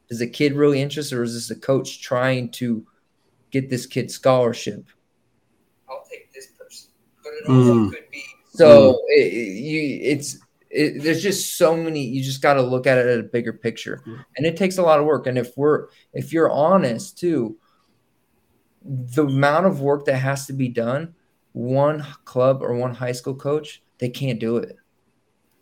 [0.10, 2.86] Is the kid really interested, or is this a coach trying to
[3.52, 4.86] get this kid scholarship?
[5.90, 6.90] I'll take this person.
[7.22, 7.92] Put it on mm.
[7.92, 8.24] could be.
[8.54, 8.98] So mm.
[9.10, 10.40] it, you, it's
[10.70, 13.54] it, there's just so many you just got to look at it at a bigger
[13.54, 14.02] picture.
[14.36, 15.28] And it takes a lot of work.
[15.28, 17.58] And if we're if you're honest too
[18.88, 21.14] the amount of work that has to be done
[21.52, 24.78] one club or one high school coach they can't do it.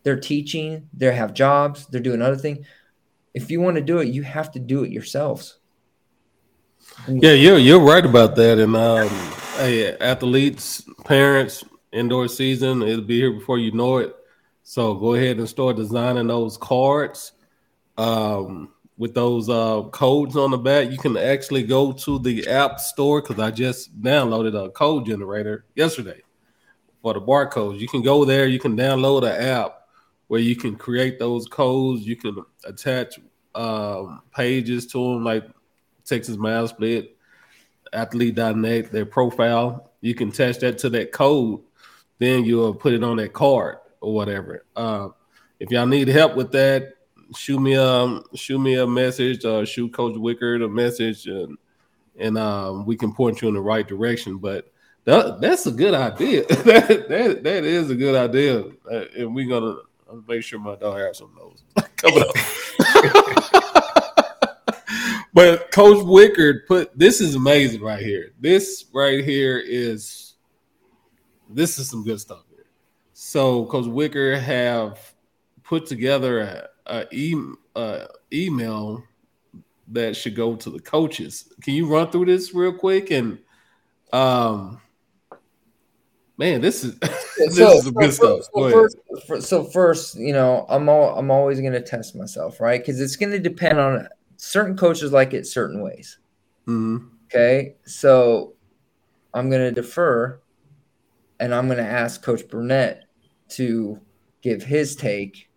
[0.04, 2.66] They're teaching they have jobs they're doing other things
[3.34, 5.60] if you want to do it you have to do it yourselves.
[7.08, 8.60] Yeah you're, you're right about that.
[8.60, 9.10] And um,
[9.58, 14.16] hey, athletes parents indoor season it'll be here before you know it
[14.66, 17.32] so go ahead and start designing those cards.
[17.98, 20.90] Um, with those uh, codes on the back.
[20.90, 25.66] You can actually go to the app store because I just downloaded a code generator
[25.76, 26.22] yesterday
[27.02, 27.80] for the barcodes.
[27.80, 28.48] You can go there.
[28.48, 29.88] You can download an app
[30.28, 32.08] where you can create those codes.
[32.08, 33.20] You can attach
[33.54, 35.44] um, pages to them like
[36.06, 37.18] Texas Math Split,
[37.92, 39.92] athlete.net, their profile.
[40.02, 41.62] You can attach that to that code.
[42.18, 44.64] Then you'll put it on that card or whatever.
[44.76, 45.08] Uh,
[45.60, 46.94] if y'all need help with that,
[47.36, 51.58] shoot me a shoot me a message or shoot Coach Wickard a message and
[52.18, 54.38] and um, we can point you in the right direction.
[54.38, 54.72] But
[55.06, 56.46] that, that's a good idea.
[56.48, 59.78] that, that that is a good idea, uh, and we're gonna
[60.28, 61.64] make sure my dog has some those
[61.98, 62.36] coming up.
[65.34, 68.34] but Coach Wickard put this is amazing right here.
[68.40, 70.36] This right here is
[71.50, 72.44] this is some good stuff.
[73.18, 75.00] So Coach Wickard have
[75.64, 77.34] put together a, a, e,
[77.74, 79.06] a email
[79.88, 81.46] that should go to the coaches.
[81.62, 83.12] Can you run through this real quick?
[83.12, 83.40] And
[84.12, 84.82] um,
[86.38, 87.00] man, this is
[87.38, 88.50] this so, is good so, stuff.
[88.54, 92.82] So first, so first, you know, I'm all, I'm always going to test myself, right?
[92.82, 96.18] Because it's going to depend on certain coaches like it certain ways.
[96.66, 96.98] hmm
[97.34, 98.56] Okay, so
[99.34, 100.42] I'm going to defer,
[101.40, 103.05] and I'm going to ask Coach Burnett
[103.50, 104.00] to
[104.42, 105.50] give his take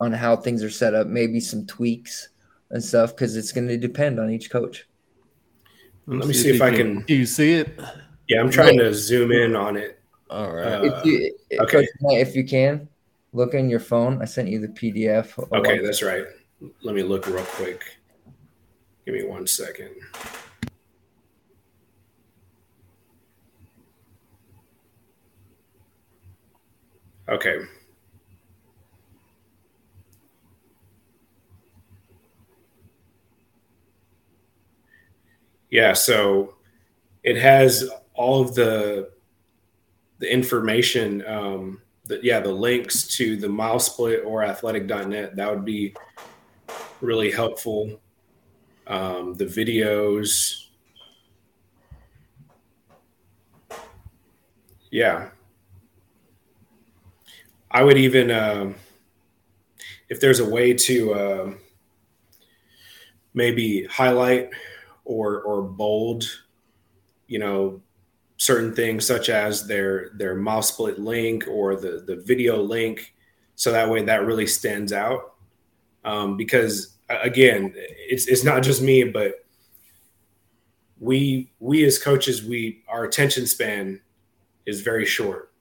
[0.00, 2.28] on how things are set up, maybe some tweaks
[2.70, 4.86] and stuff, because it's going to depend on each coach.
[6.06, 7.68] Let me see if I can- Do you see it?
[8.28, 10.00] Yeah, I'm trying to zoom in on it.
[10.30, 10.66] All right.
[10.66, 11.86] Uh, If you, okay.
[11.86, 11.86] Coach
[12.18, 12.88] if you can,
[13.32, 14.20] look in your phone.
[14.20, 15.38] I sent you the PDF.
[15.52, 16.24] Okay, that's right.
[16.82, 17.82] Let me look real quick.
[19.04, 19.94] Give me one second.
[27.28, 27.58] Okay.
[35.70, 36.54] Yeah, so
[37.22, 39.10] it has all of the
[40.18, 45.94] the information um the, yeah the links to the MileSplit or athletic.net that would be
[47.00, 48.00] really helpful.
[48.86, 50.68] Um, the videos.
[54.90, 55.30] Yeah
[57.76, 58.74] i would even um,
[60.08, 61.58] if there's a way to um
[63.34, 64.50] maybe highlight
[65.04, 66.24] or or bold
[67.26, 67.80] you know
[68.38, 73.14] certain things such as their their MileSplit link or the the video link
[73.54, 75.34] so that way that really stands out.
[76.04, 79.44] Um, because again it's it's not just me but
[80.98, 84.00] we we as coaches we our attention span
[84.66, 85.52] is very short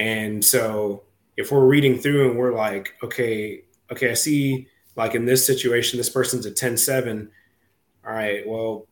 [0.00, 1.02] and so
[1.36, 3.62] if we're reading through and we're like okay
[3.92, 4.66] okay i see
[4.96, 7.28] like in this situation this person's a 10-7
[8.06, 8.86] all right well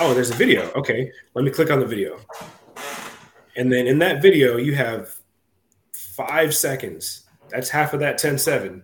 [0.00, 0.70] oh there's a video.
[0.72, 2.18] Okay let me click on the video.
[3.56, 5.14] And then in that video you have
[5.92, 7.24] five seconds.
[7.48, 8.82] That's half of that 10-7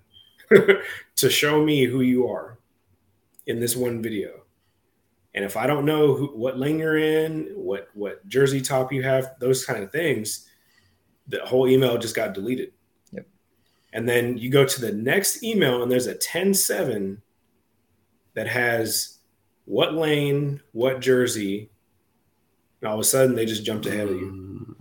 [1.16, 2.58] to show me who you are
[3.46, 4.40] in this one video.
[5.34, 9.02] And if i don't know who, what lane you're in what what jersey top you
[9.02, 10.48] have those kind of things
[11.28, 12.72] the whole email just got deleted
[13.12, 13.26] Yep.
[13.92, 17.18] and then you go to the next email and there's a 10-7
[18.34, 19.18] that has
[19.64, 21.70] what lane, what jersey,
[22.80, 24.26] and all of a sudden they just jumped ahead of you.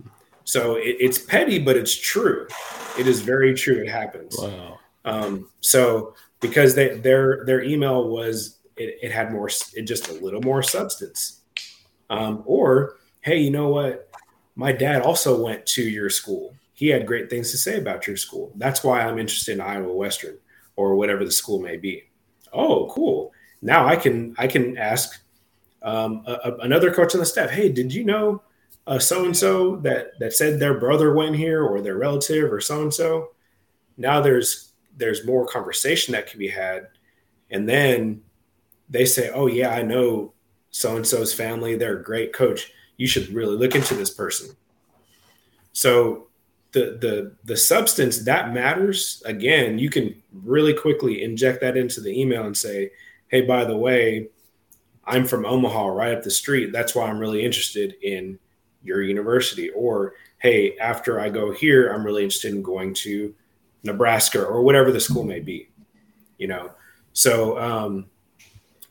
[0.02, 0.10] Mm,
[0.44, 2.46] So it, it's petty, but it's true.
[2.98, 3.76] It is very true.
[3.76, 4.36] It happens.
[4.38, 4.78] Wow.
[5.06, 10.12] Um, so because they, their their email was it, it had more it just a
[10.14, 11.40] little more substance.
[12.10, 14.08] Um, or hey, you know what?
[14.56, 16.54] My dad also went to your school.
[16.74, 18.52] He had great things to say about your school.
[18.56, 20.38] That's why I'm interested in Iowa Western
[20.76, 22.04] or whatever the school may be.
[22.52, 23.32] Oh, cool.
[23.62, 25.20] Now I can I can ask
[25.82, 27.50] um, a, a- another coach on the staff.
[27.50, 28.42] Hey, did you know
[28.98, 32.82] so and so that that said their brother went here or their relative or so
[32.82, 33.32] and so?
[33.96, 36.88] Now there's there's more conversation that can be had,
[37.50, 38.22] and then
[38.88, 40.34] they say, "Oh yeah, I know
[40.70, 41.76] so and so's family.
[41.76, 42.72] They're a great coach.
[42.96, 44.54] You should really look into this person."
[45.72, 46.28] So
[46.74, 49.22] the the the substance that matters.
[49.24, 52.90] Again, you can really quickly inject that into the email and say,
[53.28, 54.28] "Hey, by the way,
[55.04, 56.72] I'm from Omaha, right up the street.
[56.72, 58.38] That's why I'm really interested in
[58.82, 63.34] your university." Or, "Hey, after I go here, I'm really interested in going to
[63.84, 65.68] Nebraska or whatever the school may be."
[66.38, 66.72] You know,
[67.12, 68.06] so um,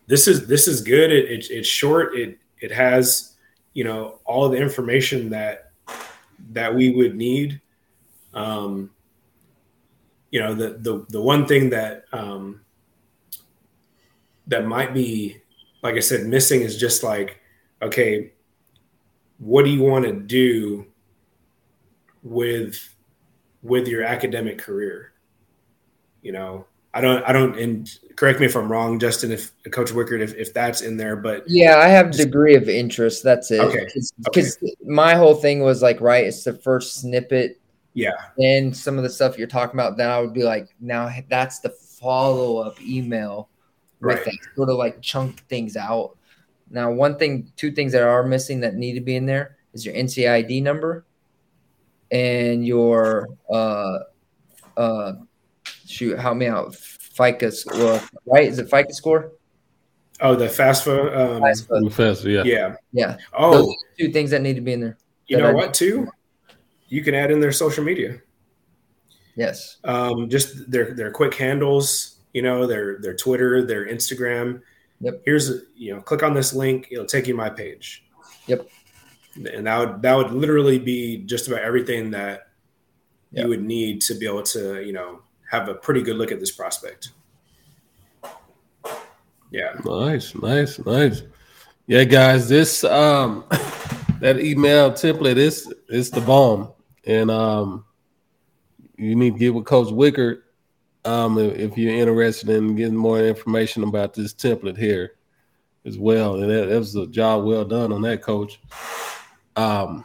[0.08, 1.12] this is this is good.
[1.12, 2.16] It, it, it's short.
[2.16, 3.33] It it has
[3.74, 5.72] you know all the information that
[6.52, 7.62] that we would need.
[8.34, 8.92] Um,
[10.32, 12.62] you know, the the the one thing that um,
[14.48, 15.38] that might be,
[15.84, 17.40] like I said, missing is just like,
[17.82, 18.32] okay,
[19.38, 20.88] what do you want to do
[22.24, 22.96] with
[23.62, 25.14] with your academic career?
[26.22, 29.92] You know, I don't, I don't, and correct me if I'm wrong, Justin, if Coach
[29.92, 33.24] Wickard, if, if that's in there, but yeah, I have degree of interest.
[33.24, 33.60] That's it.
[33.60, 33.88] Okay.
[34.24, 34.74] Because okay.
[34.86, 37.60] my whole thing was like, right, it's the first snippet.
[37.94, 38.14] Yeah.
[38.38, 41.60] And some of the stuff you're talking about, then I would be like, now that's
[41.60, 43.50] the follow up email
[44.00, 44.26] with right.
[44.26, 46.18] that sort of like chunk things out.
[46.70, 49.86] Now, one thing, two things that are missing that need to be in there is
[49.86, 51.06] your NCID number
[52.12, 54.00] and your uh
[54.78, 55.14] uh
[55.86, 56.74] shoot, help me out.
[56.74, 58.48] FICA score, right?
[58.48, 59.32] Is it FICA score?
[60.20, 61.16] Oh, the FAFSA.
[61.16, 63.18] Um, FAFSA, FAFSA, yeah, yeah, yeah.
[63.34, 64.98] Oh, Those two things that need to be in there.
[65.28, 65.74] You know I, what?
[65.74, 66.08] Too,
[66.88, 68.20] you can add in their social media.
[69.36, 69.78] Yes.
[69.84, 72.20] Um, just their their quick handles.
[72.34, 74.62] You know, their their Twitter, their Instagram.
[75.02, 75.22] Yep.
[75.26, 76.88] Here's you know, click on this link.
[76.92, 78.06] It'll take you my page.
[78.48, 78.68] Yep.
[79.52, 82.48] And that would that would literally be just about everything that
[83.32, 83.44] Yep.
[83.44, 85.23] you would need to be able to you know
[85.54, 87.12] have a pretty good look at this prospect.
[89.52, 89.76] Yeah.
[89.86, 91.22] Nice, nice, nice.
[91.86, 93.46] Yeah, guys, this um
[94.20, 96.72] that email template is is the bomb.
[97.06, 97.86] And um
[98.98, 100.42] you need to get with Coach Wickard
[101.06, 105.18] um if, if you're interested in getting more information about this template here
[105.86, 106.42] as well.
[106.42, 108.60] And that, that was a job well done on that coach.
[109.56, 110.04] Um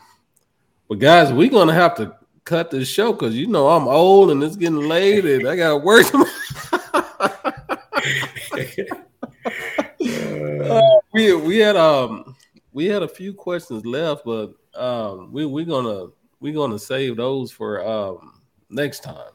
[0.91, 2.19] but guys, we're gonna have to
[2.49, 5.85] cut this show because you know I'm old and it's getting late and I got
[5.85, 6.07] work.
[10.65, 10.81] uh,
[11.13, 12.35] we we had um
[12.73, 16.07] we had a few questions left, but um we we're gonna
[16.41, 19.33] we're gonna save those for um next time.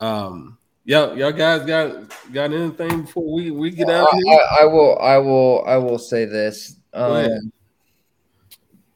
[0.00, 4.38] Um y'all y'all guys got got anything before we we get out I, here?
[4.38, 6.76] I, I will I will I will say this.
[6.92, 7.50] Um,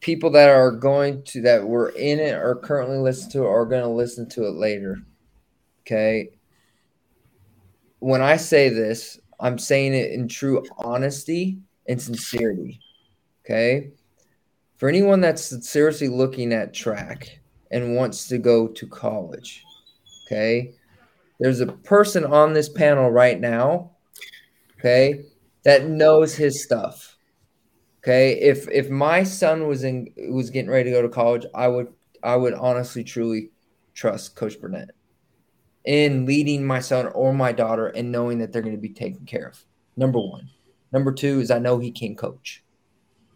[0.04, 3.64] people that are going to that were in it or currently listen to it are
[3.64, 4.98] going to listen to it later.
[5.80, 6.28] Okay.
[8.00, 11.56] When I say this, I'm saying it in true honesty
[11.88, 12.80] and sincerity.
[13.46, 13.92] Okay.
[14.76, 17.40] For anyone that's seriously looking at track
[17.70, 19.64] and wants to go to college,
[20.26, 20.74] okay,
[21.40, 23.92] there's a person on this panel right now,
[24.78, 25.24] okay,
[25.62, 27.13] that knows his stuff.
[28.04, 31.68] Okay, if if my son was in was getting ready to go to college, I
[31.68, 31.88] would
[32.22, 33.50] I would honestly truly
[33.94, 34.90] trust Coach Burnett
[35.86, 39.24] in leading my son or my daughter and knowing that they're going to be taken
[39.24, 39.64] care of.
[39.96, 40.50] Number one.
[40.92, 42.62] Number two is I know he can coach.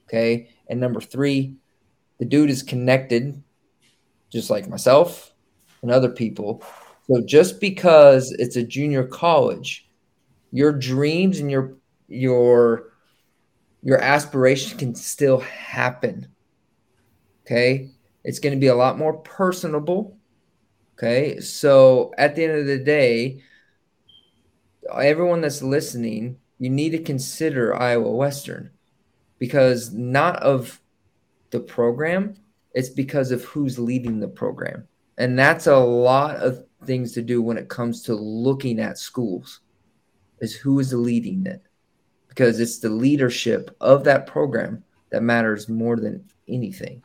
[0.06, 1.54] Okay, and number three,
[2.18, 3.42] the dude is connected,
[4.30, 5.32] just like myself
[5.80, 6.62] and other people.
[7.06, 9.88] So just because it's a junior college,
[10.52, 11.74] your dreams and your
[12.06, 12.87] your
[13.88, 16.28] your aspiration can still happen.
[17.46, 17.88] Okay.
[18.22, 20.18] It's going to be a lot more personable.
[20.92, 21.40] Okay.
[21.40, 23.40] So at the end of the day,
[24.94, 28.72] everyone that's listening, you need to consider Iowa Western
[29.38, 30.82] because not of
[31.48, 32.34] the program,
[32.74, 34.86] it's because of who's leading the program.
[35.16, 39.60] And that's a lot of things to do when it comes to looking at schools
[40.40, 41.62] is who is leading it
[42.38, 47.02] because it's the leadership of that program that matters more than anything.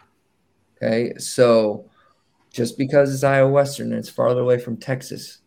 [0.77, 1.11] Okay.
[1.17, 1.89] So
[2.51, 5.39] just because it's Iowa Western and it's farther away from Texas,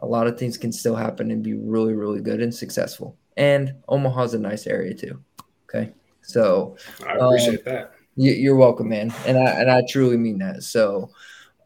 [0.00, 3.16] a lot of things can still happen and be really, really good and successful.
[3.38, 5.24] And Omaha's a nice area too.
[5.70, 5.94] Okay.
[6.20, 6.76] So
[7.06, 7.94] I appreciate um, that.
[8.16, 9.10] You, are welcome, man.
[9.24, 10.62] And I, and I truly mean that.
[10.62, 11.12] So,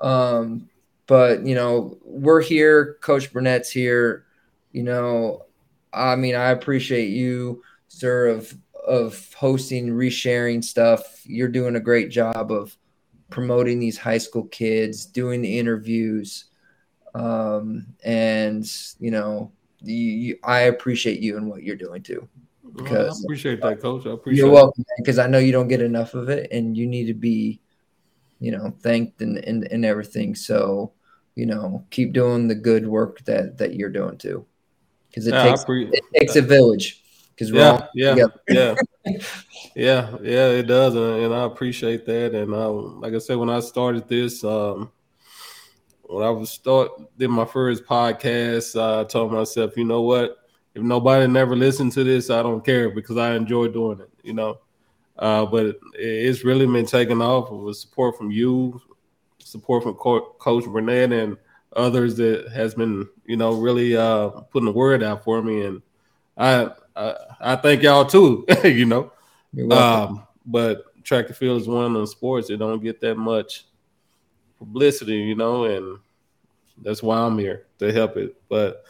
[0.01, 0.69] um,
[1.09, 2.99] but you know, we're here.
[3.01, 4.27] Coach Burnett's here.
[4.71, 5.47] You know,
[5.93, 8.55] I mean, I appreciate you, sir, of
[8.87, 11.23] of hosting, resharing stuff.
[11.25, 12.77] You're doing a great job of
[13.29, 16.47] promoting these high school kids, doing the interviews,
[17.15, 22.29] um, and you know, you, you, I appreciate you and what you're doing too.
[22.75, 24.07] Because I appreciate that, coach.
[24.07, 24.45] I appreciate.
[24.45, 27.15] You're welcome, because I know you don't get enough of it, and you need to
[27.15, 27.61] be,
[28.39, 30.35] you know, thanked and and, and everything.
[30.35, 30.93] So,
[31.35, 34.47] you know, keep doing the good work that that you're doing too
[35.11, 37.03] because it, yeah, takes, pre- it takes a village.
[37.35, 38.75] Because yeah, yeah, yeah,
[39.75, 42.35] yeah, yeah, it does, and, and, I appreciate that.
[42.35, 44.93] And um, like I said, when I started this, um,
[46.03, 50.37] when I was start did my first podcast, I told myself, you know what?
[50.75, 54.11] If nobody never listened to this, I don't care because I enjoy doing it.
[54.23, 54.59] You know,
[55.19, 58.81] uh, but it, it's really been taken off with support from you,
[59.39, 61.37] support from Co- Coach Burnett, and
[61.75, 65.83] others that has been you know really uh, putting the word out for me and
[66.37, 68.45] I I, I thank y'all too.
[68.65, 69.13] you know,
[69.71, 73.67] um, but track and field is one of those sports that don't get that much
[74.59, 75.19] publicity.
[75.19, 75.99] You know, and
[76.83, 78.37] that's why I'm here to help it.
[78.49, 78.85] But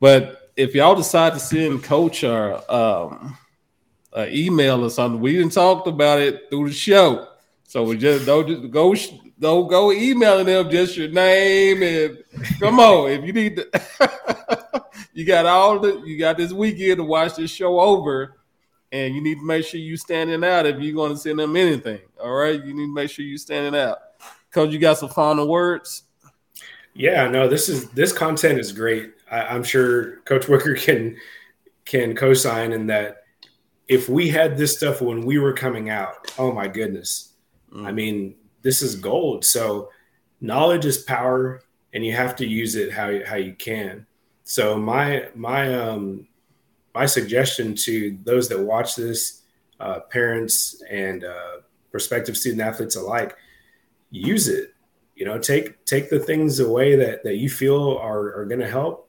[0.00, 3.38] but if y'all decide to send coach or um,
[4.12, 7.26] an email or something, we didn't talk about it through the show.
[7.68, 8.94] So we just don't just go
[9.38, 12.24] don't go emailing them just your name and
[12.58, 17.04] come on if you need to you got all the you got this weekend to
[17.04, 18.38] watch this show over
[18.90, 21.56] and you need to make sure you standing out if you're going to send them
[21.56, 22.54] anything all right?
[22.64, 23.98] You need to make sure you standing out.
[24.48, 26.04] Because you got some final words?
[26.94, 29.12] Yeah no this is this content is great.
[29.30, 31.18] I, am sure coach Wickard can
[31.84, 33.24] can co-sign in that
[33.88, 37.27] if we had this stuff when we were coming out oh my goodness
[37.72, 37.86] mm.
[37.86, 39.44] i mean this is gold.
[39.44, 39.90] So
[40.40, 41.62] knowledge is power,
[41.92, 44.06] and you have to use it how how you can.
[44.44, 46.26] So my my um
[46.94, 49.42] my suggestion to those that watch this,
[49.80, 51.58] uh, parents and uh,
[51.90, 53.36] prospective student athletes alike,
[54.10, 54.74] use it.
[55.14, 58.70] You know, take take the things away that that you feel are are going to
[58.70, 59.08] help,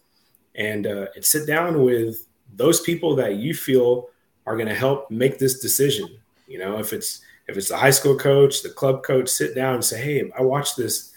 [0.56, 2.26] and uh, and sit down with
[2.56, 4.10] those people that you feel
[4.46, 6.08] are going to help make this decision.
[6.48, 9.76] You know, if it's if it's the high school coach, the club coach, sit down
[9.76, 11.12] and say, "Hey, I watched this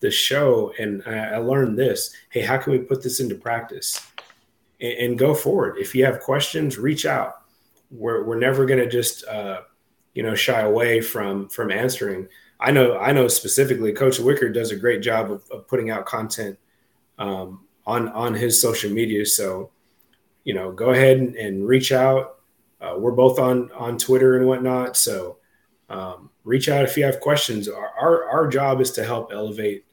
[0.00, 2.14] this show and I, learned this.
[2.28, 4.00] Hey, how can we put this into practice?"
[4.80, 5.78] And, and go forward.
[5.78, 7.42] If you have questions, reach out.
[7.90, 9.62] We're we're never going to just uh,
[10.14, 12.28] you know shy away from from answering.
[12.58, 16.06] I know I know specifically, Coach Wickard does a great job of, of putting out
[16.06, 16.58] content
[17.18, 19.24] um, on on his social media.
[19.24, 19.70] So
[20.44, 22.38] you know, go ahead and, and reach out.
[22.80, 24.96] Uh, we're both on on Twitter and whatnot.
[24.96, 25.38] So
[25.88, 27.68] um, reach out if you have questions.
[27.68, 29.84] Our, our, our job is to help elevate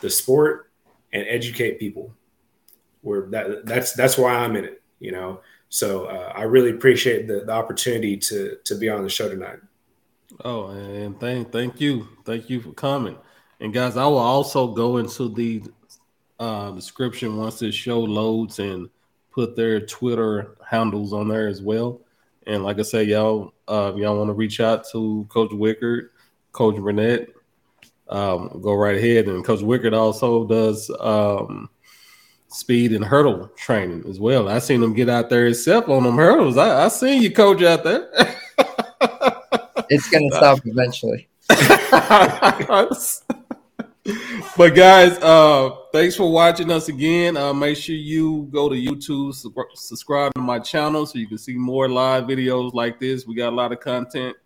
[0.00, 0.70] the sport
[1.12, 2.12] and educate people.
[3.02, 5.40] Where that that's that's why I'm in it, you know.
[5.70, 9.58] So uh, I really appreciate the, the opportunity to to be on the show tonight.
[10.44, 13.16] Oh, and thank thank you, thank you for coming.
[13.58, 15.64] And guys, I will also go into the
[16.38, 18.88] uh, description once this show loads and
[19.32, 22.00] put their Twitter handles on there as well.
[22.46, 26.08] And like I said, y'all, uh, y'all want to reach out to Coach Wickard,
[26.52, 27.28] Coach Burnett,
[28.08, 29.26] um, go right ahead.
[29.26, 31.70] And Coach Wickard also does um,
[32.48, 34.48] speed and hurdle training as well.
[34.48, 36.56] I seen him get out there himself on them hurdles.
[36.56, 38.08] I, I seen you, Coach, out there.
[39.88, 41.28] it's gonna stop eventually.
[44.56, 47.36] but guys, uh, thanks for watching us again.
[47.36, 51.38] Uh, make sure you go to YouTube, su- subscribe to my channel so you can
[51.38, 53.26] see more live videos like this.
[53.26, 54.36] We got a lot of content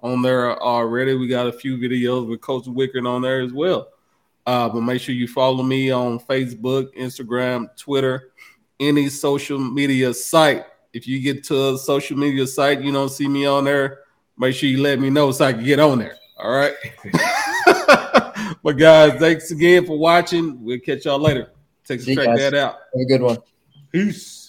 [0.00, 1.14] on there already.
[1.14, 3.88] We got a few videos with Coach Wickard on there as well.
[4.46, 8.32] Uh, but make sure you follow me on Facebook, Instagram, Twitter,
[8.80, 10.64] any social media site.
[10.92, 14.00] If you get to a social media site, you don't see me on there,
[14.38, 16.16] make sure you let me know so I can get on there.
[16.38, 16.74] All right.
[18.64, 20.64] but guys, thanks again for watching.
[20.64, 21.50] We'll catch y'all later.
[21.84, 22.78] Take a check that out.
[22.94, 23.38] Have a good one.
[23.92, 24.43] Peace.